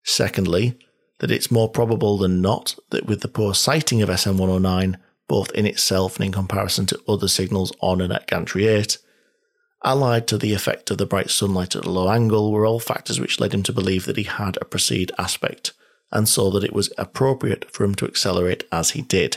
Secondly, 0.05 0.79
that 1.19 1.31
it's 1.31 1.51
more 1.51 1.69
probable 1.69 2.17
than 2.17 2.41
not 2.41 2.77
that 2.91 3.05
with 3.05 3.21
the 3.21 3.29
poor 3.29 3.55
sighting 3.55 4.01
of 4.01 4.19
SN 4.19 4.39
109, 4.39 4.97
both 5.31 5.53
in 5.53 5.65
itself 5.65 6.17
and 6.17 6.25
in 6.25 6.33
comparison 6.33 6.87
to 6.87 7.01
other 7.07 7.29
signals 7.29 7.73
on 7.79 8.01
and 8.01 8.13
at 8.13 8.27
Gantry 8.27 8.67
8, 8.67 8.99
allied 9.85 10.27
to 10.27 10.37
the 10.37 10.53
effect 10.53 10.91
of 10.91 10.99
the 10.99 11.07
bright 11.07 11.31
sunlight 11.31 11.77
at 11.77 11.85
a 11.85 11.91
low 11.91 12.11
angle, 12.11 12.51
were 12.51 12.67
all 12.67 12.81
factors 12.81 13.21
which 13.21 13.39
led 13.39 13.55
him 13.55 13.63
to 13.63 13.73
believe 13.73 14.07
that 14.07 14.17
he 14.17 14.25
had 14.25 14.59
a 14.61 14.65
proceed 14.65 15.13
aspect, 15.19 15.73
and 16.11 16.29
saw 16.29 16.51
that 16.51 16.65
it 16.65 16.73
was 16.73 16.93
appropriate 16.99 17.71
for 17.71 17.85
him 17.85 17.95
to 17.95 18.07
accelerate 18.07 18.65
as 18.73 18.91
he 18.91 19.03
did. 19.03 19.37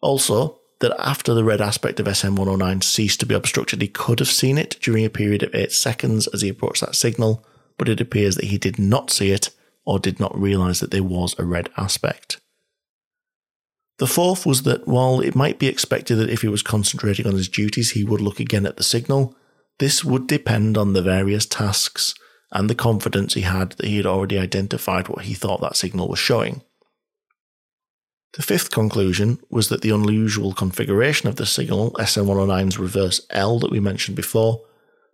Also, 0.00 0.58
that 0.80 0.98
after 0.98 1.34
the 1.34 1.44
red 1.44 1.60
aspect 1.60 2.00
of 2.00 2.16
SN 2.16 2.34
109 2.34 2.80
ceased 2.80 3.20
to 3.20 3.26
be 3.26 3.34
obstructed, 3.34 3.82
he 3.82 3.88
could 3.88 4.18
have 4.18 4.28
seen 4.28 4.56
it 4.56 4.78
during 4.80 5.04
a 5.04 5.10
period 5.10 5.42
of 5.42 5.54
8 5.54 5.72
seconds 5.72 6.26
as 6.28 6.40
he 6.40 6.48
approached 6.48 6.80
that 6.80 6.96
signal, 6.96 7.44
but 7.76 7.90
it 7.90 8.00
appears 8.00 8.36
that 8.36 8.46
he 8.46 8.56
did 8.56 8.78
not 8.78 9.10
see 9.10 9.30
it 9.30 9.50
or 9.84 9.98
did 9.98 10.18
not 10.18 10.34
realise 10.34 10.80
that 10.80 10.90
there 10.90 11.02
was 11.02 11.38
a 11.38 11.44
red 11.44 11.68
aspect. 11.76 12.40
The 13.98 14.06
fourth 14.06 14.44
was 14.44 14.62
that 14.64 14.88
while 14.88 15.20
it 15.20 15.36
might 15.36 15.58
be 15.58 15.68
expected 15.68 16.16
that 16.16 16.30
if 16.30 16.42
he 16.42 16.48
was 16.48 16.62
concentrating 16.62 17.26
on 17.26 17.34
his 17.34 17.48
duties, 17.48 17.92
he 17.92 18.04
would 18.04 18.20
look 18.20 18.40
again 18.40 18.66
at 18.66 18.76
the 18.76 18.82
signal, 18.82 19.36
this 19.78 20.04
would 20.04 20.26
depend 20.26 20.76
on 20.76 20.92
the 20.92 21.02
various 21.02 21.46
tasks 21.46 22.14
and 22.50 22.68
the 22.68 22.74
confidence 22.74 23.34
he 23.34 23.42
had 23.42 23.72
that 23.72 23.86
he 23.86 23.96
had 23.96 24.06
already 24.06 24.38
identified 24.38 25.08
what 25.08 25.24
he 25.24 25.34
thought 25.34 25.60
that 25.60 25.76
signal 25.76 26.08
was 26.08 26.18
showing. 26.18 26.62
The 28.34 28.42
fifth 28.42 28.72
conclusion 28.72 29.38
was 29.48 29.68
that 29.68 29.82
the 29.82 29.90
unusual 29.90 30.52
configuration 30.54 31.28
of 31.28 31.36
the 31.36 31.46
signal, 31.46 31.92
SN109's 31.92 32.78
reverse 32.78 33.20
L 33.30 33.60
that 33.60 33.70
we 33.70 33.78
mentioned 33.78 34.16
before, 34.16 34.62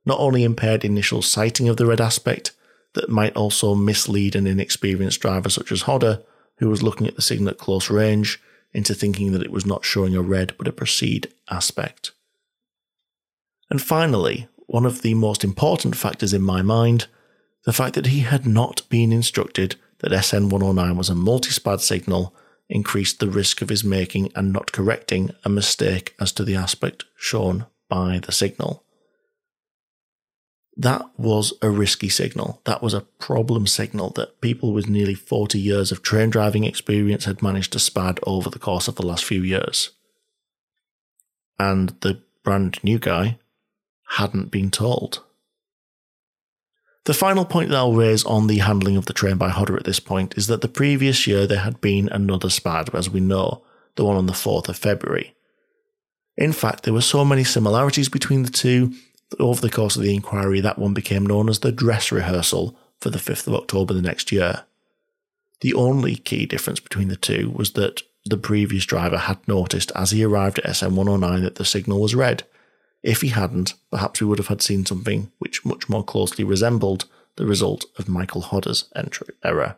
not 0.06 0.18
only 0.18 0.42
impaired 0.42 0.84
initial 0.86 1.20
sighting 1.20 1.68
of 1.68 1.76
the 1.76 1.84
red 1.84 2.00
aspect, 2.00 2.52
that 2.94 3.10
might 3.10 3.36
also 3.36 3.74
mislead 3.74 4.34
an 4.34 4.46
inexperienced 4.46 5.20
driver 5.20 5.50
such 5.50 5.70
as 5.70 5.82
Hodder, 5.82 6.22
who 6.58 6.70
was 6.70 6.82
looking 6.82 7.06
at 7.06 7.14
the 7.14 7.22
signal 7.22 7.50
at 7.50 7.58
close 7.58 7.90
range, 7.90 8.40
into 8.72 8.94
thinking 8.94 9.32
that 9.32 9.42
it 9.42 9.50
was 9.50 9.66
not 9.66 9.84
showing 9.84 10.14
a 10.14 10.22
red 10.22 10.54
but 10.58 10.68
a 10.68 10.72
proceed 10.72 11.32
aspect. 11.50 12.12
And 13.68 13.80
finally, 13.80 14.48
one 14.66 14.86
of 14.86 15.02
the 15.02 15.14
most 15.14 15.44
important 15.44 15.96
factors 15.96 16.32
in 16.32 16.42
my 16.42 16.62
mind, 16.62 17.06
the 17.64 17.72
fact 17.72 17.94
that 17.94 18.06
he 18.06 18.20
had 18.20 18.46
not 18.46 18.88
been 18.88 19.12
instructed 19.12 19.76
that 19.98 20.24
SN 20.24 20.48
109 20.48 20.96
was 20.96 21.10
a 21.10 21.14
multispad 21.14 21.80
signal 21.80 22.34
increased 22.68 23.18
the 23.18 23.28
risk 23.28 23.62
of 23.62 23.68
his 23.68 23.84
making 23.84 24.30
and 24.34 24.52
not 24.52 24.72
correcting 24.72 25.30
a 25.44 25.48
mistake 25.48 26.14
as 26.20 26.32
to 26.32 26.44
the 26.44 26.54
aspect 26.54 27.04
shown 27.16 27.66
by 27.88 28.20
the 28.20 28.32
signal. 28.32 28.84
That 30.80 31.02
was 31.18 31.52
a 31.60 31.68
risky 31.68 32.08
signal. 32.08 32.62
That 32.64 32.82
was 32.82 32.94
a 32.94 33.02
problem 33.02 33.66
signal 33.66 34.08
that 34.16 34.40
people 34.40 34.72
with 34.72 34.88
nearly 34.88 35.12
40 35.12 35.58
years 35.58 35.92
of 35.92 36.00
train 36.00 36.30
driving 36.30 36.64
experience 36.64 37.26
had 37.26 37.42
managed 37.42 37.74
to 37.74 37.78
spad 37.78 38.18
over 38.26 38.48
the 38.48 38.58
course 38.58 38.88
of 38.88 38.94
the 38.94 39.04
last 39.04 39.22
few 39.22 39.42
years. 39.42 39.90
And 41.58 41.90
the 42.00 42.22
brand 42.42 42.82
new 42.82 42.98
guy 42.98 43.38
hadn't 44.16 44.50
been 44.50 44.70
told. 44.70 45.22
The 47.04 47.12
final 47.12 47.44
point 47.44 47.68
that 47.68 47.76
I'll 47.76 47.92
raise 47.92 48.24
on 48.24 48.46
the 48.46 48.58
handling 48.60 48.96
of 48.96 49.04
the 49.04 49.12
train 49.12 49.36
by 49.36 49.50
Hodder 49.50 49.76
at 49.76 49.84
this 49.84 50.00
point 50.00 50.32
is 50.38 50.46
that 50.46 50.62
the 50.62 50.68
previous 50.68 51.26
year 51.26 51.46
there 51.46 51.58
had 51.58 51.82
been 51.82 52.08
another 52.08 52.48
SPAD, 52.48 52.94
as 52.94 53.10
we 53.10 53.20
know, 53.20 53.62
the 53.96 54.04
one 54.06 54.16
on 54.16 54.24
the 54.24 54.32
4th 54.32 54.70
of 54.70 54.78
February. 54.78 55.34
In 56.38 56.52
fact, 56.52 56.84
there 56.84 56.94
were 56.94 57.02
so 57.02 57.22
many 57.22 57.44
similarities 57.44 58.08
between 58.08 58.44
the 58.44 58.50
two 58.50 58.94
over 59.38 59.60
the 59.60 59.70
course 59.70 59.96
of 59.96 60.02
the 60.02 60.14
inquiry, 60.14 60.60
that 60.60 60.78
one 60.78 60.94
became 60.94 61.24
known 61.24 61.48
as 61.48 61.60
the 61.60 61.72
dress 61.72 62.10
rehearsal 62.10 62.76
for 63.00 63.10
the 63.10 63.18
5th 63.18 63.46
of 63.46 63.54
October 63.54 63.94
the 63.94 64.02
next 64.02 64.32
year. 64.32 64.64
The 65.60 65.74
only 65.74 66.16
key 66.16 66.46
difference 66.46 66.80
between 66.80 67.08
the 67.08 67.16
two 67.16 67.50
was 67.54 67.72
that 67.72 68.02
the 68.24 68.36
previous 68.36 68.84
driver 68.84 69.18
had 69.18 69.46
noticed 69.46 69.92
as 69.94 70.10
he 70.10 70.24
arrived 70.24 70.58
at 70.58 70.76
SN 70.76 70.96
109 70.96 71.42
that 71.42 71.54
the 71.54 71.64
signal 71.64 72.00
was 72.00 72.14
red, 72.14 72.44
if 73.02 73.22
he 73.22 73.28
hadn't, 73.28 73.74
perhaps 73.90 74.20
we 74.20 74.26
would 74.26 74.38
have 74.38 74.48
had 74.48 74.62
seen 74.62 74.84
something 74.84 75.32
which 75.38 75.64
much 75.64 75.88
more 75.88 76.04
closely 76.04 76.44
resembled 76.44 77.06
the 77.36 77.46
result 77.46 77.86
of 77.98 78.08
Michael 78.08 78.42
Hodder's 78.42 78.90
entry 78.94 79.28
error. 79.42 79.76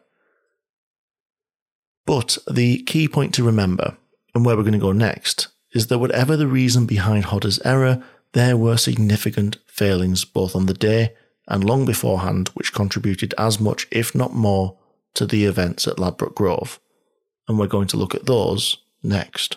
But 2.04 2.38
the 2.50 2.82
key 2.82 3.06
point 3.06 3.32
to 3.34 3.44
remember, 3.44 3.96
and 4.34 4.44
where 4.44 4.56
we're 4.56 4.64
going 4.64 4.72
to 4.72 4.78
go 4.78 4.92
next, 4.92 5.48
is 5.72 5.86
that 5.86 5.98
whatever 5.98 6.36
the 6.36 6.48
reason 6.48 6.84
behind 6.84 7.26
Hodder's 7.26 7.60
error, 7.60 8.02
there 8.32 8.56
were 8.56 8.76
significant 8.76 9.56
failings 9.66 10.24
both 10.24 10.56
on 10.56 10.66
the 10.66 10.74
day 10.74 11.14
and 11.48 11.64
long 11.64 11.84
beforehand 11.84 12.48
which 12.54 12.72
contributed 12.72 13.34
as 13.36 13.60
much, 13.60 13.86
if 13.90 14.14
not 14.14 14.34
more, 14.34 14.78
to 15.14 15.26
the 15.26 15.44
events 15.44 15.86
at 15.86 15.98
Ladbroke 15.98 16.34
Grove. 16.34 16.80
And 17.48 17.58
we're 17.58 17.66
going 17.66 17.88
to 17.88 17.96
look 17.96 18.14
at 18.14 18.26
those 18.26 18.78
next. 19.02 19.56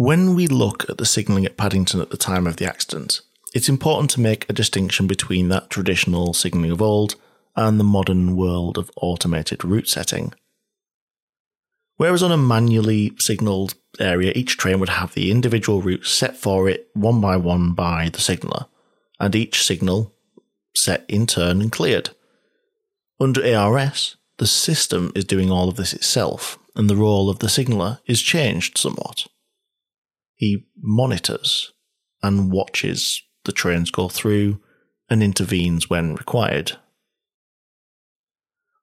When 0.00 0.34
we 0.34 0.46
look 0.46 0.88
at 0.88 0.96
the 0.96 1.04
signalling 1.04 1.44
at 1.44 1.58
Paddington 1.58 2.00
at 2.00 2.08
the 2.08 2.16
time 2.16 2.46
of 2.46 2.56
the 2.56 2.64
accident, 2.64 3.20
it's 3.52 3.68
important 3.68 4.08
to 4.12 4.20
make 4.20 4.48
a 4.48 4.54
distinction 4.54 5.06
between 5.06 5.50
that 5.50 5.68
traditional 5.68 6.32
signalling 6.32 6.70
of 6.70 6.80
old 6.80 7.16
and 7.54 7.78
the 7.78 7.84
modern 7.84 8.34
world 8.34 8.78
of 8.78 8.90
automated 8.96 9.62
route 9.62 9.90
setting. 9.90 10.32
Whereas 11.98 12.22
on 12.22 12.32
a 12.32 12.38
manually 12.38 13.12
signalled 13.18 13.74
area, 13.98 14.32
each 14.34 14.56
train 14.56 14.80
would 14.80 14.88
have 14.88 15.12
the 15.12 15.30
individual 15.30 15.82
routes 15.82 16.10
set 16.10 16.34
for 16.34 16.66
it 16.66 16.88
one 16.94 17.20
by 17.20 17.36
one 17.36 17.74
by 17.74 18.08
the 18.08 18.22
signaller, 18.22 18.68
and 19.18 19.36
each 19.36 19.62
signal 19.62 20.14
set 20.74 21.04
in 21.08 21.26
turn 21.26 21.60
and 21.60 21.70
cleared. 21.70 22.08
Under 23.20 23.44
ARS, 23.54 24.16
the 24.38 24.46
system 24.46 25.12
is 25.14 25.26
doing 25.26 25.50
all 25.50 25.68
of 25.68 25.76
this 25.76 25.92
itself, 25.92 26.58
and 26.74 26.88
the 26.88 26.96
role 26.96 27.28
of 27.28 27.40
the 27.40 27.50
signaller 27.50 27.98
is 28.06 28.22
changed 28.22 28.78
somewhat. 28.78 29.26
He 30.40 30.64
monitors 30.80 31.70
and 32.22 32.50
watches 32.50 33.22
the 33.44 33.52
trains 33.52 33.90
go 33.90 34.08
through 34.08 34.58
and 35.10 35.22
intervenes 35.22 35.90
when 35.90 36.14
required. 36.14 36.78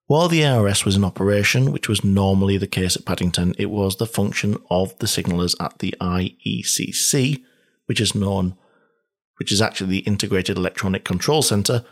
While 0.06 0.28
the 0.28 0.46
ARS 0.46 0.86
was 0.86 0.96
in 0.96 1.04
operation, 1.04 1.72
which 1.72 1.90
was 1.90 2.04
normally 2.04 2.60
the 2.60 2.68
case 2.68 2.96
at 2.96 3.06
Paddington, 3.06 3.56
it 3.58 3.72
was 3.72 3.96
the 3.96 4.06
function 4.06 4.58
of 4.70 4.96
the 5.00 5.08
signallers 5.08 5.56
at 5.60 5.80
the 5.80 5.96
IECC, 6.00 7.44
which 7.88 8.00
is 8.00 8.14
known, 8.14 8.56
which 9.40 9.52
is 9.52 9.60
actually 9.60 9.90
the 9.90 10.06
Integrated 10.06 10.58
Electronic 10.58 11.04
Control 11.04 11.42
Centre 11.42 11.84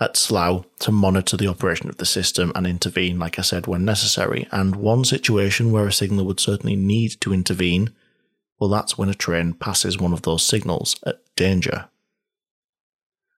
at 0.00 0.16
Slough, 0.16 0.64
to 0.80 0.90
monitor 0.90 1.36
the 1.36 1.46
operation 1.46 1.88
of 1.88 1.98
the 1.98 2.04
system 2.04 2.50
and 2.56 2.66
intervene, 2.66 3.20
like 3.20 3.38
I 3.38 3.42
said, 3.42 3.68
when 3.68 3.84
necessary. 3.84 4.48
And 4.50 4.74
one 4.74 5.04
situation 5.04 5.70
where 5.70 5.86
a 5.86 5.92
signaller 5.92 6.24
would 6.24 6.40
certainly 6.40 6.74
need 6.74 7.12
to 7.20 7.32
intervene 7.32 7.94
well, 8.64 8.70
that's 8.70 8.96
when 8.96 9.10
a 9.10 9.14
train 9.14 9.52
passes 9.52 9.98
one 9.98 10.14
of 10.14 10.22
those 10.22 10.42
signals 10.42 10.96
at 11.04 11.20
danger. 11.36 11.90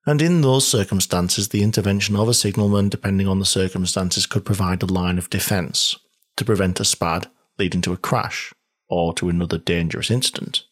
And 0.06 0.22
in 0.22 0.42
those 0.42 0.68
circumstances, 0.68 1.48
the 1.48 1.64
intervention 1.64 2.14
of 2.14 2.28
a 2.28 2.34
signalman, 2.34 2.90
depending 2.90 3.26
on 3.26 3.40
the 3.40 3.44
circumstances, 3.44 4.24
could 4.24 4.44
provide 4.44 4.84
a 4.84 4.86
line 4.86 5.18
of 5.18 5.28
defence 5.28 5.98
to 6.36 6.44
prevent 6.44 6.78
a 6.78 6.84
SPAD 6.84 7.26
leading 7.58 7.80
to 7.80 7.92
a 7.92 7.96
crash 7.96 8.54
or 8.88 9.12
to 9.14 9.28
another 9.28 9.58
dangerous 9.58 10.12
incident. 10.12 10.62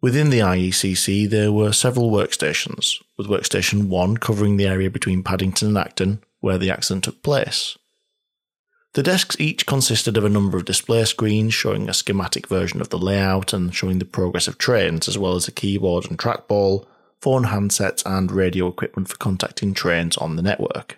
Within 0.00 0.30
the 0.30 0.38
IECC, 0.38 1.28
there 1.28 1.50
were 1.50 1.72
several 1.72 2.12
workstations, 2.12 3.02
with 3.18 3.26
Workstation 3.26 3.88
1 3.88 4.18
covering 4.18 4.58
the 4.58 4.68
area 4.68 4.90
between 4.90 5.24
Paddington 5.24 5.66
and 5.66 5.78
Acton, 5.78 6.22
where 6.38 6.56
the 6.56 6.70
accident 6.70 7.02
took 7.02 7.20
place. 7.24 7.76
The 8.94 9.02
desks 9.04 9.36
each 9.38 9.66
consisted 9.66 10.16
of 10.16 10.24
a 10.24 10.28
number 10.28 10.56
of 10.56 10.64
display 10.64 11.04
screens 11.04 11.54
showing 11.54 11.88
a 11.88 11.94
schematic 11.94 12.48
version 12.48 12.80
of 12.80 12.88
the 12.88 12.98
layout 12.98 13.52
and 13.52 13.72
showing 13.72 14.00
the 14.00 14.04
progress 14.04 14.48
of 14.48 14.58
trains, 14.58 15.06
as 15.06 15.16
well 15.16 15.36
as 15.36 15.46
a 15.46 15.52
keyboard 15.52 16.10
and 16.10 16.18
trackball, 16.18 16.86
phone 17.20 17.44
handsets, 17.44 18.02
and 18.04 18.32
radio 18.32 18.66
equipment 18.66 19.08
for 19.08 19.16
contacting 19.16 19.74
trains 19.74 20.16
on 20.16 20.34
the 20.34 20.42
network. 20.42 20.96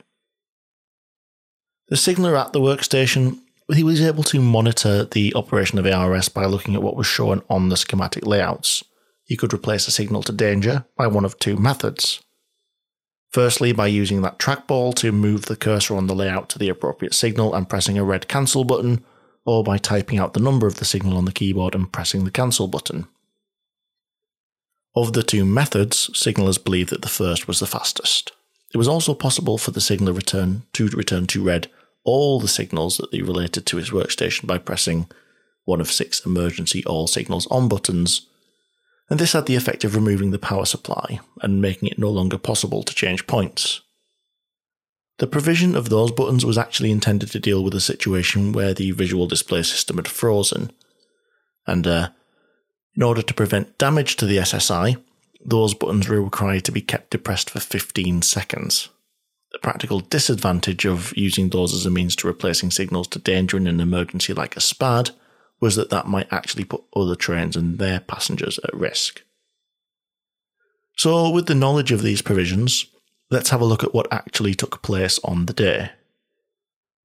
The 1.89 1.97
signaller 1.99 2.37
at 2.37 2.55
the 2.55 2.61
workstation, 2.61 3.41
he 3.71 3.83
was 3.83 4.01
able 4.01 4.23
to 4.25 4.41
monitor 4.41 5.05
the 5.05 5.35
operation 5.35 5.79
of 5.79 5.87
ARS 5.87 6.31
by 6.31 6.47
looking 6.47 6.75
at 6.75 6.83
what 6.83 6.97
was 6.97 7.07
shown 7.07 7.43
on 7.51 7.69
the 7.69 7.77
schematic 7.77 8.25
layouts. 8.25 8.83
He 9.25 9.37
could 9.37 9.53
replace 9.53 9.87
a 9.87 9.91
signal 9.91 10.23
to 10.23 10.33
danger 10.33 10.87
by 10.97 11.09
one 11.09 11.27
of 11.27 11.39
two 11.39 11.57
methods. 11.57 12.23
Firstly, 13.33 13.73
by 13.73 13.87
using 13.87 14.21
that 14.23 14.39
trackball 14.39 14.95
to 14.97 15.11
move 15.11 15.47
the 15.47 15.57
cursor 15.57 15.97
on 15.97 16.07
the 16.07 16.15
layout 16.15 16.51
to 16.51 16.59
the 16.59 16.69
appropriate 16.69 17.15
signal 17.15 17.55
and 17.55 17.69
pressing 17.69 17.97
a 17.97 18.05
red 18.05 18.29
cancel 18.29 18.65
button, 18.65 19.05
or 19.47 19.65
by 19.65 19.79
typing 19.79 20.19
out 20.19 20.35
the 20.35 20.41
number 20.41 20.67
of 20.67 20.77
the 20.77 20.85
signal 20.85 21.17
on 21.17 21.25
the 21.25 21.33
keyboard 21.33 21.75
and 21.75 21.93
pressing 21.93 22.25
the 22.25 22.31
cancel 22.31 22.69
button. 22.69 23.09
Of 24.95 25.15
the 25.15 25.23
two 25.23 25.47
methods, 25.47 26.11
signallers 26.13 26.59
believe 26.59 26.91
that 26.91 27.01
the 27.01 27.09
first 27.09 27.49
was 27.49 27.59
the 27.59 27.67
fastest. 27.67 28.33
it 28.75 28.77
was 28.79 28.89
also 28.89 29.15
possible 29.15 29.59
for 29.59 29.71
the 29.71 29.81
signaller 29.81 30.13
return 30.13 30.63
to 30.75 30.87
return 30.89 31.27
to 31.29 31.43
red 31.43 31.71
all 32.05 32.41
the 32.41 32.49
signals 32.49 32.97
that 32.97 33.11
they 33.11 33.23
related 33.23 33.65
to 33.67 33.77
his 33.77 33.91
workstation 33.91 34.47
by 34.47 34.59
pressing 34.59 35.07
one 35.65 35.81
of 35.81 35.91
six 35.91 36.25
emergency 36.27 36.85
all 36.85 37.07
signals 37.07 37.47
on 37.47 37.69
buttons, 37.69 38.27
and 39.13 39.21
this 39.21 39.35
had 39.35 39.45
the 39.45 39.57
effect 39.57 39.85
of 39.85 39.95
removing 39.95 40.31
the 40.31 40.39
power 40.39 40.65
supply 40.65 41.21
and 41.43 41.61
making 41.61 41.87
it 41.87 41.99
no 41.99 42.09
longer 42.09 42.39
possible 42.39 42.83
to 42.83 42.95
change 42.95 43.27
points. 43.27 43.83
The 45.19 45.27
provision 45.27 45.77
of 45.77 45.91
those 45.91 46.11
buttons 46.11 46.47
was 46.47 46.57
actually 46.57 46.91
intended 46.91 47.31
to 47.33 47.39
deal 47.39 47.63
with 47.63 47.75
a 47.75 47.81
situation 47.83 48.53
where 48.53 48.73
the 48.73 48.93
visual 48.93 49.27
display 49.27 49.65
system 49.65 49.99
had 49.99 50.09
frozen, 50.09 50.73
and 51.67 51.87
uh, 51.87 52.09
in 52.97 53.03
order 53.03 53.21
to 53.21 53.35
prevent 53.35 53.77
damage 53.77 54.17
to 54.17 54.25
the 54.25 54.39
SSI, 54.39 54.97
those 55.45 55.75
buttons 55.75 56.09
were 56.09 56.23
required 56.23 56.65
to 56.65 56.73
be 56.73 56.81
kept 56.81 57.11
depressed 57.11 57.51
for 57.51 57.61
15 57.61 58.23
seconds. 58.23 58.89
The 59.53 59.59
practical 59.59 60.01
disadvantage 60.01 60.87
of 60.87 61.15
using 61.15 61.51
those 61.51 61.75
as 61.75 61.85
a 61.85 61.91
means 61.91 62.17
to 62.17 62.29
replacing 62.29 62.71
signals 62.71 63.09
to 63.09 63.19
danger 63.19 63.59
in 63.59 63.67
an 63.67 63.79
emergency 63.79 64.33
like 64.33 64.57
a 64.57 64.61
SPAD 64.61 65.11
was 65.63 65.77
that 65.77 65.91
that 65.91 66.09
might 66.09 66.31
actually 66.33 66.65
put 66.65 66.83
other 66.95 67.15
trains 67.15 67.55
and 67.55 67.79
their 67.79 68.01
passengers 68.01 68.59
at 68.65 68.75
risk. 68.75 69.23
So, 70.97 71.31
with 71.31 71.47
the 71.47 71.55
knowledge 71.55 71.93
of 71.93 72.03
these 72.03 72.21
provisions, 72.21 72.87
let's 73.31 73.51
have 73.51 73.61
a 73.61 73.65
look 73.65 73.85
at 73.85 73.95
what 73.95 74.13
actually 74.13 74.55
took 74.55 74.83
place 74.83 75.21
on 75.23 75.47
the 75.47 75.53
day. 75.53 75.93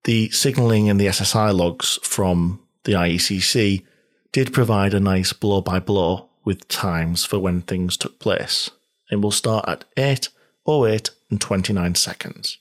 The 0.05 0.29
signalling 0.31 0.87
in 0.87 0.97
the 0.97 1.05
SSI 1.05 1.55
logs 1.55 1.99
from 2.01 2.59
the 2.83 2.93
IECC 2.93 3.85
did 4.31 4.53
provide 4.53 4.95
a 4.95 4.99
nice 4.99 5.33
blow 5.33 5.61
by 5.61 5.79
blow 5.79 6.27
with 6.43 6.67
times 6.67 7.23
for 7.23 7.37
when 7.37 7.61
things 7.61 7.95
took 7.95 8.17
place, 8.17 8.71
and 9.11 9.21
we'll 9.21 9.31
start 9.31 9.65
at 9.69 9.85
8, 9.95 10.29
08, 10.67 11.11
and 11.29 11.39
29 11.39 11.93
seconds. 11.93 12.57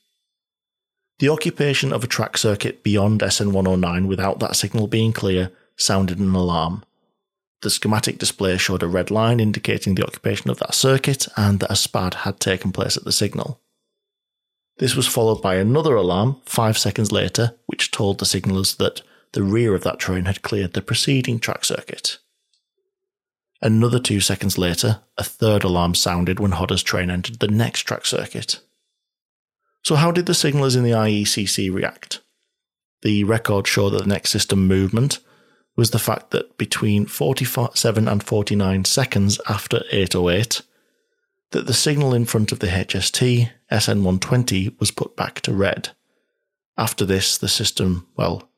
The 1.21 1.31
occupation 1.31 1.95
of 1.95 2.05
a 2.05 2.09
track 2.09 2.37
circuit 2.37 2.83
beyond 2.83 3.23
SN109 3.23 4.07
without 4.07 4.41
that 4.41 4.57
signal 4.57 4.89
being 4.89 5.15
clear 5.15 5.51
sounded 5.77 6.19
an 6.19 6.35
alarm. 6.35 6.85
The 7.63 7.71
schematic 7.71 8.19
display 8.19 8.57
showed 8.59 8.83
a 8.83 8.89
red 8.89 9.11
line 9.11 9.41
indicating 9.41 9.95
the 9.95 10.07
occupation 10.07 10.51
of 10.51 10.59
that 10.59 10.75
circuit 10.75 11.27
and 11.37 11.61
that 11.61 11.71
a 11.71 11.77
SPAD 11.77 12.15
had 12.15 12.39
taken 12.39 12.73
place 12.73 12.97
at 12.97 13.05
the 13.05 13.13
signal. 13.13 13.61
This 14.79 14.95
was 14.95 15.09
followed 15.09 15.41
by 15.41 15.57
another 15.57 15.97
alarm 15.97 16.41
five 16.45 16.77
seconds 16.77 17.11
later, 17.11 17.55
which 17.67 17.91
told 17.91 18.19
the 18.19 18.27
signallers 18.27 18.77
that 18.77 19.01
the 19.33 19.43
rear 19.43 19.75
of 19.75 19.85
that 19.85 19.99
train 19.99 20.27
had 20.27 20.43
cleared 20.43 20.75
the 20.75 20.83
preceding 20.83 21.39
track 21.39 21.65
circuit. 21.65 22.19
Another 23.63 23.99
two 23.99 24.21
seconds 24.21 24.59
later, 24.59 25.01
a 25.17 25.25
third 25.25 25.65
alarm 25.65 25.95
sounded 25.95 26.39
when 26.39 26.53
Hodder's 26.53 26.83
train 26.83 27.11
entered 27.11 27.39
the 27.39 27.49
next 27.49 27.83
track 27.83 28.05
circuit. 28.05 28.61
So, 29.83 29.95
how 29.95 30.11
did 30.11 30.27
the 30.27 30.35
signallers 30.35 30.77
in 30.77 30.83
the 30.85 30.91
IECC 30.91 31.73
react? 31.73 32.21
The 33.03 33.25
records 33.25 33.69
show 33.71 33.89
that 33.89 34.03
the 34.03 34.09
next 34.09 34.31
system 34.31 34.67
movement 34.67 35.21
was 35.77 35.91
the 35.91 35.99
fact 35.99 36.31
that 36.31 36.57
between 36.57 37.07
47 37.07 38.09
and 38.09 38.23
49 38.23 38.85
seconds 38.87 39.41
after 39.49 39.83
808, 39.93 40.63
that 41.51 41.67
the 41.67 41.75
signal 41.75 42.15
in 42.15 42.25
front 42.25 42.51
of 42.51 42.59
the 42.59 42.69
HST 42.69 43.51
SN120 43.71 44.79
was 44.81 44.91
put 44.91 45.17
back 45.17 45.41
to 45.43 45.53
red. 45.53 45.91
After 46.79 47.05
this, 47.05 47.39
the 47.39 47.49
system, 47.49 48.07
well, 48.17 48.49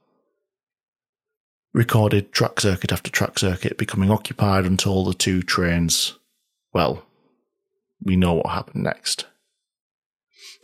recorded 1.73 2.33
track 2.33 2.61
circuit 2.61 2.93
after 2.93 3.11
track 3.11 3.39
circuit 3.39 3.77
becoming 3.79 4.11
occupied 4.11 4.64
until 4.64 5.05
the 5.05 5.14
two 5.14 5.43
trains, 5.43 6.19
well, 6.73 7.05
we 8.03 8.16
know 8.16 8.35
what 8.35 8.51
happened 8.51 8.85
next. 8.85 9.27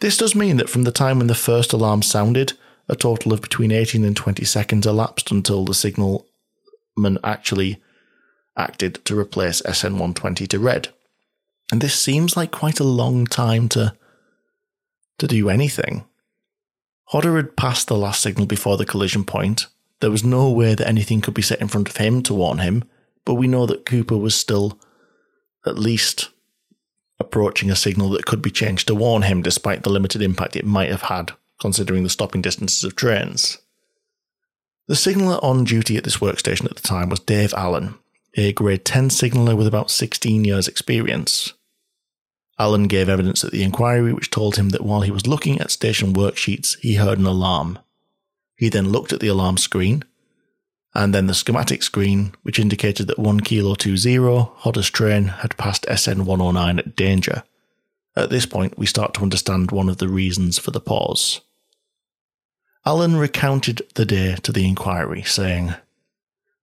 This 0.01 0.17
does 0.17 0.35
mean 0.35 0.57
that 0.57 0.71
from 0.71 0.83
the 0.83 0.93
time 0.93 1.19
when 1.19 1.27
the 1.27 1.35
first 1.35 1.73
alarm 1.73 2.03
sounded, 2.03 2.55
a 2.89 2.97
total 2.97 3.33
of 3.33 3.41
between 3.41 3.73
18 3.73 4.05
and 4.05 4.17
20 4.17 4.45
seconds 4.45 4.87
elapsed 4.87 5.31
until 5.31 5.65
the 5.65 5.75
signal 5.75 6.27
actually 7.23 7.83
acted 8.57 9.05
to 9.05 9.19
replace 9.19 9.63
SN120 9.63 10.49
to 10.49 10.59
red. 10.59 10.89
And 11.73 11.81
this 11.81 11.99
seems 11.99 12.37
like 12.37 12.51
quite 12.51 12.81
a 12.81 12.85
long 12.85 13.27
time 13.27 13.69
to 13.71 13.95
to 15.19 15.27
do 15.29 15.49
anything. 15.49 16.05
Hodder 17.07 17.37
had 17.37 17.57
passed 17.57 17.87
the 17.87 17.97
last 17.97 18.21
signal 18.21 18.47
before 18.47 18.77
the 18.77 18.85
collision 18.85 19.25
point. 19.25 19.67
There 20.01 20.11
was 20.11 20.25
no 20.25 20.51
way 20.51 20.75
that 20.75 20.89
anything 20.89 21.21
could 21.21 21.35
be 21.35 21.43
set 21.43 21.61
in 21.61 21.69
front 21.69 21.89
of 21.89 21.97
him 21.97 22.23
to 22.25 22.35
warn 22.35 22.59
him, 22.59 22.85
but 23.25 23.35
we 23.35 23.47
know 23.47 23.65
that 23.67 23.87
Cooper 23.87 24.19
was 24.19 24.35
still 24.35 24.79
at 25.65 25.79
least 25.79 26.31
approaching 27.21 27.71
a 27.71 27.77
signal 27.77 28.11
that 28.11 28.27
could 28.27 28.43
be 28.43 28.51
changed 28.51 28.89
to 28.89 28.95
warn 28.95 29.23
him 29.23 29.41
despite 29.41 29.83
the 29.83 29.91
limited 29.91 30.21
impact 30.21 30.57
it 30.57 30.67
might 30.67 30.91
have 30.91 31.03
had, 31.03 31.33
considering 31.61 32.03
the 32.03 32.11
stopping 32.11 32.43
distances 32.43 32.83
of 32.83 32.97
trains. 32.97 33.59
The 34.87 34.97
signaller 34.97 35.43
on 35.43 35.65
duty 35.65 35.97
at 35.97 36.05
this 36.05 36.19
workstation 36.19 36.67
at 36.67 36.77
the 36.77 36.83
time 36.83 37.09
was 37.09 37.21
Dave 37.21 37.55
Allen, 37.55 37.95
a 38.35 38.53
grade 38.53 38.85
10 38.85 39.09
signaller 39.09 39.57
with 39.57 39.67
about 39.67 39.91
16 39.91 40.45
years' 40.45 40.69
experience. 40.69 41.55
Allen 42.59 42.87
gave 42.87 43.09
evidence 43.09 43.43
at 43.43 43.51
the 43.51 43.63
inquiry 43.63 44.13
which 44.13 44.31
told 44.31 44.57
him 44.57 44.69
that 44.69 44.85
while 44.85 45.01
he 45.01 45.11
was 45.11 45.27
looking 45.27 45.59
at 45.59 45.71
station 45.71 46.13
worksheets, 46.13 46.79
he 46.81 46.97
heard 46.97 47.19
an 47.19 47.25
alarm. 47.25 47.79
He 48.57 48.69
then 48.69 48.91
looked 48.91 49.13
at 49.13 49.21
the 49.21 49.29
alarm 49.29 49.57
screen, 49.57 50.05
and 50.95 51.15
then 51.15 51.29
the 51.29 51.35
schematic 51.35 51.83
screen, 51.83 52.35
which 52.43 52.59
indicated 52.59 53.07
that 53.07 53.19
1 53.19 53.41
Kilo 53.41 53.75
20 53.75 54.19
Hodder's 54.59 54.91
train 54.91 55.25
had 55.25 55.57
passed 55.57 55.87
SN 55.89 56.27
109 56.27 56.79
at 56.79 56.95
danger. 56.95 57.43
At 58.15 58.29
this 58.29 58.45
point, 58.45 58.79
we 58.79 58.87
start 58.87 59.15
to 59.15 59.23
understand 59.23 59.71
one 59.71 59.89
of 59.89 59.97
the 59.97 60.09
reasons 60.09 60.59
for 60.59 60.71
the 60.71 60.81
pause. 60.81 61.41
Allen 62.87 63.17
recounted 63.17 63.81
the 63.95 64.05
day 64.05 64.37
to 64.43 64.53
the 64.53 64.67
inquiry, 64.67 65.23
saying, 65.23 65.75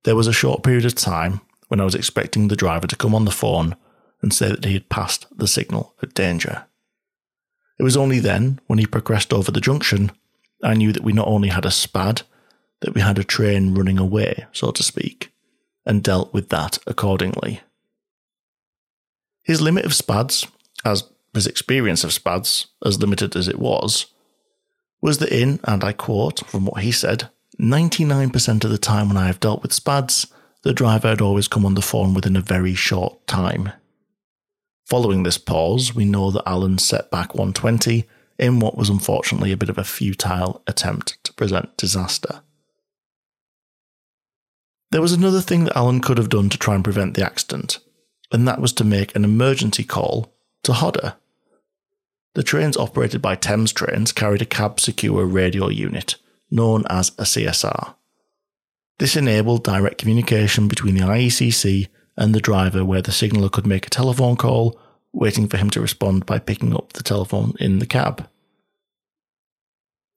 There 0.03 0.15
was 0.15 0.27
a 0.27 0.33
short 0.33 0.61
period 0.61 0.85
of 0.85 0.93
time 0.93 1.41
when 1.67 1.79
I 1.81 1.83
was 1.83 1.95
expecting 1.95 2.47
the 2.47 2.55
driver 2.55 2.85
to 2.85 2.95
come 2.95 3.15
on 3.15 3.25
the 3.25 3.31
phone 3.31 3.75
and 4.21 4.31
say 4.31 4.49
that 4.49 4.65
he 4.65 4.73
had 4.73 4.89
passed 4.89 5.25
the 5.35 5.47
signal 5.47 5.95
of 6.01 6.13
danger. 6.13 6.65
It 7.79 7.83
was 7.83 7.97
only 7.97 8.19
then, 8.19 8.59
when 8.67 8.77
he 8.77 8.85
progressed 8.85 9.33
over 9.33 9.51
the 9.51 9.59
junction, 9.59 10.11
I 10.63 10.75
knew 10.75 10.91
that 10.91 11.03
we 11.03 11.11
not 11.11 11.27
only 11.27 11.49
had 11.49 11.65
a 11.65 11.71
SPAD, 11.71 12.21
that 12.81 12.93
we 12.93 13.01
had 13.01 13.17
a 13.17 13.23
train 13.23 13.73
running 13.73 13.97
away, 13.97 14.45
so 14.51 14.69
to 14.69 14.83
speak, 14.83 15.31
and 15.87 16.03
dealt 16.03 16.31
with 16.33 16.49
that 16.49 16.77
accordingly. 16.85 17.61
His 19.41 19.59
limit 19.59 19.85
of 19.85 19.93
SPADs, 19.93 20.47
as 20.85 21.05
his 21.33 21.47
experience 21.47 22.03
of 22.03 22.11
SPADs, 22.11 22.67
as 22.85 22.99
limited 22.99 23.35
as 23.35 23.47
it 23.47 23.57
was, 23.57 24.05
was 25.01 25.17
that 25.17 25.31
in, 25.31 25.59
and 25.63 25.83
I 25.83 25.93
quote 25.93 26.45
from 26.47 26.65
what 26.65 26.83
he 26.83 26.91
said, 26.91 27.29
99% 27.59 28.63
of 28.63 28.71
the 28.71 28.77
time 28.77 29.07
when 29.07 29.17
I 29.17 29.27
have 29.27 29.39
dealt 29.39 29.61
with 29.61 29.73
SPADs, 29.73 30.31
the 30.63 30.73
driver 30.73 31.09
had 31.09 31.21
always 31.21 31.47
come 31.47 31.65
on 31.65 31.73
the 31.73 31.81
phone 31.81 32.13
within 32.13 32.35
a 32.35 32.41
very 32.41 32.75
short 32.75 33.25
time. 33.27 33.71
Following 34.87 35.23
this 35.23 35.37
pause, 35.37 35.95
we 35.95 36.05
know 36.05 36.31
that 36.31 36.43
Allen 36.45 36.77
set 36.77 37.09
back 37.11 37.33
120 37.33 38.07
in 38.37 38.59
what 38.59 38.77
was 38.77 38.89
unfortunately 38.89 39.51
a 39.51 39.57
bit 39.57 39.69
of 39.69 39.77
a 39.77 39.83
futile 39.83 40.61
attempt 40.67 41.23
to 41.23 41.33
present 41.33 41.77
disaster. 41.77 42.41
There 44.91 45.01
was 45.01 45.13
another 45.13 45.39
thing 45.39 45.63
that 45.63 45.77
Allen 45.77 46.01
could 46.01 46.17
have 46.17 46.29
done 46.29 46.49
to 46.49 46.57
try 46.57 46.75
and 46.75 46.83
prevent 46.83 47.13
the 47.13 47.25
accident, 47.25 47.79
and 48.31 48.47
that 48.47 48.59
was 48.59 48.73
to 48.73 48.83
make 48.83 49.15
an 49.15 49.23
emergency 49.23 49.83
call 49.83 50.35
to 50.63 50.73
Hodder. 50.73 51.15
The 52.33 52.43
trains 52.43 52.77
operated 52.77 53.21
by 53.21 53.35
Thames 53.35 53.73
Trains 53.73 54.11
carried 54.11 54.41
a 54.41 54.45
cab 54.45 54.79
secure 54.79 55.25
radio 55.25 55.67
unit, 55.67 56.15
known 56.49 56.85
as 56.89 57.09
a 57.17 57.23
CSR. 57.23 57.95
This 58.99 59.17
enabled 59.17 59.63
direct 59.63 59.97
communication 59.97 60.67
between 60.67 60.95
the 60.95 61.01
IECC 61.01 61.87
and 62.15 62.33
the 62.33 62.39
driver 62.39 62.85
where 62.85 63.01
the 63.01 63.11
signaller 63.11 63.49
could 63.49 63.65
make 63.65 63.87
a 63.87 63.89
telephone 63.89 64.35
call, 64.35 64.79
waiting 65.11 65.47
for 65.47 65.57
him 65.57 65.69
to 65.71 65.81
respond 65.81 66.25
by 66.25 66.39
picking 66.39 66.73
up 66.73 66.93
the 66.93 67.03
telephone 67.03 67.53
in 67.59 67.79
the 67.79 67.85
cab. 67.85 68.29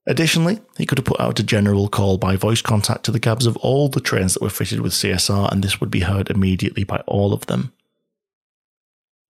Additionally, 0.07 0.61
he 0.77 0.85
could 0.85 0.99
have 0.99 1.07
put 1.07 1.21
out 1.21 1.41
a 1.41 1.43
general 1.43 1.89
call 1.89 2.19
by 2.19 2.37
voice 2.37 2.61
contact 2.61 3.05
to 3.05 3.11
the 3.11 3.19
cabs 3.19 3.47
of 3.47 3.57
all 3.57 3.89
the 3.89 4.01
trains 4.01 4.35
that 4.35 4.43
were 4.43 4.51
fitted 4.51 4.81
with 4.81 4.93
CSR, 4.93 5.51
and 5.51 5.65
this 5.65 5.81
would 5.81 5.91
be 5.91 6.01
heard 6.01 6.31
immediately 6.31 6.85
by 6.85 6.99
all 7.07 7.33
of 7.33 7.47
them. 7.47 7.73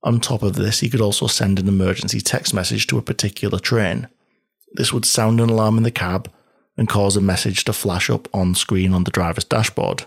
On 0.05 0.21
top 0.21 0.43
of 0.43 0.55
this, 0.55 0.81
he 0.81 0.91
could 0.91 1.01
also 1.01 1.27
send 1.27 1.59
an 1.59 1.67
emergency 1.67 2.21
text 2.21 2.53
message 2.53 2.87
to 2.89 2.99
a 2.99 3.03
particular 3.03 3.59
train. 3.59 4.09
This 4.75 4.93
would 4.93 5.07
sound 5.07 5.41
an 5.41 5.49
alarm 5.49 5.79
in 5.79 5.83
the 5.83 5.91
cab 5.91 6.31
and 6.77 6.89
cause 6.89 7.17
a 7.17 7.23
message 7.23 7.65
to 7.65 7.73
flash 7.73 8.11
up 8.11 8.29
on 8.35 8.55
screen 8.55 8.93
on 8.93 9.05
the 9.05 9.11
driver's 9.11 9.45
dashboard. 9.45 10.05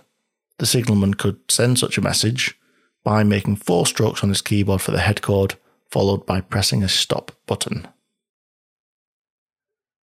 The 0.59 0.67
signalman 0.67 1.15
could 1.15 1.39
send 1.49 1.79
such 1.79 1.97
a 1.97 2.01
message 2.01 2.59
by 3.03 3.23
making 3.23 3.55
four 3.55 3.87
strokes 3.87 4.23
on 4.23 4.29
his 4.29 4.41
keyboard 4.41 4.81
for 4.81 4.91
the 4.91 4.99
head 4.99 5.21
code, 5.23 5.55
followed 5.89 6.25
by 6.25 6.41
pressing 6.41 6.83
a 6.83 6.89
stop 6.89 7.31
button. 7.47 7.87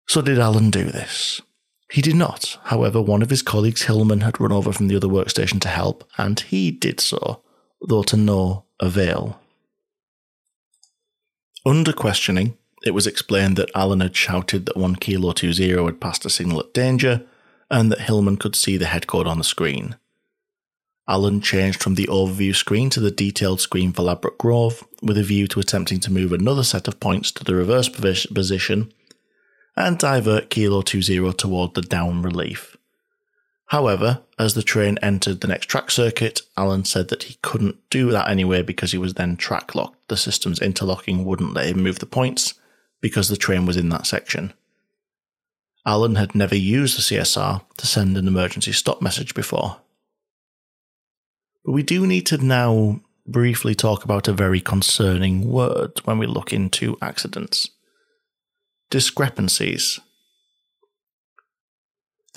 So, 0.09 0.23
did 0.23 0.39
Allen 0.39 0.71
do 0.71 0.85
this? 0.85 1.41
He 1.93 2.03
did 2.03 2.17
not. 2.17 2.59
However, 2.65 3.01
one 3.01 3.23
of 3.23 3.31
his 3.31 3.43
colleagues, 3.43 3.83
Hillman, 3.83 4.23
had 4.23 4.41
run 4.41 4.53
over 4.53 4.73
from 4.73 4.89
the 4.89 4.97
other 4.97 5.07
workstation 5.07 5.61
to 5.61 5.69
help, 5.69 6.09
and 6.17 6.41
he 6.41 6.71
did 6.71 6.99
so, 6.99 7.43
though 7.87 8.03
to 8.05 8.17
no 8.17 8.65
avail. 8.81 9.39
Under 11.69 11.93
questioning, 11.93 12.57
It 12.83 12.93
was 12.93 13.07
explained 13.07 13.57
that 13.57 13.71
Allen 13.75 14.01
had 14.01 14.17
shouted 14.17 14.65
that 14.65 14.77
1 14.79 14.97
Kilo 14.97 15.33
20 15.33 15.69
had 15.85 16.01
passed 16.01 16.25
a 16.25 16.31
signal 16.31 16.61
at 16.61 16.73
danger 16.73 17.27
and 17.71 17.93
that 17.93 18.01
Hillman 18.01 18.39
could 18.39 18.57
see 18.57 18.79
the 18.79 18.87
head 18.87 19.07
code 19.07 19.27
on 19.27 19.37
the 19.37 19.45
screen. 19.45 19.97
Allen 21.07 21.43
changed 21.43 21.83
from 21.83 21.97
the 21.97 22.07
overview 22.07 22.55
screen 22.55 22.89
to 22.89 23.01
the 23.01 23.11
detailed 23.11 23.61
screen 23.61 23.93
for 23.93 24.01
Ladbroke 24.01 24.39
Grove 24.39 24.83
with 25.03 25.19
a 25.19 25.23
view 25.23 25.47
to 25.49 25.61
attempting 25.61 26.01
to 26.01 26.11
move 26.11 26.33
another 26.33 26.65
set 26.65 26.89
of 26.89 27.01
points 27.01 27.31
to 27.33 27.45
the 27.45 27.55
reverse 27.55 27.91
position 27.91 28.91
and 29.77 29.99
divert 29.99 30.49
Kilo 30.49 30.81
20 30.81 31.33
toward 31.35 31.75
the 31.75 31.83
down 31.83 32.23
relief. 32.23 32.78
However, 33.69 34.23
as 34.39 34.55
the 34.55 34.63
train 34.63 34.99
entered 35.03 35.41
the 35.41 35.49
next 35.49 35.67
track 35.67 35.91
circuit, 35.91 36.41
Allen 36.57 36.85
said 36.85 37.09
that 37.09 37.25
he 37.25 37.37
couldn't 37.43 37.77
do 37.91 38.11
that 38.11 38.29
anyway 38.29 38.63
because 38.63 38.93
he 38.93 38.99
was 38.99 39.15
then 39.15 39.37
track 39.37 39.75
locked. 39.75 40.09
The 40.09 40.17
system's 40.17 40.61
interlocking 40.61 41.25
wouldn't 41.25 41.53
let 41.53 41.67
him 41.67 41.83
move 41.83 41.99
the 41.99 42.07
points 42.07 42.55
because 43.03 43.29
the 43.29 43.37
train 43.37 43.67
was 43.67 43.77
in 43.77 43.91
that 43.91 44.07
section. 44.07 44.55
Allen 45.85 46.15
had 46.15 46.35
never 46.35 46.57
used 46.57 46.97
the 46.97 47.03
CSR 47.17 47.63
to 47.77 47.87
send 47.87 48.17
an 48.17 48.27
emergency 48.27 48.73
stop 48.73 49.03
message 49.03 49.35
before. 49.35 49.81
But 51.65 51.73
we 51.73 51.83
do 51.83 52.07
need 52.07 52.27
to 52.27 52.39
now 52.39 53.01
briefly 53.27 53.75
talk 53.75 54.03
about 54.03 54.29
a 54.29 54.33
very 54.33 54.61
concerning 54.61 55.51
word 55.51 56.01
when 56.05 56.19
we 56.19 56.27
look 56.27 56.53
into 56.53 56.97
accidents 57.03 57.71
discrepancies. 58.91 60.01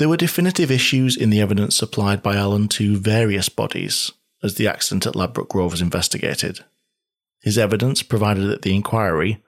There 0.02 0.10
were 0.10 0.18
definitive 0.18 0.72
issues 0.72 1.16
in 1.16 1.30
the 1.30 1.42
evidence 1.42 1.76
supplied 1.76 2.24
by 2.24 2.36
Allen 2.36 2.68
to 2.70 2.98
various 2.98 3.50
bodies 3.50 4.12
as 4.42 4.56
the 4.56 4.68
accident 4.68 5.06
at 5.06 5.16
Ladbroke 5.16 5.50
Grove 5.50 5.74
was 5.74 5.80
investigated. 5.80 6.66
His 7.44 7.56
evidence 7.56 8.02
provided 8.02 8.50
at 8.50 8.64
the 8.64 8.74
inquiry, 8.74 9.44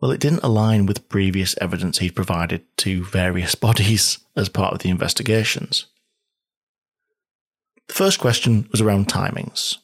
well, 0.00 0.12
it 0.12 0.20
didn't 0.20 0.42
align 0.42 0.86
with 0.86 1.10
previous 1.10 1.54
evidence 1.60 1.98
he'd 1.98 2.16
provided 2.16 2.62
to 2.78 3.04
various 3.04 3.54
bodies 3.66 4.20
as 4.34 4.48
part 4.48 4.72
of 4.72 4.78
the 4.78 4.88
investigations. 4.88 5.84
The 7.88 7.92
first 7.92 8.18
question 8.18 8.66
was 8.70 8.80
around 8.80 9.08
timings. 9.08 9.76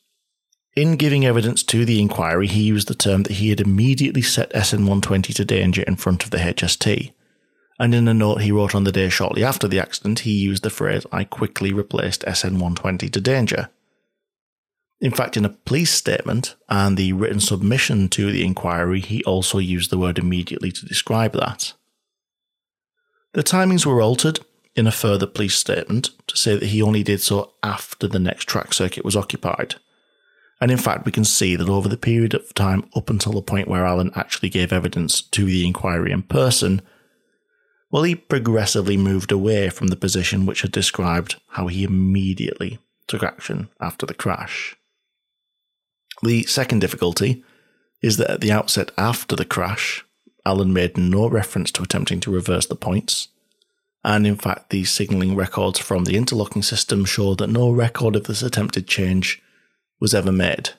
In 0.75 0.97
giving 0.97 1.27
evidence 1.27 1.63
to 1.65 1.85
the 1.85 2.01
inquiry, 2.01 2.47
he 2.47 2.63
used 2.63 2.89
the 2.89 2.95
term 2.95 3.25
that 3.25 3.33
he 3.33 3.51
had 3.51 3.61
immediately 3.61 4.23
set 4.23 4.57
SN 4.57 4.87
120 4.87 5.35
to 5.35 5.45
danger 5.45 5.83
in 5.83 5.97
front 5.97 6.25
of 6.25 6.31
the 6.31 6.39
HST. 6.39 7.13
And 7.79 7.95
in 7.95 8.09
a 8.09 8.15
note 8.15 8.41
he 8.41 8.53
wrote 8.53 8.75
on 8.75 8.85
the 8.85 8.93
day 8.93 9.09
shortly 9.09 9.45
after 9.45 9.69
the 9.69 9.81
accident, 9.81 10.21
he 10.21 10.33
used 10.33 10.63
the 10.63 10.71
phrase, 10.71 11.05
I 11.13 11.25
quickly 11.25 11.73
replaced 11.73 12.23
SN 12.23 12.55
120 12.55 13.09
to 13.11 13.21
danger. 13.21 13.69
In 14.99 15.13
fact, 15.13 15.37
in 15.37 15.45
a 15.45 15.51
police 15.51 15.93
statement 15.93 16.57
and 16.71 16.97
the 16.97 17.13
written 17.13 17.41
submission 17.41 18.09
to 18.11 18.33
the 18.33 18.45
inquiry, 18.45 19.01
he 19.01 19.23
also 19.25 19.59
used 19.59 19.91
the 19.91 19.99
word 19.99 20.19
immediately 20.19 20.73
to 20.73 20.87
describe 20.87 21.33
that. 21.33 21.75
The 23.35 23.43
timings 23.43 23.85
were 23.85 24.01
altered 24.01 24.41
in 24.75 24.87
a 24.87 24.93
further 24.93 25.27
police 25.27 25.55
statement 25.55 26.11
to 26.27 26.37
say 26.37 26.57
that 26.57 26.69
he 26.69 26.81
only 26.81 27.03
did 27.03 27.21
so 27.21 27.53
after 27.63 28.09
the 28.09 28.19
next 28.19 28.47
track 28.49 28.73
circuit 28.73 29.05
was 29.05 29.17
occupied. 29.17 29.75
And 30.61 30.71
in 30.71 30.79
fact, 30.79 31.05
we 31.05 31.13
can 31.13 31.25
see 31.25 31.57
that 31.57 31.69
over 31.69 31.89
the 31.89 31.99
period 31.99 32.33
of 32.33 32.55
time 32.55 32.89
up 32.95 33.11
until 33.11 33.33
the 33.33 33.43
point 33.43 33.69
where 33.69 33.85
Allen 33.85 34.11
actually 34.15 34.49
gave 34.49 34.73
evidence 34.73 35.21
to 35.21 35.45
the 35.45 35.67
inquiry 35.67 36.13
in 36.13 36.23
person, 36.23 36.81
well, 37.91 38.03
he 38.03 38.15
progressively 38.15 38.97
moved 38.97 39.31
away 39.31 39.71
from 39.71 39.89
the 39.89 39.97
position 39.97 40.47
which 40.47 40.63
had 40.63 40.73
described 40.73 41.37
how 41.51 41.69
he 41.69 41.85
immediately 41.85 42.79
took 43.07 43.23
action 43.23 43.69
after 43.81 44.07
the 44.07 44.15
crash. 44.15 44.77
The 46.23 46.43
second 46.45 46.81
difficulty 46.81 47.45
is 48.03 48.17
that 48.17 48.31
at 48.31 48.41
the 48.41 48.53
outset 48.53 48.91
after 48.99 49.37
the 49.37 49.45
crash, 49.45 50.05
Allen 50.45 50.73
made 50.73 50.97
no 50.97 51.29
reference 51.29 51.71
to 51.73 51.83
attempting 51.83 52.21
to 52.21 52.31
reverse 52.31 52.67
the 52.67 52.77
points, 52.77 53.29
and 54.05 54.27
in 54.27 54.37
fact, 54.37 54.71
the 54.71 54.85
signalling 54.85 55.35
records 55.35 55.79
from 55.79 56.05
the 56.05 56.17
interlocking 56.17 56.63
system 56.63 57.05
show 57.05 57.35
that 57.35 57.49
no 57.49 57.71
record 57.71 58.15
of 58.15 58.25
this 58.25 58.43
attempted 58.43 58.87
change 58.87 59.43
was 60.01 60.15
ever 60.15 60.33
made. 60.33 60.71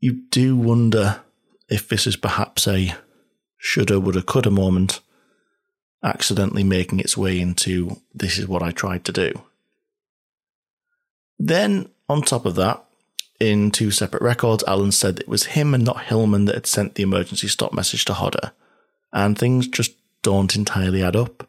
You 0.00 0.22
do 0.30 0.56
wonder 0.56 1.20
if 1.68 1.88
this 1.88 2.06
is 2.06 2.16
perhaps 2.16 2.66
a 2.66 2.94
shoulda, 3.58 4.00
woulda, 4.00 4.22
coulda 4.22 4.50
moment, 4.50 5.00
accidentally 6.04 6.62
making 6.62 7.00
its 7.00 7.16
way 7.16 7.40
into 7.40 8.00
this 8.14 8.38
is 8.38 8.46
what 8.46 8.62
I 8.62 8.70
tried 8.70 9.04
to 9.06 9.12
do. 9.12 9.32
Then, 11.38 11.88
on 12.08 12.22
top 12.22 12.46
of 12.46 12.54
that, 12.56 12.84
in 13.40 13.70
two 13.70 13.90
separate 13.90 14.22
records, 14.22 14.62
Allen 14.68 14.92
said 14.92 15.18
it 15.18 15.28
was 15.28 15.46
him 15.46 15.74
and 15.74 15.84
not 15.84 16.04
Hillman 16.04 16.44
that 16.44 16.54
had 16.54 16.66
sent 16.66 16.94
the 16.94 17.02
emergency 17.02 17.48
stop 17.48 17.72
message 17.72 18.04
to 18.04 18.14
Hodder, 18.14 18.52
and 19.12 19.36
things 19.36 19.66
just 19.66 19.96
don't 20.22 20.54
entirely 20.54 21.02
add 21.02 21.16
up. 21.16 21.48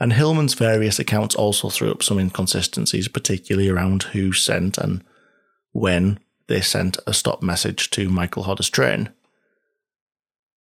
And 0.00 0.14
Hillman's 0.14 0.54
various 0.54 0.98
accounts 0.98 1.34
also 1.34 1.68
threw 1.68 1.90
up 1.92 2.02
some 2.02 2.18
inconsistencies, 2.18 3.06
particularly 3.06 3.68
around 3.68 4.04
who 4.04 4.32
sent 4.32 4.78
and 4.78 5.04
when 5.72 6.18
they 6.48 6.62
sent 6.62 6.98
a 7.06 7.12
stop 7.12 7.42
message 7.42 7.90
to 7.90 8.08
Michael 8.08 8.44
Hodder's 8.44 8.70
train. 8.70 9.10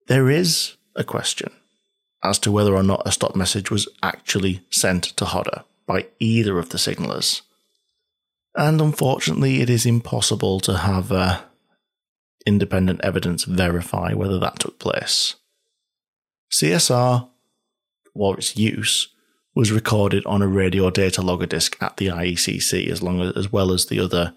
There 0.07 0.29
is 0.29 0.77
a 0.95 1.03
question 1.03 1.51
as 2.25 2.39
to 2.41 2.51
whether 2.51 2.75
or 2.75 2.83
not 2.83 3.03
a 3.07 3.13
stop 3.13 3.37
message 3.37 3.71
was 3.71 3.87
actually 4.03 4.63
sent 4.71 5.05
to 5.05 5.27
Hodder 5.27 5.63
by 5.87 6.07
either 6.19 6.59
of 6.59 6.71
the 6.71 6.79
signallers. 6.79 7.43
And 8.57 8.81
unfortunately, 8.81 9.61
it 9.61 9.69
is 9.69 9.85
impossible 9.85 10.61
to 10.61 10.79
have 10.79 11.13
uh, 11.13 11.43
independent 12.47 13.01
evidence 13.03 13.45
verify 13.45 14.15
whether 14.15 14.39
that 14.39 14.59
took 14.59 14.79
place. 14.79 15.35
CSR, 16.53 17.29
or 18.15 18.39
its 18.39 18.57
use, 18.57 19.09
was 19.55 19.73
recorded 19.73 20.25
on 20.25 20.41
a 20.41 20.49
radio 20.49 20.91
data 20.91 21.21
logger 21.21 21.47
disk 21.47 21.77
at 21.81 21.97
the 21.97 22.07
IECC, 22.07 22.89
as 22.89 23.03
long 23.03 23.21
as, 23.21 23.37
as 23.37 23.53
well 23.53 23.73
as 23.73 23.87
the 23.87 24.01
other 24.01 24.35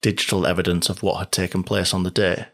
digital 0.00 0.46
evidence 0.46 0.88
of 0.88 1.02
what 1.02 1.18
had 1.18 1.32
taken 1.32 1.62
place 1.62 1.92
on 1.92 2.02
the 2.02 2.10
day. 2.10 2.46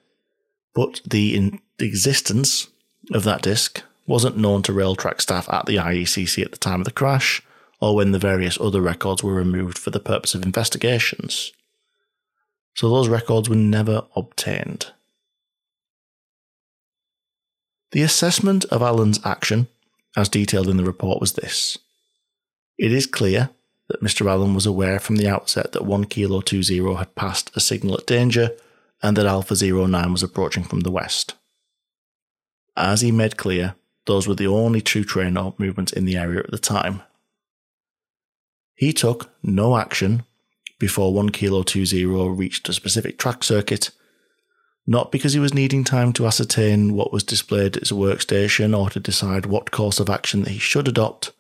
But 0.75 1.01
the, 1.09 1.37
in, 1.37 1.61
the 1.79 1.87
existence 1.87 2.69
of 3.13 3.25
that 3.25 3.43
disk 3.43 3.83
wasn't 4.11 4.37
known 4.37 4.63
to 4.63 4.73
Railtrack 4.73 5.21
staff 5.21 5.49
at 5.49 5.67
the 5.67 5.77
IECC 5.77 6.45
at 6.45 6.53
the 6.53 6.59
time 6.59 6.81
of 6.81 6.85
the 6.85 6.93
crash, 6.93 7.43
or 7.81 7.95
when 7.95 8.13
the 8.13 8.19
various 8.19 8.61
other 8.61 8.81
records 8.81 9.23
were 9.23 9.35
removed 9.35 9.79
for 9.79 9.91
the 9.91 10.01
purpose 10.01 10.35
of 10.35 10.43
investigations. 10.43 11.53
So 12.75 12.89
those 12.89 13.09
records 13.09 13.49
were 13.49 13.57
never 13.57 14.05
obtained. 14.15 14.93
The 17.93 18.03
assessment 18.03 18.65
of 18.67 18.83
Allen's 18.83 19.21
action 19.25 19.69
as 20.17 20.29
detailed 20.29 20.69
in 20.69 20.77
the 20.77 20.85
report, 20.85 21.21
was 21.21 21.35
this. 21.35 21.79
It 22.79 22.93
is 22.93 23.07
clear 23.07 23.51
that 23.89 24.03
Mr. 24.03 24.29
Allen 24.29 24.55
was 24.55 24.67
aware 24.67 24.99
from 24.99 25.17
the 25.17 25.29
outset 25.29 25.73
that 25.73 25.85
1 25.85 26.05
Kilo 26.07 26.41
20 26.41 26.95
had 26.97 27.15
passed 27.15 27.51
a 27.55 27.61
signal 27.61 27.97
at 27.97 28.07
danger 28.07 28.51
and 29.03 29.17
that 29.17 29.27
Alpha 29.27 29.55
09 29.55 30.13
was 30.13 30.23
approaching 30.23 30.65
from 30.65 30.81
the 30.81 30.91
west. 30.91 31.35
As 32.77 33.01
he 33.01 33.11
made 33.11 33.37
clear, 33.37 33.75
those 34.11 34.27
were 34.27 34.35
the 34.35 34.47
only 34.47 34.81
two 34.81 35.05
train 35.05 35.35
movements 35.59 35.93
in 35.93 36.05
the 36.05 36.17
area 36.17 36.41
at 36.41 36.51
the 36.51 36.59
time. 36.59 37.03
He 38.75 38.93
took 38.93 39.31
no 39.43 39.77
action 39.77 40.25
before 40.79 41.15
1 41.15 41.31
Kilo 41.31 41.63
20 41.63 42.05
reached 42.05 42.69
a 42.69 42.73
specific 42.73 43.19
track 43.19 43.45
circuit 43.45 43.91
not 44.87 45.13
because 45.13 45.35
he 45.35 45.39
was 45.39 45.55
needing 45.55 45.85
time 45.85 46.13
to 46.13 46.27
ascertain 46.27 46.95
what 46.95 47.13
was 47.13 47.23
displayed 47.23 47.77
at 47.77 47.83
his 47.83 47.93
workstation 47.93 48.77
or 48.77 48.91
to 48.91 48.99
decide 48.99 49.47
what 49.47 49.71
course 49.71 50.01
of 50.01 50.11
action 50.11 50.43
that 50.43 50.51
he 50.51 50.59
should 50.59 50.89
adopt, 50.89 51.31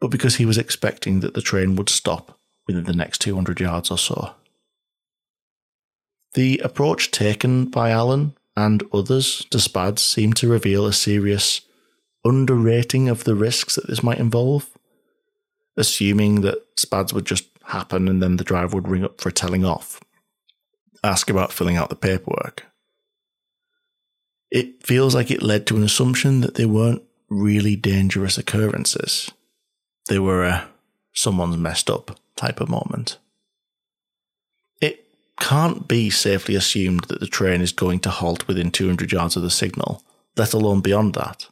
but 0.00 0.08
because 0.08 0.36
he 0.36 0.44
was 0.44 0.58
expecting 0.58 1.20
that 1.20 1.34
the 1.34 1.42
train 1.42 1.76
would 1.76 1.88
stop 1.88 2.40
within 2.66 2.84
the 2.84 2.92
next 2.92 3.18
200 3.20 3.60
yards 3.60 3.90
or 3.90 3.98
so. 3.98 4.34
The 6.34 6.58
approach 6.64 7.12
taken 7.12 7.66
by 7.66 7.90
Allen 7.90 8.34
and 8.56 8.82
others 8.92 9.46
SPADs 9.50 10.00
seemed 10.00 10.36
to 10.36 10.48
reveal 10.48 10.86
a 10.86 10.92
serious 10.92 11.62
underrating 12.24 13.08
of 13.08 13.24
the 13.24 13.34
risks 13.34 13.76
that 13.76 13.86
this 13.86 14.02
might 14.02 14.18
involve, 14.18 14.68
assuming 15.76 16.42
that 16.42 16.76
SPADs 16.76 17.12
would 17.12 17.24
just 17.24 17.46
happen 17.64 18.08
and 18.08 18.22
then 18.22 18.36
the 18.36 18.44
driver 18.44 18.76
would 18.76 18.88
ring 18.88 19.04
up 19.04 19.20
for 19.20 19.28
a 19.28 19.32
telling 19.32 19.64
off 19.64 20.00
ask 21.02 21.30
about 21.30 21.52
filling 21.52 21.76
out 21.76 21.88
the 21.88 21.96
paperwork, 21.96 22.66
it 24.50 24.84
feels 24.84 25.14
like 25.14 25.30
it 25.30 25.42
led 25.42 25.66
to 25.66 25.76
an 25.76 25.84
assumption 25.84 26.40
that 26.40 26.54
they 26.54 26.66
weren't 26.66 27.02
really 27.28 27.76
dangerous 27.76 28.36
occurrences. 28.36 29.30
They 30.08 30.18
were 30.18 30.44
a 30.44 30.68
someone's 31.12 31.56
messed 31.56 31.90
up 31.90 32.18
type 32.36 32.60
of 32.60 32.68
moment. 32.68 33.18
Can't 35.40 35.88
be 35.88 36.10
safely 36.10 36.54
assumed 36.54 37.04
that 37.08 37.18
the 37.18 37.26
train 37.26 37.60
is 37.60 37.72
going 37.72 37.98
to 38.00 38.10
halt 38.10 38.46
within 38.46 38.70
200 38.70 39.10
yards 39.10 39.36
of 39.36 39.42
the 39.42 39.50
signal, 39.50 40.04
let 40.36 40.52
alone 40.52 40.80
beyond 40.80 41.14
that. 41.14 41.48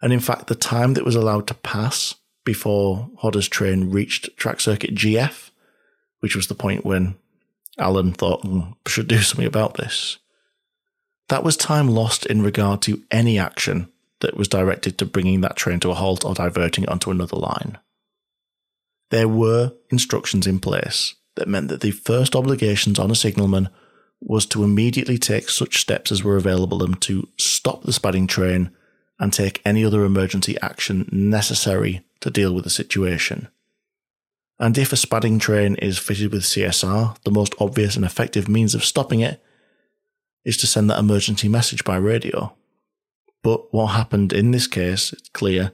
And 0.00 0.12
in 0.12 0.20
fact, 0.20 0.46
the 0.46 0.54
time 0.54 0.94
that 0.94 1.04
was 1.04 1.16
allowed 1.16 1.46
to 1.48 1.54
pass 1.54 2.14
before 2.44 3.08
Hodder's 3.18 3.48
train 3.48 3.90
reached 3.90 4.36
track 4.36 4.60
circuit 4.60 4.94
GF, 4.94 5.50
which 6.20 6.36
was 6.36 6.48
the 6.48 6.54
point 6.54 6.84
when 6.84 7.14
Allen 7.78 8.12
thought, 8.12 8.42
mm, 8.42 8.74
should 8.86 9.08
do 9.08 9.18
something 9.20 9.46
about 9.46 9.74
this. 9.74 10.18
that 11.28 11.44
was 11.44 11.56
time 11.56 11.88
lost 11.88 12.26
in 12.26 12.42
regard 12.42 12.82
to 12.82 13.02
any 13.10 13.38
action 13.38 13.90
that 14.20 14.36
was 14.36 14.48
directed 14.48 14.98
to 14.98 15.06
bringing 15.06 15.40
that 15.40 15.56
train 15.56 15.80
to 15.80 15.90
a 15.90 15.94
halt 15.94 16.26
or 16.26 16.34
diverting 16.34 16.84
it 16.84 16.90
onto 16.90 17.10
another 17.10 17.36
line. 17.36 17.78
There 19.10 19.28
were 19.28 19.72
instructions 19.90 20.46
in 20.46 20.58
place 20.60 21.14
that 21.36 21.48
meant 21.48 21.68
that 21.68 21.80
the 21.80 21.90
first 21.90 22.36
obligations 22.36 22.98
on 22.98 23.10
a 23.10 23.14
signalman 23.14 23.68
was 24.20 24.46
to 24.46 24.62
immediately 24.62 25.18
take 25.18 25.48
such 25.48 25.80
steps 25.80 26.12
as 26.12 26.22
were 26.22 26.36
available 26.36 26.78
them 26.78 26.94
to 26.94 27.28
stop 27.38 27.82
the 27.82 27.92
spadding 27.92 28.26
train 28.26 28.70
and 29.18 29.32
take 29.32 29.60
any 29.64 29.84
other 29.84 30.04
emergency 30.04 30.56
action 30.62 31.08
necessary 31.10 32.04
to 32.20 32.30
deal 32.30 32.54
with 32.54 32.64
the 32.64 32.70
situation. 32.70 33.48
And 34.58 34.78
if 34.78 34.92
a 34.92 34.96
spadding 34.96 35.38
train 35.38 35.74
is 35.76 35.98
fitted 35.98 36.32
with 36.32 36.42
CSR, 36.42 37.16
the 37.24 37.30
most 37.30 37.54
obvious 37.58 37.96
and 37.96 38.04
effective 38.04 38.48
means 38.48 38.74
of 38.74 38.84
stopping 38.84 39.20
it 39.20 39.42
is 40.44 40.56
to 40.58 40.66
send 40.66 40.88
that 40.90 40.98
emergency 40.98 41.48
message 41.48 41.84
by 41.84 41.96
radio. 41.96 42.54
But 43.42 43.72
what 43.74 43.88
happened 43.88 44.32
in 44.32 44.52
this 44.52 44.68
case, 44.68 45.12
it's 45.12 45.28
clear, 45.30 45.72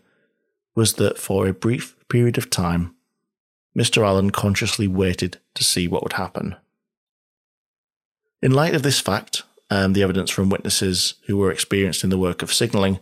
was 0.75 0.95
that 0.95 1.19
for 1.19 1.47
a 1.47 1.53
brief 1.53 1.97
period 2.09 2.39
of 2.39 2.49
time, 2.49 2.95
Mr. 3.79 4.05
Allen 4.05 4.31
consciously 4.31 4.89
waited 4.89 5.39
to 5.55 5.63
see 5.63 5.87
what 5.87 6.03
would 6.03 6.15
happen. 6.15 6.57
In 8.43 8.53
light 8.53 8.75
of 8.75 8.83
this 8.83 9.01
fact, 9.01 9.43
and 9.71 9.95
the 9.95 10.03
evidence 10.03 10.31
from 10.31 10.51
witnesses 10.51 11.15
who 11.27 11.37
were 11.37 11.53
experienced 11.53 12.03
in 12.03 12.11
the 12.11 12.19
work 12.19 12.43
of 12.43 12.53
signalling 12.53 12.99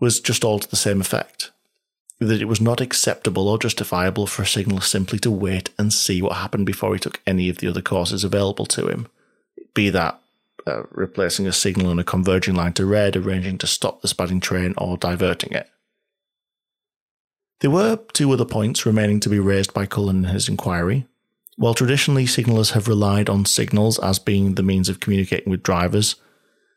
was 0.00 0.20
just 0.20 0.44
all 0.44 0.58
to 0.58 0.70
the 0.70 0.76
same 0.76 1.00
effect 1.00 1.50
that 2.20 2.42
it 2.42 2.46
was 2.46 2.60
not 2.60 2.80
acceptable 2.80 3.48
or 3.48 3.58
justifiable 3.58 4.26
for 4.26 4.42
a 4.42 4.46
signal 4.46 4.80
simply 4.80 5.18
to 5.20 5.30
wait 5.30 5.70
and 5.78 5.92
see 5.92 6.20
what 6.20 6.36
happened 6.36 6.66
before 6.66 6.92
he 6.92 6.98
took 6.98 7.20
any 7.26 7.48
of 7.48 7.58
the 7.58 7.68
other 7.68 7.82
courses 7.82 8.24
available 8.24 8.66
to 8.66 8.88
him, 8.88 9.06
be 9.72 9.88
that 9.90 10.20
uh, 10.66 10.82
replacing 10.90 11.46
a 11.46 11.52
signal 11.52 11.90
on 11.90 11.98
a 11.98 12.04
converging 12.04 12.54
line 12.54 12.72
to 12.72 12.84
red, 12.84 13.16
arranging 13.16 13.56
to 13.56 13.66
stop 13.66 14.02
the 14.02 14.08
spadding 14.08 14.40
train, 14.40 14.74
or 14.76 14.96
diverting 14.96 15.52
it. 15.52 15.70
There 17.60 17.70
were 17.70 17.98
two 18.12 18.30
other 18.30 18.44
points 18.44 18.86
remaining 18.86 19.18
to 19.20 19.28
be 19.28 19.40
raised 19.40 19.74
by 19.74 19.86
Cullen 19.86 20.24
in 20.24 20.30
his 20.30 20.48
inquiry. 20.48 21.06
While 21.56 21.74
traditionally 21.74 22.26
signallers 22.26 22.70
have 22.70 22.86
relied 22.86 23.28
on 23.28 23.44
signals 23.44 23.98
as 23.98 24.20
being 24.20 24.54
the 24.54 24.62
means 24.62 24.88
of 24.88 25.00
communicating 25.00 25.50
with 25.50 25.64
drivers, 25.64 26.14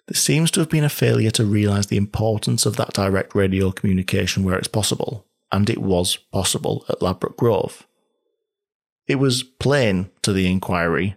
there 0.08 0.16
seems 0.16 0.50
to 0.52 0.60
have 0.60 0.70
been 0.70 0.84
a 0.84 0.90
failure 0.90 1.30
to 1.32 1.46
realise 1.46 1.86
the 1.86 1.98
importance 1.98 2.66
of 2.66 2.78
that 2.78 2.94
direct 2.94 3.36
radio 3.36 3.72
communication 3.72 4.44
where 4.44 4.58
it's 4.58 4.68
possible, 4.68 5.28
and 5.52 5.70
it 5.70 5.78
was 5.78 6.18
possible 6.18 6.84
at 6.90 7.02
Ladbroke 7.02 7.38
Grove. 7.38 7.86
It 9.06 9.16
was 9.16 9.44
plain 9.44 10.10
to 10.24 10.34
the 10.34 10.50
inquiry 10.50 11.16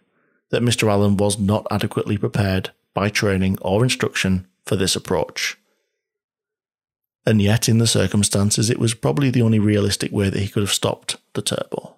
that 0.50 0.62
Mr. 0.62 0.88
Allen 0.90 1.16
was 1.16 1.38
not 1.38 1.66
adequately 1.70 2.18
prepared 2.18 2.70
by 2.92 3.08
training 3.08 3.58
or 3.62 3.82
instruction 3.82 4.46
for 4.66 4.76
this 4.76 4.94
approach. 4.94 5.56
And 7.26 7.40
yet, 7.40 7.68
in 7.68 7.78
the 7.78 7.86
circumstances, 7.86 8.68
it 8.68 8.78
was 8.78 8.92
probably 8.92 9.30
the 9.30 9.42
only 9.42 9.58
realistic 9.58 10.12
way 10.12 10.28
that 10.28 10.40
he 10.40 10.48
could 10.48 10.62
have 10.62 10.72
stopped 10.72 11.16
the 11.32 11.42
turbo. 11.42 11.96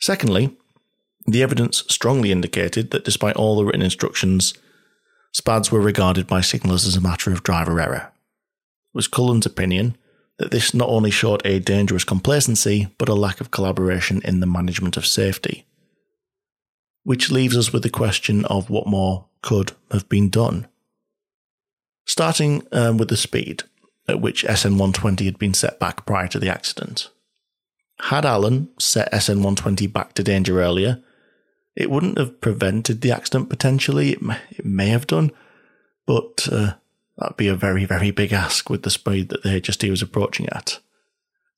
Secondly, 0.00 0.56
the 1.26 1.42
evidence 1.42 1.84
strongly 1.88 2.32
indicated 2.32 2.90
that 2.90 3.04
despite 3.04 3.36
all 3.36 3.56
the 3.56 3.64
written 3.64 3.82
instructions, 3.82 4.54
SPADs 5.32 5.70
were 5.70 5.80
regarded 5.80 6.26
by 6.26 6.40
signallers 6.40 6.86
as 6.86 6.96
a 6.96 7.00
matter 7.00 7.30
of 7.32 7.42
driver 7.42 7.78
error. 7.80 8.10
It 8.10 8.94
was 8.94 9.08
Cullen's 9.08 9.46
opinion 9.46 9.96
that 10.38 10.50
this 10.50 10.72
not 10.72 10.88
only 10.88 11.10
showed 11.10 11.44
a 11.44 11.60
dangerous 11.60 12.02
complacency, 12.02 12.88
but 12.96 13.10
a 13.10 13.14
lack 13.14 13.42
of 13.42 13.50
collaboration 13.50 14.22
in 14.24 14.40
the 14.40 14.46
management 14.46 14.96
of 14.96 15.06
safety. 15.06 15.66
Which 17.04 17.30
leaves 17.30 17.56
us 17.56 17.72
with 17.72 17.82
the 17.82 17.90
question 17.90 18.46
of 18.46 18.70
what 18.70 18.86
more 18.86 19.26
could 19.42 19.72
have 19.90 20.08
been 20.08 20.30
done. 20.30 20.66
Starting 22.10 22.66
um, 22.72 22.96
with 22.96 23.08
the 23.08 23.16
speed 23.16 23.62
at 24.08 24.20
which 24.20 24.40
SN 24.40 24.70
120 24.70 25.26
had 25.26 25.38
been 25.38 25.54
set 25.54 25.78
back 25.78 26.04
prior 26.04 26.26
to 26.26 26.40
the 26.40 26.48
accident. 26.48 27.08
Had 28.00 28.24
Allen 28.26 28.68
set 28.80 29.14
SN 29.14 29.44
120 29.44 29.86
back 29.86 30.14
to 30.14 30.24
danger 30.24 30.60
earlier, 30.60 31.00
it 31.76 31.88
wouldn't 31.88 32.18
have 32.18 32.40
prevented 32.40 33.00
the 33.00 33.12
accident 33.12 33.48
potentially. 33.48 34.10
It 34.10 34.22
may, 34.22 34.40
it 34.50 34.64
may 34.64 34.88
have 34.88 35.06
done, 35.06 35.30
but 36.04 36.48
uh, 36.50 36.72
that'd 37.16 37.36
be 37.36 37.46
a 37.46 37.54
very, 37.54 37.84
very 37.84 38.10
big 38.10 38.32
ask 38.32 38.68
with 38.68 38.82
the 38.82 38.90
speed 38.90 39.28
that 39.28 39.44
the 39.44 39.60
HST 39.60 39.88
was 39.88 40.02
approaching 40.02 40.48
at. 40.48 40.80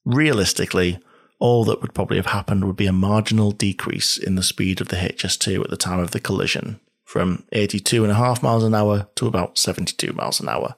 Realistically, 0.04 0.98
all 1.38 1.64
that 1.64 1.80
would 1.80 1.94
probably 1.94 2.18
have 2.18 2.26
happened 2.26 2.66
would 2.66 2.76
be 2.76 2.86
a 2.86 2.92
marginal 2.92 3.52
decrease 3.52 4.18
in 4.18 4.34
the 4.34 4.42
speed 4.42 4.82
of 4.82 4.88
the 4.88 4.96
HST 4.96 5.58
at 5.64 5.70
the 5.70 5.78
time 5.78 5.98
of 5.98 6.10
the 6.10 6.20
collision, 6.20 6.78
from 7.12 7.44
82.5 7.52 8.42
miles 8.42 8.64
an 8.64 8.74
hour 8.74 9.06
to 9.16 9.26
about 9.26 9.58
72 9.58 10.14
miles 10.14 10.40
an 10.40 10.48
hour. 10.48 10.76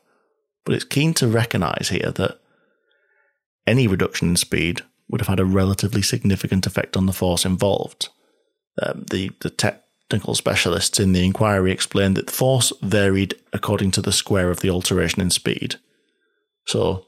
But 0.64 0.74
it's 0.74 0.84
keen 0.84 1.14
to 1.14 1.28
recognise 1.28 1.90
here 1.90 2.10
that 2.10 2.40
any 3.68 3.86
reduction 3.86 4.30
in 4.30 4.36
speed 4.36 4.82
would 5.08 5.20
have 5.20 5.28
had 5.28 5.38
a 5.38 5.44
relatively 5.44 6.02
significant 6.02 6.66
effect 6.66 6.96
on 6.96 7.06
the 7.06 7.12
force 7.12 7.44
involved. 7.44 8.08
Um, 8.82 9.04
the, 9.08 9.30
the 9.42 9.50
technical 9.50 10.34
specialists 10.34 10.98
in 10.98 11.12
the 11.12 11.24
inquiry 11.24 11.70
explained 11.70 12.16
that 12.16 12.26
the 12.26 12.32
force 12.32 12.72
varied 12.82 13.36
according 13.52 13.92
to 13.92 14.02
the 14.02 14.10
square 14.10 14.50
of 14.50 14.58
the 14.58 14.70
alteration 14.70 15.22
in 15.22 15.30
speed. 15.30 15.76
So 16.66 17.06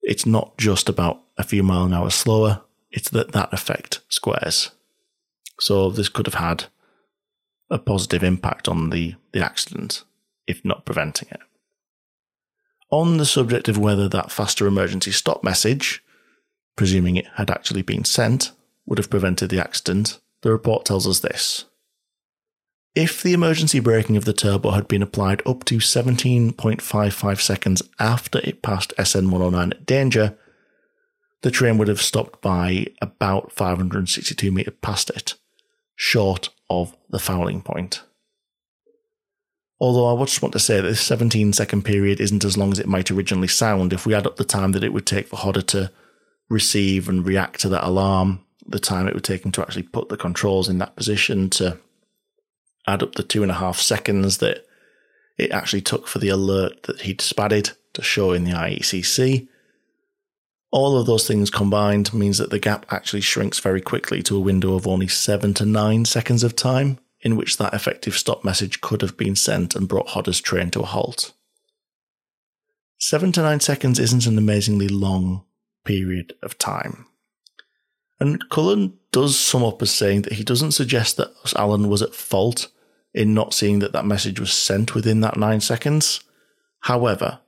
it's 0.00 0.24
not 0.24 0.56
just 0.56 0.88
about 0.88 1.20
a 1.36 1.44
few 1.44 1.62
mile 1.62 1.84
an 1.84 1.92
hour 1.92 2.08
slower, 2.08 2.62
it's 2.90 3.10
that 3.10 3.32
that 3.32 3.52
effect 3.52 4.00
squares. 4.08 4.70
So 5.60 5.90
this 5.90 6.08
could 6.08 6.24
have 6.24 6.36
had 6.36 6.64
a 7.70 7.78
positive 7.78 8.22
impact 8.22 8.68
on 8.68 8.90
the, 8.90 9.14
the 9.32 9.44
accident, 9.44 10.04
if 10.46 10.64
not 10.64 10.84
preventing 10.84 11.28
it. 11.30 11.40
On 12.90 13.16
the 13.16 13.26
subject 13.26 13.68
of 13.68 13.78
whether 13.78 14.08
that 14.08 14.30
faster 14.30 14.66
emergency 14.66 15.10
stop 15.10 15.42
message 15.42 16.02
presuming 16.76 17.16
it 17.16 17.26
had 17.34 17.50
actually 17.50 17.82
been 17.82 18.04
sent, 18.04 18.52
would 18.84 18.98
have 18.98 19.10
prevented 19.10 19.50
the 19.50 19.60
accident, 19.60 20.20
the 20.42 20.52
report 20.52 20.84
tells 20.84 21.08
us 21.08 21.20
this. 21.20 21.64
If 22.94 23.22
the 23.22 23.32
emergency 23.32 23.80
braking 23.80 24.16
of 24.16 24.24
the 24.24 24.32
turbo 24.32 24.70
had 24.70 24.86
been 24.86 25.02
applied 25.02 25.42
up 25.46 25.64
to 25.64 25.78
17.55 25.78 27.40
seconds 27.40 27.82
after 27.98 28.40
it 28.44 28.62
passed 28.62 28.94
SN 29.02 29.30
109 29.30 29.72
at 29.72 29.86
danger, 29.86 30.38
the 31.42 31.50
train 31.50 31.76
would 31.78 31.88
have 31.88 32.00
stopped 32.00 32.40
by 32.40 32.86
about 33.02 33.52
562 33.52 34.50
metres 34.50 34.74
past 34.80 35.10
it, 35.10 35.34
short 35.94 36.48
of 36.68 36.96
the 37.10 37.18
fouling 37.18 37.62
point. 37.62 38.02
Although 39.78 40.08
I 40.08 40.12
would 40.14 40.28
just 40.28 40.42
want 40.42 40.52
to 40.54 40.58
say 40.58 40.76
that 40.76 40.88
this 40.88 41.00
17 41.00 41.52
second 41.52 41.84
period 41.84 42.20
isn't 42.20 42.44
as 42.44 42.56
long 42.56 42.72
as 42.72 42.78
it 42.78 42.88
might 42.88 43.10
originally 43.10 43.48
sound 43.48 43.92
if 43.92 44.06
we 44.06 44.14
add 44.14 44.26
up 44.26 44.36
the 44.36 44.44
time 44.44 44.72
that 44.72 44.84
it 44.84 44.92
would 44.92 45.06
take 45.06 45.28
for 45.28 45.36
Hodder 45.36 45.62
to 45.62 45.92
receive 46.48 47.08
and 47.08 47.26
react 47.26 47.60
to 47.60 47.68
that 47.68 47.86
alarm, 47.86 48.44
the 48.66 48.78
time 48.78 49.06
it 49.06 49.14
would 49.14 49.24
take 49.24 49.44
him 49.44 49.52
to 49.52 49.62
actually 49.62 49.82
put 49.82 50.08
the 50.08 50.16
controls 50.16 50.68
in 50.68 50.78
that 50.78 50.96
position 50.96 51.50
to 51.50 51.78
add 52.86 53.02
up 53.02 53.16
the 53.16 53.22
two 53.22 53.42
and 53.42 53.50
a 53.50 53.56
half 53.56 53.78
seconds 53.78 54.38
that 54.38 54.64
it 55.36 55.50
actually 55.50 55.82
took 55.82 56.06
for 56.06 56.18
the 56.18 56.28
alert 56.28 56.84
that 56.84 57.02
he'd 57.02 57.20
spadded 57.20 57.70
to 57.92 58.02
show 58.02 58.32
in 58.32 58.44
the 58.44 58.52
IECC. 58.52 59.48
All 60.76 60.98
of 60.98 61.06
those 61.06 61.26
things 61.26 61.48
combined 61.48 62.12
means 62.12 62.36
that 62.36 62.50
the 62.50 62.58
gap 62.58 62.84
actually 62.90 63.22
shrinks 63.22 63.60
very 63.60 63.80
quickly 63.80 64.22
to 64.24 64.36
a 64.36 64.40
window 64.40 64.74
of 64.74 64.86
only 64.86 65.08
seven 65.08 65.54
to 65.54 65.64
nine 65.64 66.04
seconds 66.04 66.44
of 66.44 66.54
time 66.54 66.98
in 67.22 67.34
which 67.34 67.56
that 67.56 67.72
effective 67.72 68.14
stop 68.14 68.44
message 68.44 68.82
could 68.82 69.00
have 69.00 69.16
been 69.16 69.34
sent 69.34 69.74
and 69.74 69.88
brought 69.88 70.08
Hodder's 70.08 70.38
train 70.38 70.70
to 70.72 70.80
a 70.80 70.84
halt. 70.84 71.32
Seven 72.98 73.32
to 73.32 73.40
nine 73.40 73.60
seconds 73.60 73.98
isn't 73.98 74.26
an 74.26 74.36
amazingly 74.36 74.86
long 74.86 75.46
period 75.86 76.34
of 76.42 76.58
time. 76.58 77.06
And 78.20 78.46
Cullen 78.50 78.98
does 79.12 79.40
sum 79.40 79.64
up 79.64 79.80
as 79.80 79.90
saying 79.90 80.22
that 80.22 80.34
he 80.34 80.44
doesn't 80.44 80.72
suggest 80.72 81.16
that 81.16 81.32
Allen 81.56 81.88
was 81.88 82.02
at 82.02 82.14
fault 82.14 82.68
in 83.14 83.32
not 83.32 83.54
seeing 83.54 83.78
that 83.78 83.92
that 83.92 84.04
message 84.04 84.38
was 84.38 84.52
sent 84.52 84.94
within 84.94 85.22
that 85.22 85.38
nine 85.38 85.62
seconds. 85.62 86.20
However, 86.80 87.40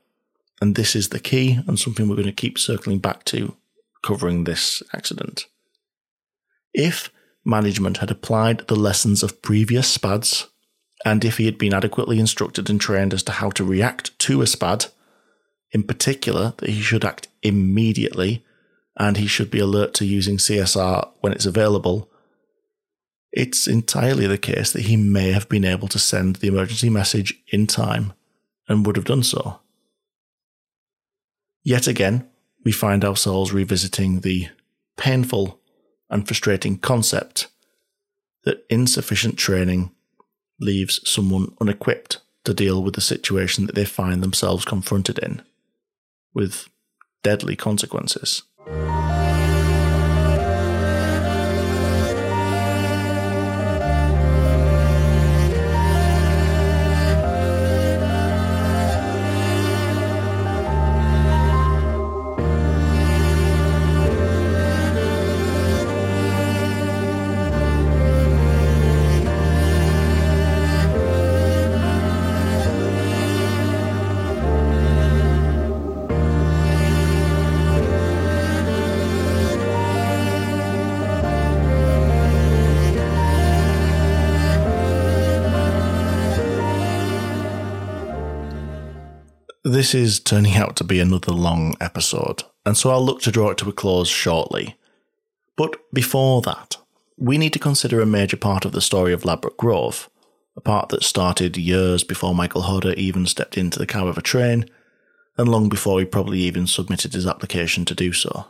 and 0.61 0.75
this 0.75 0.95
is 0.95 1.09
the 1.09 1.19
key 1.19 1.59
and 1.67 1.79
something 1.79 2.07
we're 2.07 2.15
going 2.15 2.25
to 2.27 2.33
keep 2.33 2.57
circling 2.59 2.99
back 2.99 3.23
to 3.25 3.55
covering 4.03 4.43
this 4.43 4.83
accident. 4.93 5.45
If 6.73 7.11
management 7.45 7.97
had 7.97 8.11
applied 8.11 8.67
the 8.67 8.75
lessons 8.75 9.23
of 9.23 9.41
previous 9.41 9.97
SPADs, 9.97 10.47
and 11.05 11.23
if 11.23 11.37
he 11.37 11.45
had 11.45 11.57
been 11.57 11.73
adequately 11.73 12.19
instructed 12.19 12.69
and 12.69 12.79
trained 12.79 13.13
as 13.13 13.23
to 13.23 13.33
how 13.33 13.49
to 13.51 13.63
react 13.63 14.17
to 14.19 14.41
a 14.41 14.45
SPAD, 14.45 14.91
in 15.71 15.83
particular 15.83 16.53
that 16.57 16.69
he 16.69 16.81
should 16.81 17.05
act 17.05 17.27
immediately 17.41 18.43
and 18.97 19.17
he 19.17 19.27
should 19.27 19.49
be 19.49 19.59
alert 19.59 19.93
to 19.93 20.05
using 20.05 20.37
CSR 20.37 21.09
when 21.21 21.31
it's 21.31 21.45
available, 21.45 22.09
it's 23.31 23.67
entirely 23.67 24.27
the 24.27 24.37
case 24.37 24.73
that 24.73 24.83
he 24.83 24.97
may 24.97 25.31
have 25.31 25.47
been 25.47 25.63
able 25.63 25.87
to 25.87 25.99
send 25.99 26.37
the 26.37 26.47
emergency 26.47 26.89
message 26.89 27.41
in 27.47 27.65
time 27.67 28.13
and 28.67 28.85
would 28.85 28.95
have 28.97 29.05
done 29.05 29.23
so. 29.23 29.59
Yet 31.63 31.87
again, 31.87 32.27
we 32.63 32.71
find 32.71 33.03
ourselves 33.05 33.53
revisiting 33.53 34.21
the 34.21 34.49
painful 34.97 35.59
and 36.09 36.27
frustrating 36.27 36.77
concept 36.77 37.47
that 38.43 38.65
insufficient 38.69 39.37
training 39.37 39.91
leaves 40.59 40.99
someone 41.09 41.55
unequipped 41.61 42.19
to 42.45 42.53
deal 42.53 42.83
with 42.83 42.95
the 42.95 43.01
situation 43.01 43.65
that 43.65 43.75
they 43.75 43.85
find 43.85 44.23
themselves 44.23 44.65
confronted 44.65 45.19
in, 45.19 45.41
with 46.33 46.67
deadly 47.23 47.55
consequences. 47.55 48.43
This 89.79 89.95
is 89.95 90.19
turning 90.19 90.57
out 90.57 90.75
to 90.75 90.83
be 90.83 90.99
another 90.99 91.31
long 91.31 91.73
episode, 91.79 92.43
and 92.65 92.75
so 92.75 92.89
I'll 92.89 93.01
look 93.01 93.21
to 93.21 93.31
draw 93.31 93.51
it 93.51 93.57
to 93.59 93.69
a 93.69 93.71
close 93.71 94.09
shortly. 94.09 94.75
But 95.55 95.77
before 95.93 96.41
that, 96.41 96.75
we 97.17 97.37
need 97.37 97.53
to 97.53 97.59
consider 97.59 98.01
a 98.01 98.05
major 98.05 98.35
part 98.35 98.65
of 98.65 98.73
the 98.73 98.81
story 98.81 99.13
of 99.13 99.23
Ladbroke 99.23 99.55
Grove, 99.55 100.09
a 100.57 100.59
part 100.59 100.89
that 100.89 101.03
started 101.03 101.55
years 101.55 102.03
before 102.03 102.35
Michael 102.35 102.63
Hodder 102.63 102.91
even 102.95 103.25
stepped 103.25 103.57
into 103.57 103.79
the 103.79 103.87
cab 103.87 104.05
of 104.05 104.17
a 104.17 104.21
train, 104.21 104.69
and 105.37 105.47
long 105.47 105.69
before 105.69 105.97
he 105.99 106.05
probably 106.05 106.39
even 106.39 106.67
submitted 106.67 107.13
his 107.13 107.25
application 107.25 107.85
to 107.85 107.95
do 107.95 108.11
so. 108.11 108.47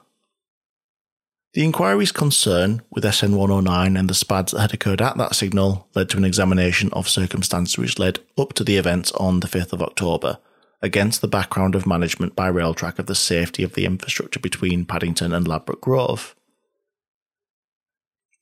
The 1.53 1.63
inquiry's 1.63 2.11
concern 2.11 2.82
with 2.89 3.05
SN 3.05 3.36
109 3.36 3.97
and 3.97 4.09
the 4.09 4.15
SPADs 4.15 4.53
that 4.53 4.61
had 4.61 4.73
occurred 4.73 4.99
at 4.99 5.17
that 5.17 5.36
signal 5.36 5.89
led 5.93 6.09
to 6.09 6.17
an 6.17 6.25
examination 6.25 6.89
of 6.91 7.07
circumstances 7.07 7.77
which 7.77 7.99
led 7.99 8.17
up 8.36 8.53
to 8.53 8.63
the 8.63 8.77
events 8.77 9.11
on 9.11 9.41
the 9.41 9.47
5th 9.47 9.73
of 9.73 9.84
October 9.84 10.39
against 10.82 11.21
the 11.21 11.27
background 11.27 11.75
of 11.75 11.86
management 11.86 12.36
by 12.36 12.49
Railtrack 12.49 12.99
of 12.99 13.05
the 13.05 13.15
safety 13.15 13.63
of 13.63 13.73
the 13.73 13.86
infrastructure 13.86 14.39
between 14.39 14.86
Paddington 14.86 15.34
and 15.34 15.47
Ladbroke 15.47 15.82
Grove. 15.82 16.36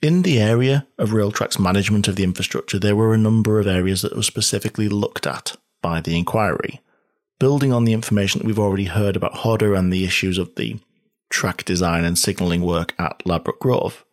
In 0.01 0.21
the 0.21 0.39
area 0.39 0.88
of 0.99 1.09
Railtrack's 1.09 1.57
management 1.57 2.07
of 2.07 2.15
the 2.15 2.23
infrastructure, 2.23 2.77
there 2.77 2.95
were 2.95 3.13
a 3.13 3.17
number 3.17 3.59
of 3.59 3.65
areas 3.65 4.03
that 4.03 4.15
were 4.15 4.21
specifically 4.21 4.88
looked 4.88 5.25
at 5.25 5.55
by 5.81 6.01
the 6.01 6.15
inquiry, 6.15 6.81
building 7.39 7.73
on 7.73 7.85
the 7.85 7.93
information 7.93 8.39
that 8.39 8.45
we've 8.45 8.59
already 8.59 8.85
heard 8.85 9.15
about 9.15 9.38
Hodder 9.38 9.73
and 9.73 9.91
the 9.91 10.05
issues 10.05 10.38
of 10.38 10.53
the 10.55 10.79
track 11.29 11.65
design 11.65 12.05
and 12.05 12.17
signalling 12.17 12.61
work 12.61 12.93
at 12.99 13.25
Ladbroke 13.25 13.59
Grove. 13.59 14.05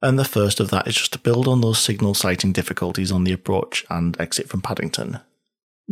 And 0.00 0.18
the 0.18 0.24
first 0.24 0.60
of 0.60 0.70
that 0.70 0.86
is 0.86 0.94
just 0.94 1.12
to 1.14 1.18
build 1.18 1.48
on 1.48 1.60
those 1.60 1.78
signal 1.78 2.14
sighting 2.14 2.52
difficulties 2.52 3.12
on 3.12 3.24
the 3.24 3.32
approach 3.32 3.84
and 3.90 4.18
exit 4.20 4.48
from 4.48 4.62
Paddington. 4.62 5.20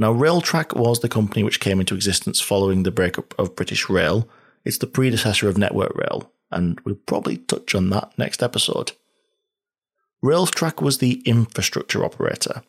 Now, 0.01 0.15
Railtrack 0.15 0.79
was 0.79 1.01
the 1.01 1.09
company 1.09 1.43
which 1.43 1.59
came 1.59 1.81
into 1.81 1.97
existence 1.97 2.41
following 2.41 2.85
the 2.85 2.93
breakup 2.93 3.37
of 3.37 3.57
British 3.57 3.91
Rail. 3.91 4.29
It's 4.65 4.79
the 4.79 4.87
predecessor 4.87 5.49
of 5.49 5.59
Network 5.59 5.93
Rail, 5.97 6.31
and 6.53 6.79
we'll 6.85 6.95
probably 6.95 7.39
touch 7.39 7.75
on 7.75 7.91
that 7.91 8.17
next 8.17 8.41
episode. 8.41 8.93
Railtrack 10.25 10.81
was 10.81 10.99
the 10.99 11.21
infrastructure 11.25 12.05
operator, 12.05 12.63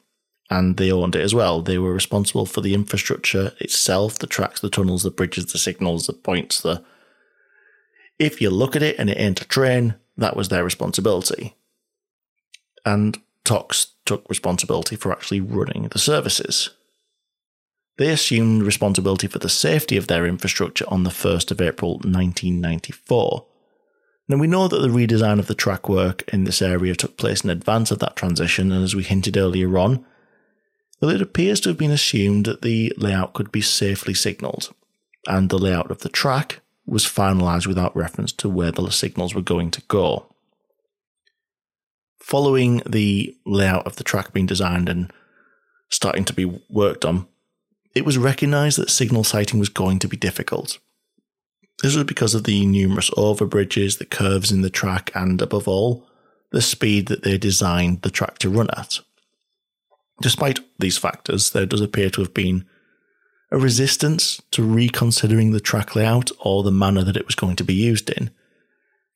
and 0.49 0.77
they 0.77 0.91
owned 0.91 1.15
it 1.15 1.21
as 1.21 1.35
well. 1.35 1.61
They 1.61 1.77
were 1.77 1.93
responsible 1.93 2.47
for 2.47 2.61
the 2.61 2.73
infrastructure 2.73 3.53
itself 3.59 4.17
the 4.17 4.25
tracks, 4.25 4.61
the 4.61 4.69
tunnels, 4.71 5.03
the 5.03 5.11
bridges, 5.11 5.51
the 5.51 5.59
signals, 5.59 6.07
the 6.07 6.13
points. 6.13 6.61
The 6.61 6.83
if 8.17 8.41
you 8.41 8.49
look 8.49 8.75
at 8.75 8.81
it 8.81 8.97
and 8.97 9.07
it 9.07 9.19
ain't 9.19 9.41
a 9.41 9.47
train, 9.47 9.93
that 10.17 10.35
was 10.35 10.49
their 10.49 10.63
responsibility. 10.63 11.55
And 12.83 13.21
TOCs 13.45 13.91
took 14.05 14.27
responsibility 14.29 14.95
for 14.95 15.11
actually 15.11 15.41
running 15.41 15.89
the 15.89 15.99
services. 15.99 16.71
They 17.99 18.07
assumed 18.11 18.63
responsibility 18.63 19.27
for 19.27 19.39
the 19.39 19.49
safety 19.49 19.97
of 19.97 20.07
their 20.07 20.25
infrastructure 20.25 20.85
on 20.87 21.03
the 21.03 21.09
1st 21.09 21.51
of 21.51 21.59
April 21.59 21.95
1994. 21.95 23.45
Now, 24.29 24.37
we 24.37 24.47
know 24.47 24.69
that 24.69 24.79
the 24.79 24.87
redesign 24.87 25.37
of 25.37 25.47
the 25.47 25.53
track 25.53 25.89
work 25.89 26.23
in 26.31 26.45
this 26.45 26.61
area 26.61 26.95
took 26.95 27.17
place 27.17 27.43
in 27.43 27.49
advance 27.49 27.91
of 27.91 27.99
that 27.99 28.15
transition, 28.15 28.71
and 28.71 28.85
as 28.85 28.95
we 28.95 29.03
hinted 29.03 29.35
earlier 29.35 29.77
on, 29.77 30.05
well, 31.01 31.11
it 31.11 31.21
appears 31.21 31.59
to 31.59 31.69
have 31.69 31.77
been 31.77 31.91
assumed 31.91 32.45
that 32.45 32.61
the 32.61 32.93
layout 32.95 33.33
could 33.33 33.51
be 33.51 33.59
safely 33.59 34.13
signalled, 34.13 34.73
and 35.27 35.49
the 35.49 35.59
layout 35.59 35.91
of 35.91 35.99
the 35.99 36.07
track 36.09 36.61
was 36.85 37.03
finalised 37.03 37.67
without 37.67 37.93
reference 37.97 38.31
to 38.31 38.47
where 38.47 38.71
the 38.71 38.89
signals 38.91 39.35
were 39.35 39.41
going 39.41 39.71
to 39.71 39.81
go. 39.89 40.33
Following 42.17 42.81
the 42.87 43.35
layout 43.45 43.85
of 43.85 43.97
the 43.97 44.05
track 44.05 44.31
being 44.31 44.45
designed 44.45 44.87
and 44.87 45.11
starting 45.89 46.23
to 46.23 46.33
be 46.33 46.45
worked 46.69 47.03
on, 47.03 47.27
it 47.95 48.05
was 48.05 48.17
recognised 48.17 48.77
that 48.77 48.89
signal 48.89 49.23
sighting 49.23 49.59
was 49.59 49.69
going 49.69 49.99
to 49.99 50.07
be 50.07 50.17
difficult. 50.17 50.79
This 51.81 51.95
was 51.95 52.03
because 52.03 52.35
of 52.35 52.43
the 52.43 52.65
numerous 52.65 53.09
overbridges, 53.11 53.97
the 53.97 54.05
curves 54.05 54.51
in 54.51 54.61
the 54.61 54.69
track, 54.69 55.11
and 55.15 55.41
above 55.41 55.67
all, 55.67 56.05
the 56.51 56.61
speed 56.61 57.07
that 57.07 57.23
they 57.23 57.37
designed 57.37 58.01
the 58.01 58.09
track 58.09 58.37
to 58.39 58.49
run 58.49 58.69
at. 58.75 58.99
Despite 60.21 60.59
these 60.77 60.97
factors, 60.97 61.51
there 61.51 61.65
does 61.65 61.81
appear 61.81 62.09
to 62.09 62.21
have 62.21 62.33
been 62.33 62.65
a 63.51 63.57
resistance 63.57 64.41
to 64.51 64.61
reconsidering 64.61 65.51
the 65.51 65.59
track 65.59 65.95
layout 65.95 66.31
or 66.39 66.63
the 66.63 66.71
manner 66.71 67.03
that 67.03 67.17
it 67.17 67.25
was 67.25 67.35
going 67.35 67.55
to 67.55 67.63
be 67.63 67.73
used 67.73 68.09
in. 68.09 68.29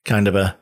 Kind 0.04 0.26
of 0.26 0.34
a, 0.34 0.56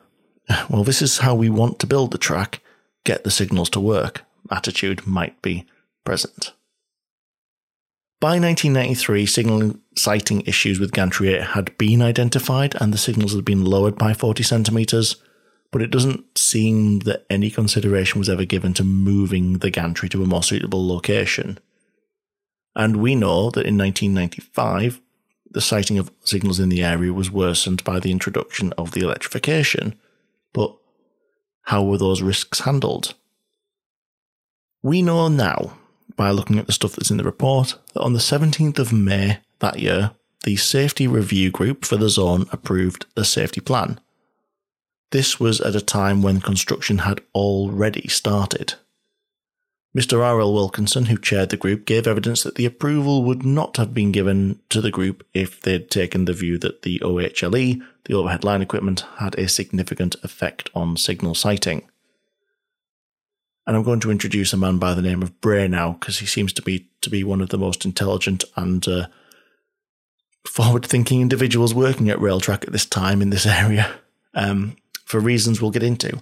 well, 0.69 0.83
this 0.83 1.01
is 1.01 1.19
how 1.19 1.33
we 1.33 1.49
want 1.49 1.79
to 1.79 1.87
build 1.87 2.11
the 2.11 2.17
track, 2.17 2.61
get 3.05 3.23
the 3.23 3.31
signals 3.31 3.69
to 3.71 3.79
work 3.79 4.23
attitude 4.51 5.05
might 5.05 5.41
be 5.41 5.65
present. 6.03 6.53
By 8.23 8.39
1993, 8.39 9.25
signal 9.25 9.75
sighting 9.97 10.43
issues 10.45 10.79
with 10.79 10.93
Gantry 10.93 11.33
8 11.33 11.41
had 11.41 11.77
been 11.77 12.01
identified 12.01 12.73
and 12.79 12.93
the 12.93 12.97
signals 12.97 13.35
had 13.35 13.43
been 13.43 13.65
lowered 13.65 13.97
by 13.97 14.13
40 14.13 14.43
centimetres, 14.43 15.17
but 15.71 15.81
it 15.81 15.91
doesn't 15.91 16.37
seem 16.37 16.99
that 16.99 17.25
any 17.29 17.51
consideration 17.51 18.19
was 18.19 18.29
ever 18.29 18.45
given 18.45 18.73
to 18.75 18.83
moving 18.85 19.57
the 19.57 19.69
gantry 19.69 20.07
to 20.07 20.23
a 20.23 20.25
more 20.25 20.41
suitable 20.41 20.87
location. 20.87 21.59
And 22.77 22.95
we 22.95 23.13
know 23.13 23.49
that 23.49 23.65
in 23.65 23.77
1995, 23.77 25.01
the 25.51 25.59
sighting 25.59 25.97
of 25.97 26.09
signals 26.23 26.61
in 26.61 26.69
the 26.69 26.81
area 26.81 27.11
was 27.11 27.29
worsened 27.29 27.83
by 27.83 27.99
the 27.99 28.11
introduction 28.11 28.71
of 28.77 28.91
the 28.91 29.01
electrification. 29.01 29.95
But 30.53 30.73
how 31.63 31.83
were 31.83 31.97
those 31.97 32.21
risks 32.21 32.61
handled? 32.61 33.15
We 34.81 35.01
know 35.01 35.27
now 35.27 35.73
by 36.15 36.31
looking 36.31 36.59
at 36.59 36.67
the 36.67 36.73
stuff 36.73 36.93
that's 36.93 37.11
in 37.11 37.17
the 37.17 37.23
report 37.23 37.75
that 37.93 38.01
on 38.01 38.13
the 38.13 38.19
17th 38.19 38.79
of 38.79 38.93
May 38.93 39.39
that 39.59 39.79
year, 39.79 40.11
the 40.43 40.55
Safety 40.55 41.07
Review 41.07 41.51
Group 41.51 41.85
for 41.85 41.97
the 41.97 42.09
zone 42.09 42.47
approved 42.51 43.05
the 43.15 43.25
safety 43.25 43.61
plan. 43.61 43.99
This 45.11 45.39
was 45.39 45.61
at 45.61 45.75
a 45.75 45.81
time 45.81 46.21
when 46.21 46.41
construction 46.41 46.99
had 46.99 47.21
already 47.33 48.07
started. 48.07 48.73
Mr. 49.95 50.23
R.L. 50.23 50.51
Wilkinson, 50.51 51.05
who 51.05 51.17
chaired 51.17 51.49
the 51.49 51.57
group, 51.57 51.85
gave 51.85 52.07
evidence 52.07 52.41
that 52.41 52.55
the 52.55 52.65
approval 52.65 53.23
would 53.23 53.45
not 53.45 53.77
have 53.77 53.93
been 53.93 54.11
given 54.11 54.59
to 54.69 54.81
the 54.81 54.89
group 54.89 55.23
if 55.35 55.61
they'd 55.61 55.91
taken 55.91 56.25
the 56.25 56.33
view 56.33 56.57
that 56.57 56.81
the 56.81 56.99
OHLE, 57.01 57.79
the 58.05 58.13
overhead 58.13 58.43
line 58.43 58.63
equipment, 58.63 59.05
had 59.17 59.37
a 59.37 59.47
significant 59.47 60.15
effect 60.23 60.71
on 60.73 60.97
signal 60.97 61.35
sighting. 61.35 61.87
And 63.65 63.77
I'm 63.77 63.83
going 63.83 64.01
to 64.01 64.11
introduce 64.11 64.51
a 64.51 64.57
man 64.57 64.77
by 64.77 64.93
the 64.93 65.01
name 65.01 65.21
of 65.21 65.39
Bray 65.39 65.67
now 65.67 65.93
because 65.93 66.19
he 66.19 66.25
seems 66.25 66.51
to 66.53 66.61
be 66.61 66.89
to 67.01 67.09
be 67.09 67.23
one 67.23 67.41
of 67.41 67.49
the 67.49 67.57
most 67.57 67.85
intelligent 67.85 68.43
and 68.55 68.85
uh, 68.87 69.07
forward-thinking 70.47 71.21
individuals 71.21 71.73
working 71.73 72.09
at 72.09 72.19
Railtrack 72.19 72.65
at 72.65 72.71
this 72.71 72.85
time 72.85 73.21
in 73.21 73.29
this 73.29 73.45
area, 73.63 73.89
um, 74.33 74.75
for 75.05 75.19
reasons 75.19 75.61
we'll 75.61 75.71
get 75.71 75.83
into. 75.83 76.21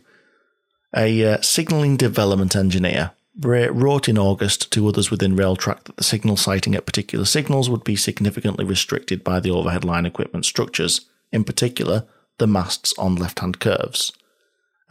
A 0.96 1.26
uh, 1.26 1.42
signalling 1.42 1.98
development 1.98 2.56
engineer, 2.56 3.12
Bray 3.36 3.68
wrote 3.70 4.10
in 4.10 4.18
August 4.18 4.72
to 4.74 4.88
others 4.88 5.10
within 5.10 5.36
Railtrack 5.36 5.86
that 5.86 5.96
the 5.96 6.04
signal 6.04 6.38
sighting 6.38 6.76
at 6.76 6.86
particular 6.86 7.26
signals 7.26 7.70
would 7.70 7.84
be 7.84 7.96
significantly 7.96 8.66
restricted 8.66 9.24
by 9.24 9.40
the 9.40 9.52
overhead 9.52 9.86
line 9.86 10.06
equipment 10.06 10.46
structures, 10.46 11.02
in 11.32 11.44
particular 11.44 12.06
the 12.38 12.48
masts 12.48 12.94
on 12.98 13.16
left-hand 13.16 13.60
curves 13.60 14.12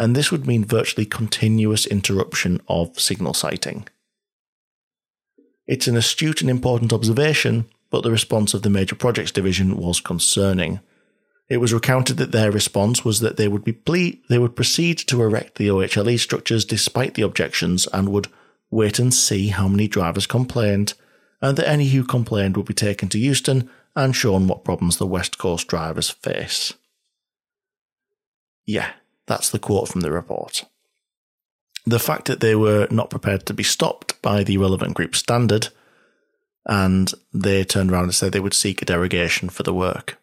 and 0.00 0.16
this 0.16 0.32
would 0.32 0.46
mean 0.46 0.64
virtually 0.64 1.04
continuous 1.04 1.86
interruption 1.86 2.58
of 2.68 2.98
signal 2.98 3.34
sighting. 3.34 3.86
It's 5.66 5.86
an 5.86 5.96
astute 5.96 6.40
and 6.40 6.48
important 6.48 6.90
observation, 6.90 7.66
but 7.90 8.02
the 8.02 8.10
response 8.10 8.54
of 8.54 8.62
the 8.62 8.70
Major 8.70 8.94
Projects 8.94 9.30
Division 9.30 9.76
was 9.76 10.00
concerning. 10.00 10.80
It 11.50 11.58
was 11.58 11.74
recounted 11.74 12.16
that 12.16 12.32
their 12.32 12.50
response 12.50 13.04
was 13.04 13.20
that 13.20 13.36
they 13.36 13.46
would 13.46 13.62
be 13.62 13.74
ple- 13.74 14.12
they 14.30 14.38
would 14.38 14.56
proceed 14.56 14.96
to 15.00 15.20
erect 15.20 15.58
the 15.58 15.68
OHLE 15.68 16.18
structures 16.18 16.64
despite 16.64 17.12
the 17.12 17.22
objections 17.22 17.86
and 17.92 18.08
would 18.08 18.28
wait 18.70 18.98
and 18.98 19.12
see 19.12 19.48
how 19.48 19.68
many 19.68 19.86
drivers 19.86 20.26
complained, 20.26 20.94
and 21.42 21.58
that 21.58 21.68
any 21.68 21.90
who 21.90 22.04
complained 22.04 22.56
would 22.56 22.66
be 22.66 22.72
taken 22.72 23.10
to 23.10 23.18
Euston 23.18 23.68
and 23.94 24.16
shown 24.16 24.48
what 24.48 24.64
problems 24.64 24.96
the 24.96 25.06
West 25.06 25.36
Coast 25.36 25.68
drivers 25.68 26.08
face. 26.08 26.72
Yeah, 28.64 28.92
that's 29.30 29.48
the 29.48 29.60
quote 29.60 29.88
from 29.88 30.00
the 30.00 30.10
report. 30.10 30.64
The 31.86 32.00
fact 32.00 32.26
that 32.26 32.40
they 32.40 32.56
were 32.56 32.88
not 32.90 33.10
prepared 33.10 33.46
to 33.46 33.54
be 33.54 33.62
stopped 33.62 34.20
by 34.20 34.42
the 34.42 34.58
relevant 34.58 34.94
group 34.94 35.14
standard, 35.14 35.68
and 36.66 37.12
they 37.32 37.62
turned 37.62 37.92
around 37.92 38.04
and 38.04 38.14
said 38.14 38.32
they 38.32 38.40
would 38.40 38.54
seek 38.54 38.82
a 38.82 38.84
derogation 38.84 39.48
for 39.48 39.62
the 39.62 39.72
work. 39.72 40.18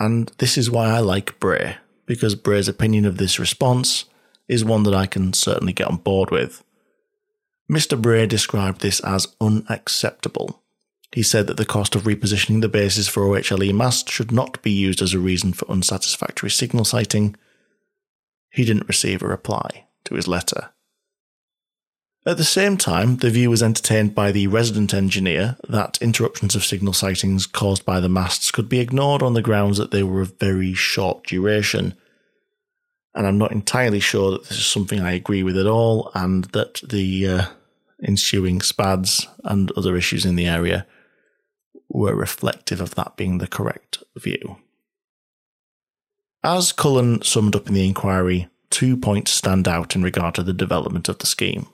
And 0.00 0.32
this 0.38 0.58
is 0.58 0.68
why 0.68 0.90
I 0.90 0.98
like 0.98 1.38
Bray, 1.38 1.76
because 2.06 2.34
Bray's 2.34 2.66
opinion 2.66 3.06
of 3.06 3.18
this 3.18 3.38
response 3.38 4.06
is 4.48 4.64
one 4.64 4.82
that 4.82 4.94
I 4.94 5.06
can 5.06 5.32
certainly 5.32 5.72
get 5.72 5.86
on 5.86 5.98
board 5.98 6.32
with. 6.32 6.64
Mr. 7.70 8.00
Bray 8.00 8.26
described 8.26 8.80
this 8.80 8.98
as 9.00 9.28
unacceptable. 9.40 10.60
He 11.12 11.22
said 11.22 11.46
that 11.46 11.56
the 11.56 11.64
cost 11.64 11.94
of 11.94 12.02
repositioning 12.02 12.60
the 12.60 12.68
bases 12.68 13.08
for 13.08 13.22
OHLE 13.22 13.72
masts 13.72 14.10
should 14.10 14.32
not 14.32 14.60
be 14.60 14.72
used 14.72 15.00
as 15.00 15.14
a 15.14 15.20
reason 15.20 15.52
for 15.52 15.70
unsatisfactory 15.70 16.50
signal 16.50 16.84
sighting. 16.84 17.36
He 18.54 18.64
didn't 18.64 18.86
receive 18.86 19.20
a 19.20 19.26
reply 19.26 19.86
to 20.04 20.14
his 20.14 20.28
letter. 20.28 20.70
At 22.24 22.36
the 22.36 22.44
same 22.44 22.76
time, 22.76 23.16
the 23.16 23.28
view 23.28 23.50
was 23.50 23.64
entertained 23.64 24.14
by 24.14 24.30
the 24.30 24.46
resident 24.46 24.94
engineer 24.94 25.56
that 25.68 25.98
interruptions 26.00 26.54
of 26.54 26.64
signal 26.64 26.92
sightings 26.92 27.46
caused 27.46 27.84
by 27.84 27.98
the 27.98 28.08
masts 28.08 28.52
could 28.52 28.68
be 28.68 28.78
ignored 28.78 29.22
on 29.22 29.34
the 29.34 29.42
grounds 29.42 29.76
that 29.78 29.90
they 29.90 30.04
were 30.04 30.20
of 30.20 30.38
very 30.38 30.72
short 30.72 31.26
duration. 31.26 31.94
And 33.12 33.26
I'm 33.26 33.38
not 33.38 33.50
entirely 33.50 34.00
sure 34.00 34.30
that 34.30 34.44
this 34.44 34.58
is 34.58 34.66
something 34.66 35.00
I 35.00 35.12
agree 35.12 35.42
with 35.42 35.58
at 35.58 35.66
all, 35.66 36.12
and 36.14 36.44
that 36.52 36.80
the 36.88 37.28
uh, 37.28 37.46
ensuing 38.04 38.60
SPADs 38.60 39.26
and 39.42 39.72
other 39.72 39.96
issues 39.96 40.24
in 40.24 40.36
the 40.36 40.46
area 40.46 40.86
were 41.88 42.14
reflective 42.14 42.80
of 42.80 42.94
that 42.94 43.16
being 43.16 43.38
the 43.38 43.48
correct 43.48 44.02
view. 44.16 44.58
As 46.44 46.72
Cullen 46.72 47.22
summed 47.22 47.56
up 47.56 47.68
in 47.68 47.74
the 47.74 47.86
inquiry, 47.86 48.48
two 48.68 48.98
points 48.98 49.30
stand 49.32 49.66
out 49.66 49.96
in 49.96 50.02
regard 50.02 50.34
to 50.34 50.42
the 50.42 50.52
development 50.52 51.08
of 51.08 51.18
the 51.18 51.26
scheme. 51.26 51.68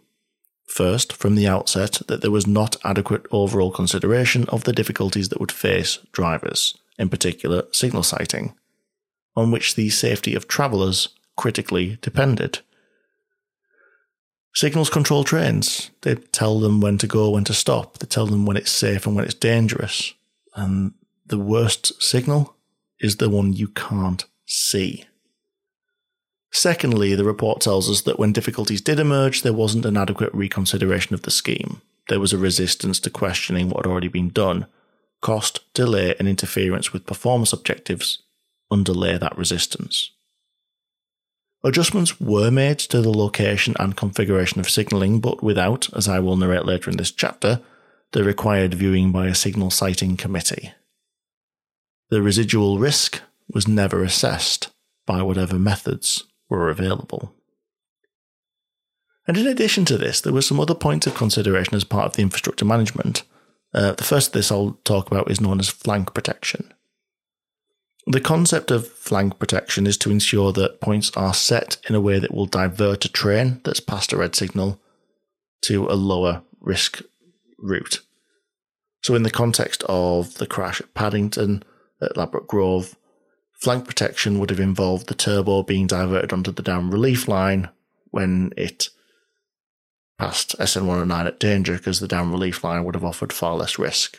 First, 0.69 1.13
from 1.13 1.35
the 1.35 1.49
outset, 1.49 2.03
that 2.07 2.21
there 2.21 2.31
was 2.31 2.47
not 2.47 2.77
adequate 2.85 3.27
overall 3.33 3.73
consideration 3.73 4.49
of 4.49 4.63
the 4.63 4.73
difficulties 4.73 5.29
that 5.31 5.41
would 5.41 5.51
face 5.51 5.99
drivers, 6.13 6.79
in 7.01 7.09
particular 7.09 7.65
signal 7.73 8.05
sighting, 8.05 8.55
on 9.35 9.51
which 9.51 9.75
the 9.75 9.91
safety 9.91 10.37
of 10.37 10.47
travellers 10.47 11.09
critically 11.37 11.99
depended. 12.01 12.61
Signals 14.55 14.89
control 14.89 15.25
trains. 15.25 15.91
They 16.03 16.15
tell 16.15 16.61
them 16.61 16.81
when 16.81 16.97
to 16.99 17.09
go, 17.09 17.31
when 17.31 17.45
to 17.45 17.55
stop. 17.55 17.99
They 17.99 18.07
tell 18.07 18.27
them 18.27 18.47
when 18.47 18.57
it's 18.57 18.71
safe 18.71 19.05
and 19.05 19.17
when 19.17 19.25
it's 19.25 19.35
dangerous. 19.35 20.15
And 20.55 20.93
the 21.27 21.39
worst 21.39 22.01
signal 22.01 22.55
is 23.01 23.17
the 23.17 23.29
one 23.29 23.53
you 23.53 23.67
can't 23.67 24.25
see. 24.51 25.05
Secondly, 26.53 27.15
the 27.15 27.25
report 27.25 27.61
tells 27.61 27.89
us 27.89 28.01
that 28.03 28.19
when 28.19 28.33
difficulties 28.33 28.81
did 28.81 28.99
emerge, 28.99 29.43
there 29.43 29.53
wasn't 29.53 29.87
an 29.87 29.97
adequate 29.97 30.35
reconsideration 30.35 31.15
of 31.15 31.23
the 31.23 31.31
scheme. 31.31 31.81
There 32.09 32.19
was 32.19 32.33
a 32.33 32.39
resistance 32.39 32.99
to 33.01 33.11
questioning 33.11 33.69
what 33.69 33.87
had 33.87 33.91
already 33.91 34.09
been 34.09 34.31
done. 34.31 34.67
Cost, 35.21 35.61
delay, 35.75 36.17
and 36.19 36.27
interference 36.27 36.93
with 36.93 37.07
performance 37.07 37.53
objectives 37.53 38.23
underlay 38.71 39.19
that 39.19 39.39
resistance. 39.39 40.11
Adjustments 41.63 42.21
were 42.21 42.51
made 42.51 42.79
to 42.79 43.01
the 43.03 43.17
location 43.17 43.75
and 43.79 43.97
configuration 43.97 44.61
of 44.61 44.71
signalling, 44.71 45.21
but 45.21 45.43
without, 45.43 45.93
as 45.95 46.09
I 46.09 46.19
will 46.19 46.37
narrate 46.37 46.65
later 46.65 46.91
in 46.91 46.97
this 46.97 47.11
chapter, 47.11 47.61
the 48.13 48.25
required 48.25 48.75
viewing 48.75 49.13
by 49.13 49.29
a 49.29 49.35
signal 49.35 49.71
sighting 49.71 50.17
committee. 50.17 50.73
The 52.09 52.23
residual 52.23 52.79
risk 52.79 53.21
was 53.53 53.69
never 53.69 54.03
assessed 54.03 54.71
by 55.07 55.23
whatever 55.23 55.59
methods 55.59 56.25
were 56.49 56.69
available. 56.69 57.35
And 59.27 59.37
in 59.37 59.47
addition 59.47 59.85
to 59.87 59.99
this, 59.99 60.21
there 60.21 60.33
were 60.33 60.43
some 60.43 60.61
other 60.61 60.75
points 60.75 61.07
of 61.07 61.15
consideration 61.15 61.75
as 61.75 61.85
part 61.85 62.07
of 62.07 62.17
the 62.17 62.23
infrastructure 62.23 62.65
management. 62.65 63.23
Uh, 63.73 63.93
the 63.93 64.05
first 64.05 64.29
of 64.29 64.33
this 64.33 64.51
I'll 64.51 64.79
talk 64.85 65.07
about 65.07 65.31
is 65.31 65.41
known 65.41 65.61
as 65.61 65.69
flank 65.69 66.15
protection. 66.15 66.73
The 68.07 68.21
concept 68.21 68.71
of 68.71 68.89
flank 68.89 69.39
protection 69.39 69.87
is 69.87 69.97
to 69.99 70.11
ensure 70.11 70.53
that 70.53 70.81
points 70.81 71.13
are 71.17 71.35
set 71.35 71.77
in 71.89 71.95
a 71.95 72.01
way 72.01 72.19
that 72.19 72.35
will 72.35 72.47
divert 72.47 73.05
a 73.05 73.09
train 73.09 73.61
that's 73.63 73.79
past 73.79 74.13
a 74.13 74.17
red 74.17 74.35
signal 74.35 74.81
to 75.63 75.87
a 75.87 75.95
lower 75.95 76.43
risk 76.61 77.03
route. 77.59 78.01
So, 79.03 79.15
in 79.15 79.23
the 79.23 79.31
context 79.31 79.85
of 79.89 80.35
the 80.35 80.47
crash 80.47 80.81
at 80.81 80.95
Paddington, 80.95 81.63
at 82.03 82.17
Ladbroke 82.17 82.49
Grove, 82.49 82.97
Flank 83.61 83.87
protection 83.87 84.39
would 84.39 84.51
have 84.51 84.61
involved 84.61 85.09
the 85.09 85.15
turbo 85.15 85.63
being 85.63 85.87
diverted 85.87 86.33
onto 86.33 86.51
the 86.51 86.63
down 86.63 86.91
relief 86.91 87.29
line 87.29 87.69
when 88.11 88.53
it 88.57 88.89
passed 90.19 90.57
SN109 90.59 91.27
at 91.27 91.41
danger 91.41 91.77
because 91.77 92.01
the 92.01 92.09
down 92.09 92.31
relief 92.31 92.65
line 92.65 92.85
would 92.85 92.95
have 92.95 93.05
offered 93.05 93.33
far 93.33 93.57
less 93.57 93.79
risk. 93.79 94.19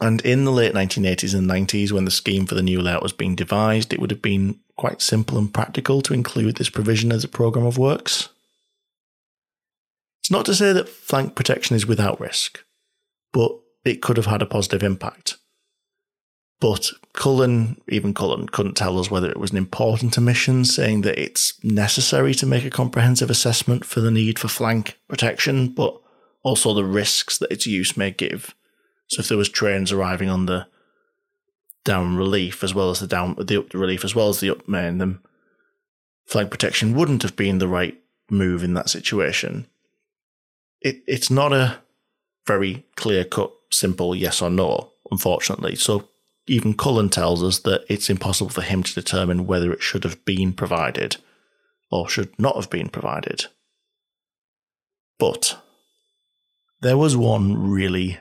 And 0.00 0.20
in 0.20 0.44
the 0.44 0.52
late 0.52 0.74
1980s 0.74 1.34
and 1.34 1.50
90s, 1.50 1.90
when 1.90 2.04
the 2.04 2.10
scheme 2.12 2.46
for 2.46 2.54
the 2.54 2.62
new 2.62 2.80
layout 2.80 3.02
was 3.02 3.12
being 3.12 3.34
devised, 3.34 3.92
it 3.92 4.00
would 4.00 4.12
have 4.12 4.22
been 4.22 4.60
quite 4.76 5.02
simple 5.02 5.36
and 5.38 5.52
practical 5.52 6.02
to 6.02 6.14
include 6.14 6.56
this 6.56 6.70
provision 6.70 7.10
as 7.10 7.24
a 7.24 7.28
programme 7.28 7.66
of 7.66 7.78
works. 7.78 8.28
It's 10.20 10.30
not 10.30 10.46
to 10.46 10.54
say 10.54 10.72
that 10.72 10.88
flank 10.88 11.34
protection 11.34 11.74
is 11.74 11.86
without 11.86 12.20
risk, 12.20 12.62
but 13.32 13.50
it 13.84 14.00
could 14.02 14.16
have 14.16 14.26
had 14.26 14.42
a 14.42 14.46
positive 14.46 14.84
impact. 14.84 15.37
But 16.60 16.90
Cullen, 17.12 17.80
even 17.88 18.14
Cullen, 18.14 18.48
couldn't 18.48 18.76
tell 18.76 18.98
us 18.98 19.10
whether 19.10 19.30
it 19.30 19.38
was 19.38 19.52
an 19.52 19.56
important 19.56 20.18
omission, 20.18 20.64
saying 20.64 21.02
that 21.02 21.18
it's 21.18 21.62
necessary 21.62 22.34
to 22.34 22.46
make 22.46 22.64
a 22.64 22.70
comprehensive 22.70 23.30
assessment 23.30 23.84
for 23.84 24.00
the 24.00 24.10
need 24.10 24.38
for 24.38 24.48
flank 24.48 24.98
protection, 25.08 25.68
but 25.68 26.00
also 26.42 26.74
the 26.74 26.84
risks 26.84 27.38
that 27.38 27.52
its 27.52 27.66
use 27.66 27.96
may 27.96 28.10
give. 28.10 28.54
So 29.06 29.20
if 29.20 29.28
there 29.28 29.38
was 29.38 29.48
trains 29.48 29.92
arriving 29.92 30.28
on 30.28 30.46
the 30.46 30.66
down 31.84 32.16
relief 32.16 32.62
as 32.62 32.74
well 32.74 32.90
as 32.90 33.00
the 33.00 33.06
down 33.06 33.34
the 33.38 33.58
up 33.58 33.72
relief 33.72 34.04
as 34.04 34.14
well 34.14 34.28
as 34.28 34.40
the 34.40 34.50
up 34.50 34.68
main, 34.68 34.98
then 34.98 35.20
flank 36.26 36.50
protection 36.50 36.94
wouldn't 36.94 37.22
have 37.22 37.36
been 37.36 37.58
the 37.58 37.68
right 37.68 37.98
move 38.30 38.62
in 38.62 38.74
that 38.74 38.90
situation. 38.90 39.66
It 40.80 41.02
it's 41.06 41.30
not 41.30 41.52
a 41.52 41.78
very 42.46 42.84
clear 42.96 43.24
cut, 43.24 43.52
simple 43.70 44.14
yes 44.14 44.42
or 44.42 44.50
no, 44.50 44.90
unfortunately. 45.10 45.76
So 45.76 46.08
even 46.48 46.74
Cullen 46.74 47.08
tells 47.08 47.42
us 47.42 47.58
that 47.60 47.84
it's 47.88 48.10
impossible 48.10 48.50
for 48.50 48.62
him 48.62 48.82
to 48.82 48.94
determine 48.94 49.46
whether 49.46 49.72
it 49.72 49.82
should 49.82 50.04
have 50.04 50.24
been 50.24 50.52
provided 50.52 51.16
or 51.90 52.08
should 52.08 52.38
not 52.38 52.56
have 52.56 52.70
been 52.70 52.88
provided. 52.88 53.46
But 55.18 55.58
there 56.80 56.96
was 56.96 57.16
one 57.16 57.70
really 57.70 58.18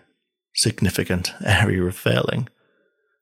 significant 0.53 1.31
area 1.45 1.83
of 1.83 1.95
failing, 1.95 2.49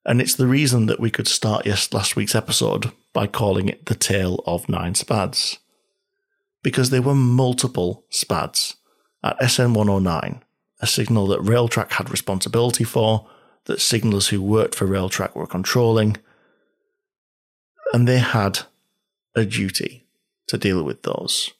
and 0.05 0.21
it's 0.21 0.35
the 0.35 0.47
reason 0.47 0.85
that 0.85 0.99
we 0.99 1.09
could 1.09 1.27
start 1.27 1.65
last 1.91 2.15
week's 2.15 2.35
episode 2.35 2.91
by 3.11 3.27
calling 3.27 3.69
it 3.69 3.85
the 3.87 3.95
tale 3.95 4.43
of 4.45 4.69
nine 4.69 4.93
spads. 4.93 5.57
Because 6.61 6.89
there 6.89 7.01
were 7.01 7.15
multiple 7.15 8.05
spads 8.09 8.75
at 9.23 9.37
SN 9.49 9.73
109, 9.73 10.43
a 10.79 10.87
signal 10.87 11.27
that 11.27 11.41
Railtrack 11.41 11.93
had 11.93 12.09
responsibility 12.09 12.83
for 12.83 13.27
that 13.65 13.81
signallers 13.81 14.29
who 14.29 14.41
worked 14.41 14.75
for 14.75 14.87
Railtrack 14.87 15.35
were 15.35 15.47
controlling, 15.47 16.17
and 17.93 18.07
they 18.07 18.19
had 18.19 18.59
a 19.35 19.45
duty 19.45 20.05
to 20.47 20.57
deal 20.57 20.83
with 20.83 21.03
those. 21.03 21.51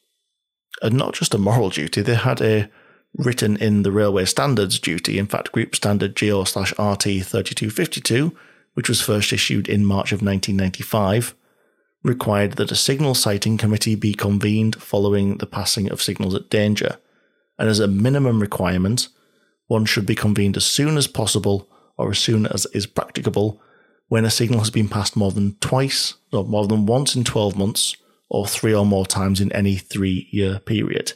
And 0.81 0.95
not 0.95 1.13
just 1.13 1.33
a 1.33 1.39
moral 1.39 1.69
duty, 1.69 2.01
they 2.01 2.15
had 2.15 2.41
a 2.41 2.69
written 3.17 3.55
in 3.57 3.83
the 3.83 3.91
railway 3.91 4.25
standards 4.25 4.79
duty, 4.79 5.17
in 5.17 5.25
fact, 5.25 5.51
Group 5.51 5.75
Standard 5.75 6.19
GO 6.19 6.43
slash 6.43 6.71
RT 6.71 7.03
3252, 7.03 8.35
which 8.73 8.89
was 8.89 9.01
first 9.01 9.31
issued 9.31 9.69
in 9.69 9.85
March 9.85 10.11
of 10.11 10.21
1995, 10.21 11.33
required 12.03 12.53
that 12.53 12.71
a 12.71 12.75
signal 12.75 13.15
sighting 13.15 13.57
committee 13.57 13.95
be 13.95 14.13
convened 14.13 14.81
following 14.81 15.37
the 15.37 15.45
passing 15.45 15.89
of 15.89 16.01
signals 16.01 16.35
at 16.35 16.49
danger. 16.49 16.97
And 17.57 17.69
as 17.69 17.79
a 17.79 17.87
minimum 17.87 18.41
requirement, 18.41 19.07
one 19.67 19.85
should 19.85 20.05
be 20.05 20.13
convened 20.13 20.57
as 20.57 20.65
soon 20.65 20.97
as 20.97 21.07
possible 21.07 21.69
or 21.97 22.11
as 22.11 22.19
soon 22.19 22.45
as 22.45 22.65
is 22.67 22.85
practicable 22.85 23.61
when 24.07 24.25
a 24.25 24.29
signal 24.29 24.59
has 24.59 24.69
been 24.69 24.87
passed 24.87 25.15
more 25.15 25.31
than 25.31 25.55
twice 25.59 26.15
or 26.31 26.43
more 26.43 26.67
than 26.67 26.85
once 26.85 27.15
in 27.15 27.23
12 27.23 27.57
months 27.57 27.95
or 28.29 28.47
three 28.47 28.73
or 28.73 28.85
more 28.85 29.05
times 29.05 29.41
in 29.41 29.51
any 29.51 29.75
three 29.75 30.27
year 30.31 30.59
period. 30.59 31.13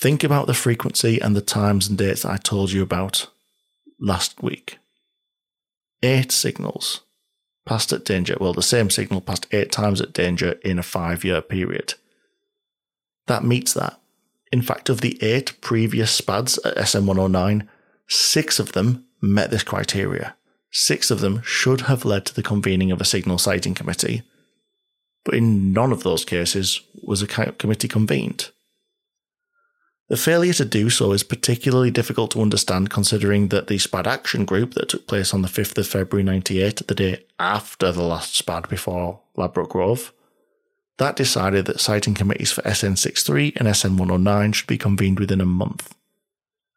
Think 0.00 0.24
about 0.24 0.46
the 0.46 0.54
frequency 0.54 1.20
and 1.20 1.34
the 1.34 1.40
times 1.40 1.88
and 1.88 1.98
dates 1.98 2.24
I 2.24 2.36
told 2.36 2.72
you 2.72 2.82
about 2.82 3.28
last 3.98 4.42
week. 4.42 4.78
Eight 6.02 6.32
signals 6.32 7.02
passed 7.66 7.92
at 7.92 8.04
danger. 8.04 8.36
Well, 8.40 8.54
the 8.54 8.62
same 8.62 8.88
signal 8.88 9.20
passed 9.20 9.46
eight 9.52 9.70
times 9.70 10.00
at 10.00 10.12
danger 10.12 10.52
in 10.64 10.78
a 10.78 10.82
five 10.82 11.24
year 11.24 11.42
period. 11.42 11.94
That 13.26 13.44
meets 13.44 13.74
that. 13.74 14.00
In 14.50 14.62
fact, 14.62 14.88
of 14.88 15.02
the 15.02 15.22
eight 15.22 15.60
previous 15.60 16.10
SPADs 16.18 16.58
at 16.64 16.88
SN 16.88 17.06
109, 17.06 17.68
six 18.08 18.58
of 18.58 18.72
them 18.72 19.04
met 19.20 19.50
this 19.50 19.62
criteria. 19.62 20.36
Six 20.70 21.10
of 21.10 21.20
them 21.20 21.42
should 21.44 21.82
have 21.82 22.04
led 22.04 22.26
to 22.26 22.34
the 22.34 22.42
convening 22.42 22.92
of 22.92 23.00
a 23.00 23.04
signal 23.04 23.38
sighting 23.38 23.74
committee, 23.74 24.22
but 25.24 25.34
in 25.34 25.72
none 25.72 25.92
of 25.92 26.02
those 26.02 26.24
cases 26.24 26.80
was 27.02 27.22
a 27.22 27.26
committee 27.26 27.88
convened. 27.88 28.50
The 30.08 30.16
failure 30.16 30.52
to 30.54 30.64
do 30.64 30.90
so 30.90 31.12
is 31.12 31.22
particularly 31.22 31.92
difficult 31.92 32.32
to 32.32 32.42
understand 32.42 32.90
considering 32.90 33.48
that 33.48 33.68
the 33.68 33.78
SPAD 33.78 34.08
action 34.08 34.44
group 34.44 34.74
that 34.74 34.88
took 34.88 35.06
place 35.06 35.32
on 35.32 35.42
the 35.42 35.48
5th 35.48 35.78
of 35.78 35.86
February 35.86 36.24
98, 36.24 36.86
the 36.88 36.94
day 36.96 37.24
after 37.38 37.92
the 37.92 38.02
last 38.02 38.34
SPAD 38.34 38.68
before 38.68 39.20
Ladbroke 39.36 39.70
Grove, 39.70 40.12
that 40.98 41.14
decided 41.14 41.66
that 41.66 41.78
sighting 41.78 42.14
committees 42.14 42.50
for 42.50 42.62
SN63 42.62 43.56
and 43.56 43.68
SN109 43.68 44.52
should 44.52 44.66
be 44.66 44.76
convened 44.76 45.20
within 45.20 45.40
a 45.40 45.46
month. 45.46 45.94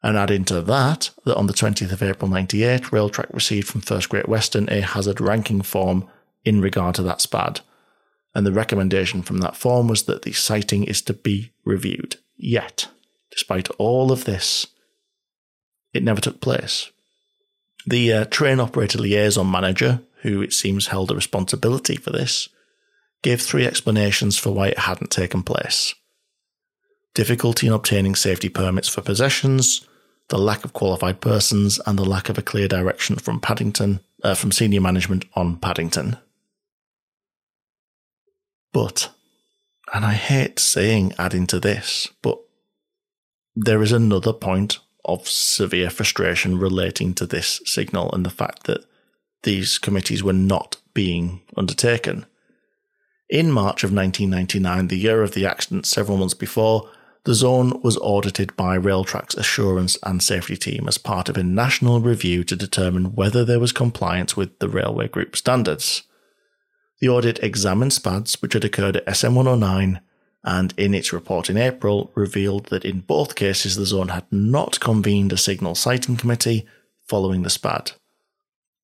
And 0.04 0.18
add 0.18 0.30
into 0.30 0.60
that 0.60 1.08
that 1.24 1.34
on 1.34 1.46
the 1.46 1.54
20th 1.54 1.90
of 1.90 2.02
April 2.02 2.30
98, 2.30 2.82
Railtrack 2.82 3.32
received 3.32 3.68
from 3.68 3.80
First 3.80 4.10
Great 4.10 4.28
Western 4.28 4.68
a 4.68 4.82
hazard 4.82 5.18
ranking 5.18 5.62
form 5.62 6.06
in 6.44 6.60
regard 6.60 6.94
to 6.96 7.02
that 7.04 7.22
SPAD. 7.22 7.62
And 8.34 8.46
the 8.46 8.52
recommendation 8.52 9.22
from 9.22 9.38
that 9.38 9.56
form 9.56 9.88
was 9.88 10.02
that 10.02 10.20
the 10.20 10.32
sighting 10.32 10.84
is 10.84 11.00
to 11.02 11.14
be 11.14 11.52
reviewed. 11.64 12.16
Yet, 12.36 12.88
despite 13.30 13.70
all 13.78 14.12
of 14.12 14.26
this, 14.26 14.66
it 15.94 16.02
never 16.02 16.20
took 16.20 16.42
place. 16.42 16.90
The 17.86 18.12
uh, 18.12 18.24
train 18.26 18.60
operator 18.60 18.98
liaison 18.98 19.50
manager, 19.50 20.02
who 20.20 20.42
it 20.42 20.52
seems 20.52 20.88
held 20.88 21.12
a 21.12 21.14
responsibility 21.14 21.96
for 21.96 22.10
this, 22.10 22.50
gave 23.22 23.40
three 23.40 23.66
explanations 23.66 24.36
for 24.36 24.50
why 24.50 24.68
it 24.68 24.80
hadn't 24.80 25.10
taken 25.10 25.42
place 25.42 25.94
difficulty 27.14 27.68
in 27.68 27.72
obtaining 27.72 28.16
safety 28.16 28.48
permits 28.48 28.88
for 28.88 29.00
possessions, 29.00 29.86
the 30.28 30.38
lack 30.38 30.64
of 30.64 30.72
qualified 30.72 31.20
persons, 31.20 31.80
and 31.86 31.98
the 31.98 32.04
lack 32.04 32.28
of 32.28 32.38
a 32.38 32.42
clear 32.42 32.68
direction 32.68 33.16
from 33.16 33.40
Paddington, 33.40 34.00
uh, 34.22 34.34
from 34.34 34.52
senior 34.52 34.80
management 34.80 35.24
on 35.34 35.56
Paddington. 35.56 36.16
But, 38.72 39.10
and 39.92 40.04
I 40.04 40.14
hate 40.14 40.58
saying 40.58 41.14
adding 41.18 41.46
to 41.48 41.60
this, 41.60 42.08
but 42.22 42.38
there 43.54 43.82
is 43.82 43.92
another 43.92 44.32
point 44.32 44.78
of 45.04 45.28
severe 45.28 45.90
frustration 45.90 46.58
relating 46.58 47.14
to 47.14 47.26
this 47.26 47.60
signal 47.66 48.10
and 48.12 48.24
the 48.24 48.30
fact 48.30 48.64
that 48.64 48.84
these 49.42 49.78
committees 49.78 50.24
were 50.24 50.32
not 50.32 50.76
being 50.94 51.42
undertaken. 51.56 52.26
In 53.28 53.52
March 53.52 53.84
of 53.84 53.92
1999, 53.92 54.88
the 54.88 54.96
year 54.96 55.22
of 55.22 55.32
the 55.32 55.46
accident 55.46 55.86
several 55.86 56.18
months 56.18 56.34
before, 56.34 56.90
the 57.24 57.34
zone 57.34 57.80
was 57.82 57.96
audited 57.98 58.54
by 58.54 58.76
Railtrack's 58.76 59.34
Assurance 59.34 59.96
and 60.02 60.22
Safety 60.22 60.56
Team 60.56 60.86
as 60.86 60.98
part 60.98 61.28
of 61.28 61.38
a 61.38 61.42
national 61.42 62.00
review 62.00 62.44
to 62.44 62.54
determine 62.54 63.14
whether 63.14 63.44
there 63.44 63.60
was 63.60 63.72
compliance 63.72 64.36
with 64.36 64.58
the 64.58 64.68
Railway 64.68 65.08
Group 65.08 65.34
standards. 65.34 66.02
The 67.00 67.08
audit 67.08 67.42
examined 67.42 67.92
SPADs 67.92 68.42
which 68.42 68.52
had 68.52 68.64
occurred 68.64 68.96
at 68.96 69.06
SN109 69.06 70.00
and 70.44 70.74
in 70.76 70.94
its 70.94 71.12
report 71.12 71.48
in 71.48 71.56
April 71.56 72.12
revealed 72.14 72.66
that 72.66 72.84
in 72.84 73.00
both 73.00 73.34
cases 73.34 73.76
the 73.76 73.86
zone 73.86 74.08
had 74.08 74.26
not 74.30 74.78
convened 74.80 75.32
a 75.32 75.38
signal 75.38 75.74
sighting 75.74 76.16
committee 76.16 76.66
following 77.08 77.42
the 77.42 77.50
SPAD. 77.50 77.92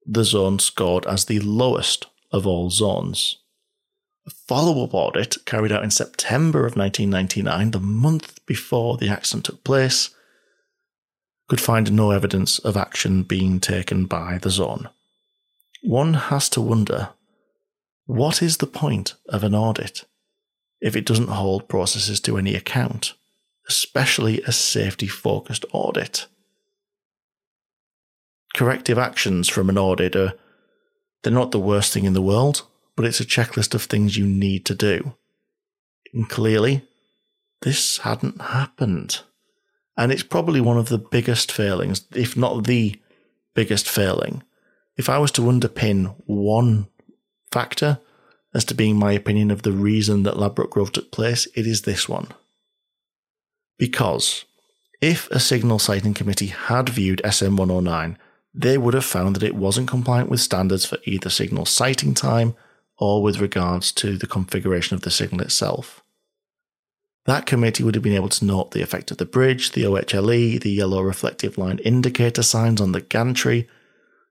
The 0.07 0.25
zone 0.25 0.59
scored 0.59 1.07
as 1.07 1.27
the 1.27 1.41
lowest 1.41 2.07
of 2.33 2.47
all 2.47 2.71
zones. 2.71 3.40
Follow 4.47 4.85
up 4.85 4.95
audit 4.95 5.37
carried 5.45 5.73
out 5.73 5.85
in 5.85 5.91
September 5.91 6.61
of 6.61 6.77
1999, 6.77 7.71
the 7.71 7.81
month 7.81 8.45
before 8.47 8.97
the 8.97 9.09
accident 9.09 9.47
took 9.47 9.65
place, 9.65 10.11
could 11.49 11.61
find 11.61 11.93
no 11.93 12.11
evidence 12.11 12.59
of 12.61 12.77
action 12.77 13.23
being 13.23 13.61
taken 13.61 14.07
by 14.07 14.39
the 14.39 14.51
zone. 14.51 14.89
One 15.83 16.15
has 16.15 16.49
to 16.51 16.61
wonder 16.61 17.11
what 18.07 18.43
is 18.43 18.59
the 18.59 18.67
point 18.67 19.15
of 19.29 19.45
an 19.45 19.55
audit? 19.55 20.05
if 20.81 20.97
it 20.97 21.07
doesn't 21.07 21.29
hold 21.29 21.69
processes 21.69 22.21
to 22.21 22.39
any 22.39 22.55
account, 22.55 23.15
especially 23.69 24.41
a 24.43 24.53
safety 24.53 25.07
focused 25.07 25.65
audit. 25.73 26.27
Corrective 28.55 28.99
actions 28.99 29.49
from 29.49 29.69
an 29.69 29.79
audit 29.79 30.17
are 30.17 30.35
they're 31.23 31.33
not 31.33 31.51
the 31.51 31.61
worst 31.61 31.93
thing 31.93 32.05
in 32.05 32.15
the 32.15 32.23
world, 32.23 32.67
but 33.01 33.07
it's 33.07 33.19
a 33.19 33.25
checklist 33.25 33.73
of 33.73 33.85
things 33.85 34.19
you 34.19 34.27
need 34.27 34.67
to 34.67 34.75
do. 34.75 35.15
And 36.13 36.29
clearly, 36.29 36.87
this 37.63 37.97
hadn't 37.97 38.39
happened. 38.43 39.23
And 39.97 40.13
it's 40.13 40.23
probably 40.23 40.61
one 40.61 40.77
of 40.77 40.91
the 40.91 40.99
biggest 40.99 41.51
failings, 41.51 42.05
if 42.15 42.37
not 42.37 42.65
the 42.65 43.01
biggest 43.55 43.89
failing. 43.89 44.43
If 44.99 45.09
I 45.09 45.17
was 45.17 45.33
to 45.33 45.41
underpin 45.41 46.15
one 46.27 46.89
factor, 47.51 48.01
as 48.53 48.67
to 48.67 48.75
being 48.75 48.99
my 48.99 49.13
opinion 49.13 49.51
of 49.51 49.63
the 49.63 49.73
reason 49.73 50.25
that 50.25 50.37
Ladbroke 50.37 50.73
Grove 50.73 50.93
took 50.93 51.11
place, 51.11 51.49
it 51.55 51.67
is 51.67 51.81
this 51.81 52.07
one. 52.07 52.27
Because 53.79 54.45
if 55.01 55.27
a 55.31 55.41
signal 55.41 55.79
sighting 55.79 56.13
committee 56.13 56.49
had 56.49 56.91
viewed 56.91 57.23
SN 57.25 57.57
109, 57.57 58.19
they 58.53 58.77
would 58.77 58.93
have 58.93 59.07
found 59.07 59.37
that 59.37 59.43
it 59.43 59.55
wasn't 59.55 59.89
compliant 59.89 60.29
with 60.29 60.41
standards 60.41 60.85
for 60.85 60.99
either 61.05 61.31
signal 61.31 61.65
sighting 61.65 62.13
time 62.13 62.55
or 63.01 63.23
with 63.23 63.41
regards 63.41 63.91
to 63.93 64.17
the 64.17 64.29
configuration 64.29 64.95
of 64.95 65.01
the 65.01 65.11
signal 65.11 65.43
itself. 65.43 66.05
That 67.27 67.47
committee 67.47 67.83
would 67.83 67.97
have 67.97 68.05
been 68.05 68.15
able 68.15 68.29
to 68.29 68.45
note 68.45 68.71
the 68.71 68.83
effect 68.83 69.11
of 69.11 69.17
the 69.17 69.27
bridge, 69.27 69.73
the 69.73 69.85
OHLE, 69.85 70.61
the 70.61 70.71
yellow 70.71 71.03
reflective 71.03 71.59
line 71.59 71.79
indicator 71.79 72.43
signs 72.43 72.81
on 72.81 72.93
the 72.93 73.01
gantry, 73.01 73.69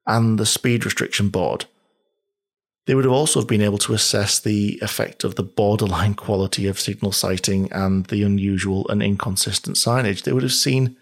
and 0.08 0.40
the 0.40 0.46
speed 0.46 0.86
restriction 0.86 1.30
board, 1.30 1.66
they 2.90 2.96
would 2.96 3.06
have 3.06 3.14
also 3.14 3.46
been 3.46 3.62
able 3.62 3.78
to 3.78 3.94
assess 3.94 4.40
the 4.40 4.80
effect 4.82 5.24
of 5.24 5.36
the 5.36 5.44
borderline 5.44 6.14
quality 6.26 6.66
of 6.66 6.80
signal 6.80 7.12
sighting 7.12 7.72
and 7.72 8.08
the 8.08 8.24
unusual 8.24 8.90
and 8.90 9.04
inconsistent 9.04 9.78
signage. 9.78 10.24
They 10.24 10.34
would 10.34 10.42
have 10.42 10.52
seen 10.52 10.98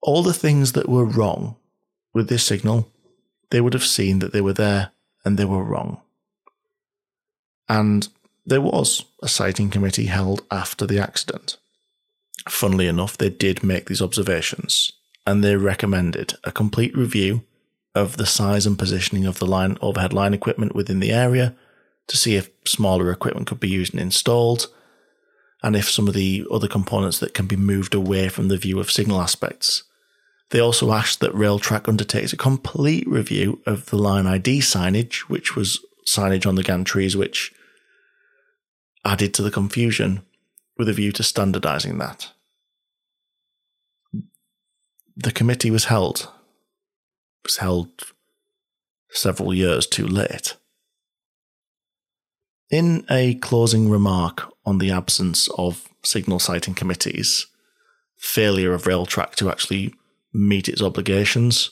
all 0.00 0.22
the 0.22 0.32
things 0.32 0.70
that 0.74 0.88
were 0.88 1.04
wrong 1.04 1.56
with 2.14 2.28
this 2.28 2.44
signal. 2.44 2.88
They 3.50 3.60
would 3.60 3.74
have 3.74 3.84
seen 3.84 4.20
that 4.20 4.32
they 4.32 4.40
were 4.40 4.52
there 4.52 4.92
and 5.24 5.36
they 5.36 5.44
were 5.44 5.64
wrong. 5.64 6.02
And 7.70 8.08
there 8.44 8.60
was 8.60 9.04
a 9.22 9.28
sighting 9.28 9.70
committee 9.70 10.06
held 10.06 10.42
after 10.50 10.86
the 10.86 10.98
accident. 10.98 11.56
Funnily 12.48 12.88
enough, 12.88 13.16
they 13.16 13.30
did 13.30 13.62
make 13.62 13.86
these 13.86 14.02
observations 14.02 14.92
and 15.26 15.44
they 15.44 15.54
recommended 15.54 16.34
a 16.42 16.50
complete 16.50 16.96
review 16.96 17.44
of 17.94 18.16
the 18.16 18.26
size 18.26 18.66
and 18.66 18.78
positioning 18.78 19.24
of 19.24 19.38
the 19.38 19.46
line 19.46 19.76
overhead 19.80 20.12
line 20.12 20.34
equipment 20.34 20.74
within 20.74 20.98
the 20.98 21.12
area 21.12 21.54
to 22.08 22.16
see 22.16 22.34
if 22.34 22.50
smaller 22.64 23.12
equipment 23.12 23.46
could 23.46 23.60
be 23.60 23.68
used 23.68 23.92
and 23.92 24.02
installed, 24.02 24.66
and 25.62 25.76
if 25.76 25.88
some 25.88 26.08
of 26.08 26.14
the 26.14 26.44
other 26.50 26.66
components 26.66 27.20
that 27.20 27.34
can 27.34 27.46
be 27.46 27.54
moved 27.54 27.94
away 27.94 28.28
from 28.28 28.48
the 28.48 28.56
view 28.56 28.80
of 28.80 28.90
signal 28.90 29.20
aspects. 29.20 29.84
They 30.48 30.58
also 30.58 30.92
asked 30.92 31.20
that 31.20 31.32
Railtrack 31.32 31.88
undertakes 31.88 32.32
a 32.32 32.36
complete 32.36 33.06
review 33.06 33.60
of 33.66 33.86
the 33.86 33.96
line 33.96 34.26
ID 34.26 34.58
signage, 34.58 35.20
which 35.28 35.54
was 35.54 35.78
signage 36.04 36.46
on 36.46 36.56
the 36.56 36.64
gantries, 36.64 37.14
which 37.14 37.52
added 39.04 39.34
to 39.34 39.42
the 39.42 39.50
confusion 39.50 40.22
with 40.76 40.88
a 40.88 40.92
view 40.92 41.12
to 41.12 41.22
standardizing 41.22 41.98
that. 41.98 42.30
The 45.16 45.32
committee 45.32 45.70
was 45.70 45.86
held 45.86 46.28
was 47.44 47.56
held 47.56 47.88
several 49.10 49.54
years 49.54 49.86
too 49.86 50.06
late. 50.06 50.56
In 52.70 53.04
a 53.10 53.34
closing 53.34 53.90
remark 53.90 54.52
on 54.64 54.78
the 54.78 54.90
absence 54.90 55.48
of 55.58 55.88
signal 56.02 56.38
sighting 56.38 56.74
committees, 56.74 57.46
failure 58.16 58.72
of 58.72 58.84
Railtrack 58.84 59.34
to 59.36 59.50
actually 59.50 59.94
meet 60.32 60.68
its 60.68 60.82
obligations, 60.82 61.70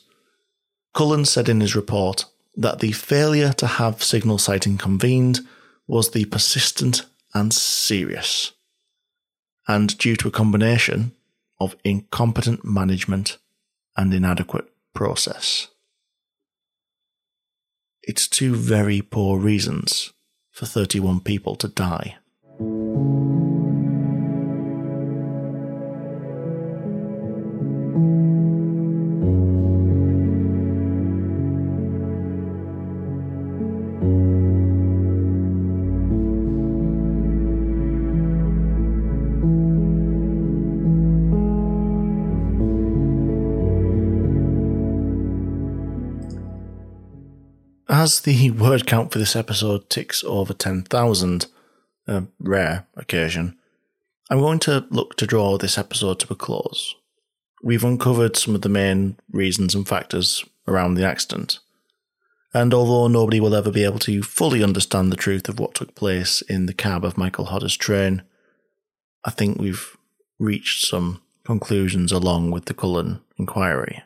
Cullen 0.94 1.24
said 1.24 1.48
in 1.48 1.60
his 1.60 1.76
report 1.76 2.24
that 2.56 2.80
the 2.80 2.92
failure 2.92 3.52
to 3.52 3.66
have 3.66 4.02
signal 4.02 4.38
sighting 4.38 4.76
convened 4.76 5.40
was 5.86 6.10
the 6.10 6.24
persistent 6.24 7.06
and 7.38 7.54
serious, 7.54 8.52
and 9.68 9.96
due 9.96 10.16
to 10.16 10.28
a 10.28 10.32
combination 10.32 11.12
of 11.60 11.76
incompetent 11.84 12.64
management 12.64 13.38
and 13.96 14.12
inadequate 14.12 14.68
process. 14.94 15.68
It's 18.02 18.26
two 18.26 18.54
very 18.54 19.02
poor 19.02 19.38
reasons 19.38 20.12
for 20.50 20.66
31 20.66 21.20
people 21.20 21.54
to 21.56 21.68
die. 21.68 22.16
As 48.08 48.20
the 48.20 48.50
word 48.52 48.86
count 48.86 49.12
for 49.12 49.18
this 49.18 49.36
episode 49.36 49.90
ticks 49.90 50.24
over 50.24 50.54
10,000, 50.54 51.46
a 52.06 52.22
rare 52.40 52.86
occasion, 52.96 53.58
I'm 54.30 54.38
going 54.38 54.60
to 54.60 54.86
look 54.88 55.16
to 55.16 55.26
draw 55.26 55.58
this 55.58 55.76
episode 55.76 56.18
to 56.20 56.32
a 56.32 56.34
close. 56.34 56.94
We've 57.62 57.84
uncovered 57.84 58.34
some 58.34 58.54
of 58.54 58.62
the 58.62 58.70
main 58.70 59.18
reasons 59.30 59.74
and 59.74 59.86
factors 59.86 60.42
around 60.66 60.94
the 60.94 61.04
accident. 61.04 61.58
And 62.54 62.72
although 62.72 63.08
nobody 63.08 63.40
will 63.40 63.54
ever 63.54 63.70
be 63.70 63.84
able 63.84 63.98
to 64.00 64.22
fully 64.22 64.64
understand 64.64 65.12
the 65.12 65.16
truth 65.16 65.46
of 65.50 65.60
what 65.60 65.74
took 65.74 65.94
place 65.94 66.40
in 66.40 66.64
the 66.64 66.72
cab 66.72 67.04
of 67.04 67.18
Michael 67.18 67.46
Hodder's 67.46 67.76
train, 67.76 68.22
I 69.26 69.30
think 69.30 69.58
we've 69.58 69.98
reached 70.38 70.86
some 70.86 71.20
conclusions 71.44 72.10
along 72.10 72.52
with 72.52 72.64
the 72.64 72.74
Cullen 72.74 73.20
inquiry. 73.36 74.02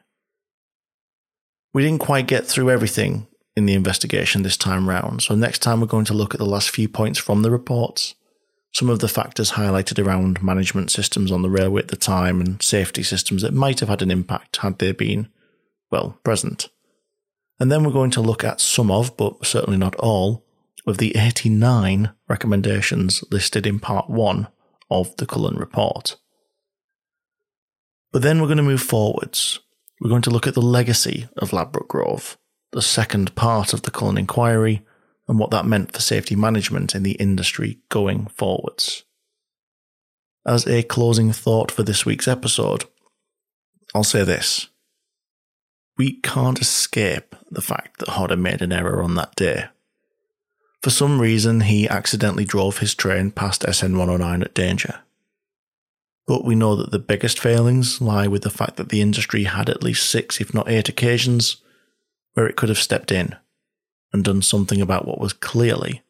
We 1.73 1.85
didn't 1.85 2.01
quite 2.01 2.27
get 2.27 2.49
through 2.49 2.69
everything 2.69 3.29
in 3.57 3.67
the 3.67 3.75
investigation 3.75 4.43
this 4.43 4.57
time 4.57 4.89
round, 4.89 5.23
so 5.23 5.35
next 5.35 5.61
time 5.61 5.81
we're 5.81 5.87
going 5.87 6.07
to 6.07 6.15
look 6.15 6.35
at 6.35 6.39
the 6.39 6.47
last 6.47 6.71
few 6.71 6.89
points 6.89 7.19
from 7.19 7.43
the 7.43 7.51
reports, 7.51 8.15
some 8.73 8.89
of 8.89 9.01
the 9.01 9.09
factors 9.09 9.53
highlighted 9.53 10.03
around 10.03 10.43
management 10.43 10.91
systems 10.91 11.31
on 11.31 11.43
the 11.43 11.51
railway 11.51 11.83
at 11.83 11.89
the 11.89 11.97
time 11.97 12.41
and 12.41 12.63
safety 12.63 13.03
systems 13.03 13.43
that 13.43 13.53
might 13.53 13.81
have 13.81 13.91
had 13.91 14.01
an 14.01 14.11
impact 14.11 14.57
had 14.57 14.79
they 14.79 14.93
been, 14.93 15.29
well, 15.91 16.19
present. 16.25 16.71
And 17.61 17.71
then 17.71 17.85
we're 17.85 17.93
going 17.93 18.11
to 18.13 18.23
look 18.23 18.43
at 18.43 18.61
some 18.61 18.91
of, 18.91 19.17
but 19.17 19.45
certainly 19.45 19.79
not 19.79 19.95
all, 19.97 20.47
of 20.87 20.99
the 20.99 21.15
89 21.17 22.13
recommendations 22.29 23.23
listed 23.31 23.67
in 23.67 23.79
part 23.79 24.09
1 24.09 24.49
of 24.91 25.17
the 25.17 25.27
Cullen 25.27 25.57
report. 25.57 26.17
But 28.11 28.23
then 28.23 28.41
we're 28.41 28.49
going 28.49 28.57
to 28.57 28.63
move 28.63 28.83
forwards. 28.83 29.61
We're 30.01 30.11
going 30.11 30.23
to 30.23 30.31
look 30.31 30.47
at 30.47 30.55
the 30.55 30.63
legacy 30.63 31.29
of 31.37 31.53
Ladbroke 31.53 31.89
Grove, 31.89 32.37
the 32.73 32.83
second 32.83 33.35
part 33.35 33.73
of 33.73 33.83
the 33.83 33.91
Cullen 33.91 34.19
inquiry, 34.19 34.83
and 35.29 35.39
what 35.39 35.51
that 35.51 35.67
meant 35.67 35.93
for 35.93 36.01
safety 36.01 36.35
management 36.35 36.95
in 36.95 37.03
the 37.03 37.13
industry 37.13 37.79
going 37.89 38.27
forwards. 38.27 39.05
As 40.45 40.67
a 40.67 40.83
closing 40.83 41.33
thought 41.33 41.71
for 41.71 41.83
this 41.83 42.05
week's 42.05 42.27
episode, 42.27 42.85
I'll 43.95 44.05
say 44.05 44.25
this. 44.25 44.69
We 45.97 46.21
can't 46.21 46.61
escape 46.61 47.37
the 47.51 47.61
fact 47.61 47.99
that 47.99 48.09
Hodder 48.09 48.37
made 48.37 48.63
an 48.63 48.73
error 48.73 49.03
on 49.03 49.15
that 49.15 49.37
day. 49.37 49.67
For 50.83 50.91
some 50.91 51.21
reason, 51.21 51.61
he 51.61 51.89
accidentally 51.89 52.45
drove 52.45 52.79
his 52.79 52.95
train 52.95 53.31
past 53.31 53.63
SN 53.63 53.97
109 53.97 54.43
at 54.43 54.55
danger. 54.55 55.01
But 56.27 56.45
we 56.45 56.55
know 56.55 56.75
that 56.77 56.91
the 56.91 56.99
biggest 56.99 57.39
failings 57.39 58.01
lie 58.01 58.27
with 58.27 58.43
the 58.43 58.51
fact 58.51 58.77
that 58.77 58.89
the 58.89 59.01
industry 59.01 59.45
had 59.45 59.69
at 59.69 59.83
least 59.83 60.09
six, 60.09 60.41
if 60.41 60.53
not 60.53 60.69
eight 60.69 60.89
occasions, 60.89 61.59
where 62.35 62.47
it 62.47 62.57
could 62.57 62.69
have 62.69 62.79
stepped 62.79 63.13
in 63.13 63.37
and 64.13 64.25
done 64.25 64.43
something 64.43 64.81
about 64.81 65.07
what 65.07 65.21
was 65.21 65.33
clearly 65.33 66.03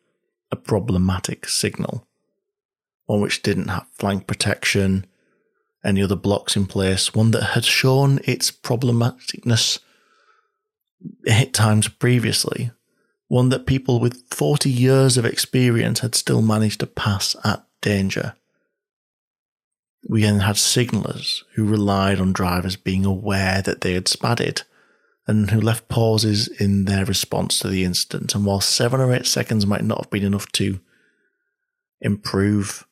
a 0.50 0.56
problematic 0.56 1.48
signal, 1.48 2.06
one 3.06 3.20
which 3.20 3.42
didn't 3.42 3.68
have 3.68 3.86
flank 3.92 4.26
protection, 4.26 5.06
any 5.84 6.02
other 6.02 6.16
blocks 6.16 6.56
in 6.56 6.66
place, 6.66 7.14
one 7.14 7.30
that 7.32 7.42
had 7.42 7.64
shown 7.64 8.20
its 8.24 8.50
problematicness 8.50 9.80
eight 11.26 11.52
times 11.52 11.88
previously, 11.88 12.70
one 13.28 13.48
that 13.48 13.66
people 13.66 13.98
with 13.98 14.22
40 14.30 14.70
years 14.70 15.16
of 15.16 15.24
experience 15.24 16.00
had 16.00 16.14
still 16.14 16.42
managed 16.42 16.80
to 16.80 16.86
pass 16.86 17.34
at 17.44 17.64
danger. 17.80 18.34
We 20.08 20.22
then 20.22 20.40
had 20.40 20.56
signallers 20.56 21.44
who 21.54 21.64
relied 21.64 22.20
on 22.20 22.32
drivers 22.32 22.76
being 22.76 23.04
aware 23.04 23.62
that 23.62 23.80
they 23.80 23.94
had 23.94 24.08
spadded 24.08 24.62
and 25.26 25.50
who 25.50 25.60
left 25.60 25.88
pauses 25.88 26.48
in 26.48 26.84
their 26.84 27.04
response 27.04 27.58
to 27.60 27.68
the 27.68 27.84
incident. 27.84 28.34
And 28.34 28.44
while 28.44 28.60
seven 28.60 29.00
or 29.00 29.12
eight 29.12 29.26
seconds 29.26 29.66
might 29.66 29.84
not 29.84 30.04
have 30.04 30.10
been 30.10 30.24
enough 30.24 30.50
to 30.52 30.80
improve 32.00 32.86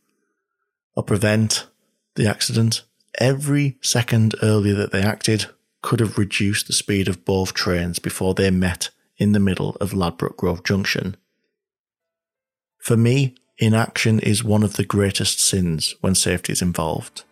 or 0.94 1.02
prevent 1.02 1.66
the 2.15 2.28
accident, 2.28 2.82
every 3.19 3.78
second 3.81 4.35
earlier 4.43 4.74
that 4.74 4.93
they 4.93 5.02
acted 5.02 5.47
could 5.82 6.01
have 6.01 6.19
reduced 6.19 6.66
the 6.66 6.73
speed 6.73 7.09
of 7.09 7.24
both 7.24 7.55
trains 7.55 7.98
before 7.98 8.35
they 8.35 8.51
met 8.51 8.90
in 9.16 9.32
the 9.32 9.40
middle 9.40 9.77
of 9.81 9.93
Ladbroke 9.93 10.36
Grove 10.36 10.62
Junction. 10.62 11.16
For 12.78 12.97
me, 12.97 13.35
inaction 13.59 14.20
is 14.20 14.44
one 14.44 14.62
of 14.62 14.74
the 14.74 14.85
greatest 14.85 15.40
sins 15.40 15.94
when 16.01 16.15
safety 16.15 16.52
is 16.52 16.62
involved. 16.62 17.24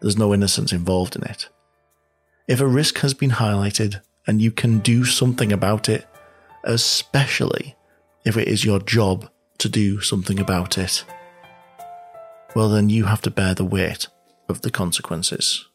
There's 0.00 0.18
no 0.18 0.34
innocence 0.34 0.72
involved 0.72 1.16
in 1.16 1.24
it. 1.24 1.48
If 2.46 2.60
a 2.60 2.66
risk 2.66 2.98
has 2.98 3.14
been 3.14 3.30
highlighted 3.30 4.02
and 4.26 4.40
you 4.40 4.50
can 4.50 4.78
do 4.78 5.04
something 5.04 5.52
about 5.52 5.88
it, 5.88 6.06
especially 6.64 7.76
if 8.24 8.36
it 8.36 8.48
is 8.48 8.64
your 8.64 8.80
job 8.80 9.28
to 9.58 9.68
do 9.68 10.00
something 10.00 10.38
about 10.38 10.78
it, 10.78 11.04
well, 12.54 12.68
then 12.68 12.88
you 12.88 13.04
have 13.04 13.22
to 13.22 13.30
bear 13.30 13.54
the 13.54 13.64
weight 13.64 14.08
of 14.48 14.62
the 14.62 14.70
consequences. 14.70 15.66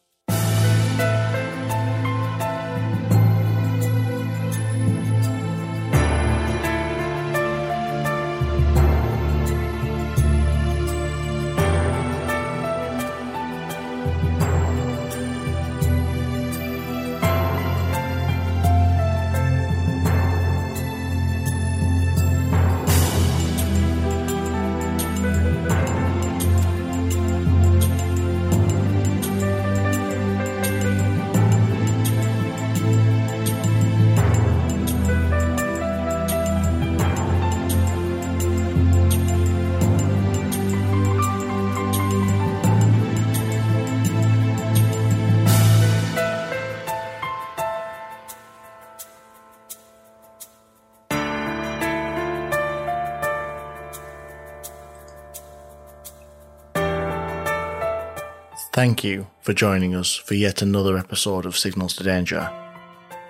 Thank 58.80 59.04
you 59.04 59.26
for 59.42 59.52
joining 59.52 59.94
us 59.94 60.16
for 60.16 60.32
yet 60.32 60.62
another 60.62 60.96
episode 60.96 61.44
of 61.44 61.54
Signals 61.54 61.94
to 61.96 62.02
Danger. 62.02 62.50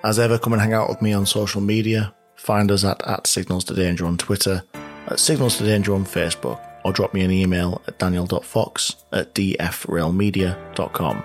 As 0.04 0.20
ever, 0.20 0.38
come 0.38 0.52
and 0.52 0.62
hang 0.62 0.74
out 0.74 0.88
with 0.88 1.02
me 1.02 1.12
on 1.12 1.26
social 1.26 1.60
media. 1.60 2.14
Find 2.36 2.70
us 2.70 2.84
at, 2.84 3.04
at 3.04 3.26
Signals 3.26 3.64
to 3.64 3.74
Danger 3.74 4.06
on 4.06 4.16
Twitter, 4.16 4.62
at 5.08 5.18
Signals 5.18 5.58
to 5.58 5.64
Danger 5.64 5.92
on 5.92 6.04
Facebook, 6.04 6.64
or 6.84 6.92
drop 6.92 7.12
me 7.12 7.22
an 7.22 7.32
email 7.32 7.82
at 7.88 7.98
daniel.fox 7.98 8.94
at 9.10 9.34
dfrailmedia.com. 9.34 11.24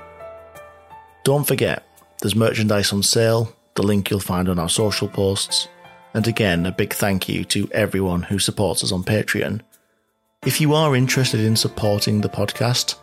Don't 1.23 1.47
forget, 1.47 1.87
there's 2.19 2.35
merchandise 2.35 2.91
on 2.91 3.03
sale, 3.03 3.55
the 3.75 3.83
link 3.83 4.09
you'll 4.09 4.19
find 4.19 4.49
on 4.49 4.57
our 4.57 4.69
social 4.69 5.07
posts. 5.07 5.67
And 6.15 6.27
again, 6.27 6.65
a 6.65 6.71
big 6.71 6.93
thank 6.93 7.29
you 7.29 7.45
to 7.45 7.69
everyone 7.73 8.23
who 8.23 8.39
supports 8.39 8.83
us 8.83 8.91
on 8.91 9.03
Patreon. 9.03 9.61
If 10.47 10.59
you 10.59 10.73
are 10.73 10.95
interested 10.95 11.41
in 11.41 11.55
supporting 11.55 12.21
the 12.21 12.29
podcast, 12.29 12.95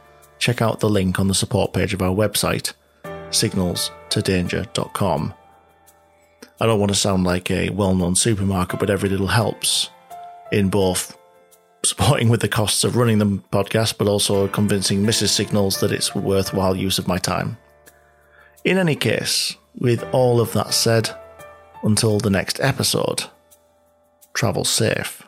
check 0.43 0.61
out 0.61 0.81
the 0.81 0.91
link 0.91 1.21
on 1.21 1.29
the 1.29 1.35
support 1.35 1.73
page 1.73 1.95
of 1.95 2.03
our 2.03 2.13
website, 2.13 2.73
signalstodanger.com. 3.31 5.35
I 6.61 6.67
don't 6.67 6.81
want 6.81 6.91
to 6.91 6.99
sound 6.99 7.23
like 7.23 7.49
a 7.49 7.71
well 7.71 7.95
known 7.95 8.17
supermarket, 8.17 8.81
but 8.81 8.91
every 8.91 9.09
little 9.09 9.29
helps 9.29 9.89
in 10.51 10.69
both 10.69 11.17
supporting 11.85 12.29
with 12.29 12.41
the 12.41 12.49
costs 12.49 12.83
of 12.83 12.97
running 12.97 13.19
the 13.19 13.41
podcast, 13.53 13.99
but 13.99 14.09
also 14.09 14.49
convincing 14.49 15.05
Mrs. 15.05 15.29
Signals 15.29 15.79
that 15.79 15.93
it's 15.93 16.13
worthwhile 16.13 16.75
use 16.75 16.99
of 16.99 17.07
my 17.07 17.19
time. 17.19 17.57
In 18.65 18.79
any 18.79 18.97
case, 18.97 19.57
with 19.79 20.03
all 20.13 20.41
of 20.41 20.53
that 20.55 20.75
said, 20.75 21.09
until 21.85 22.19
the 22.19 22.31
next 22.31 22.59
episode, 22.59 23.27
travel 24.35 24.65
safe. 24.65 25.23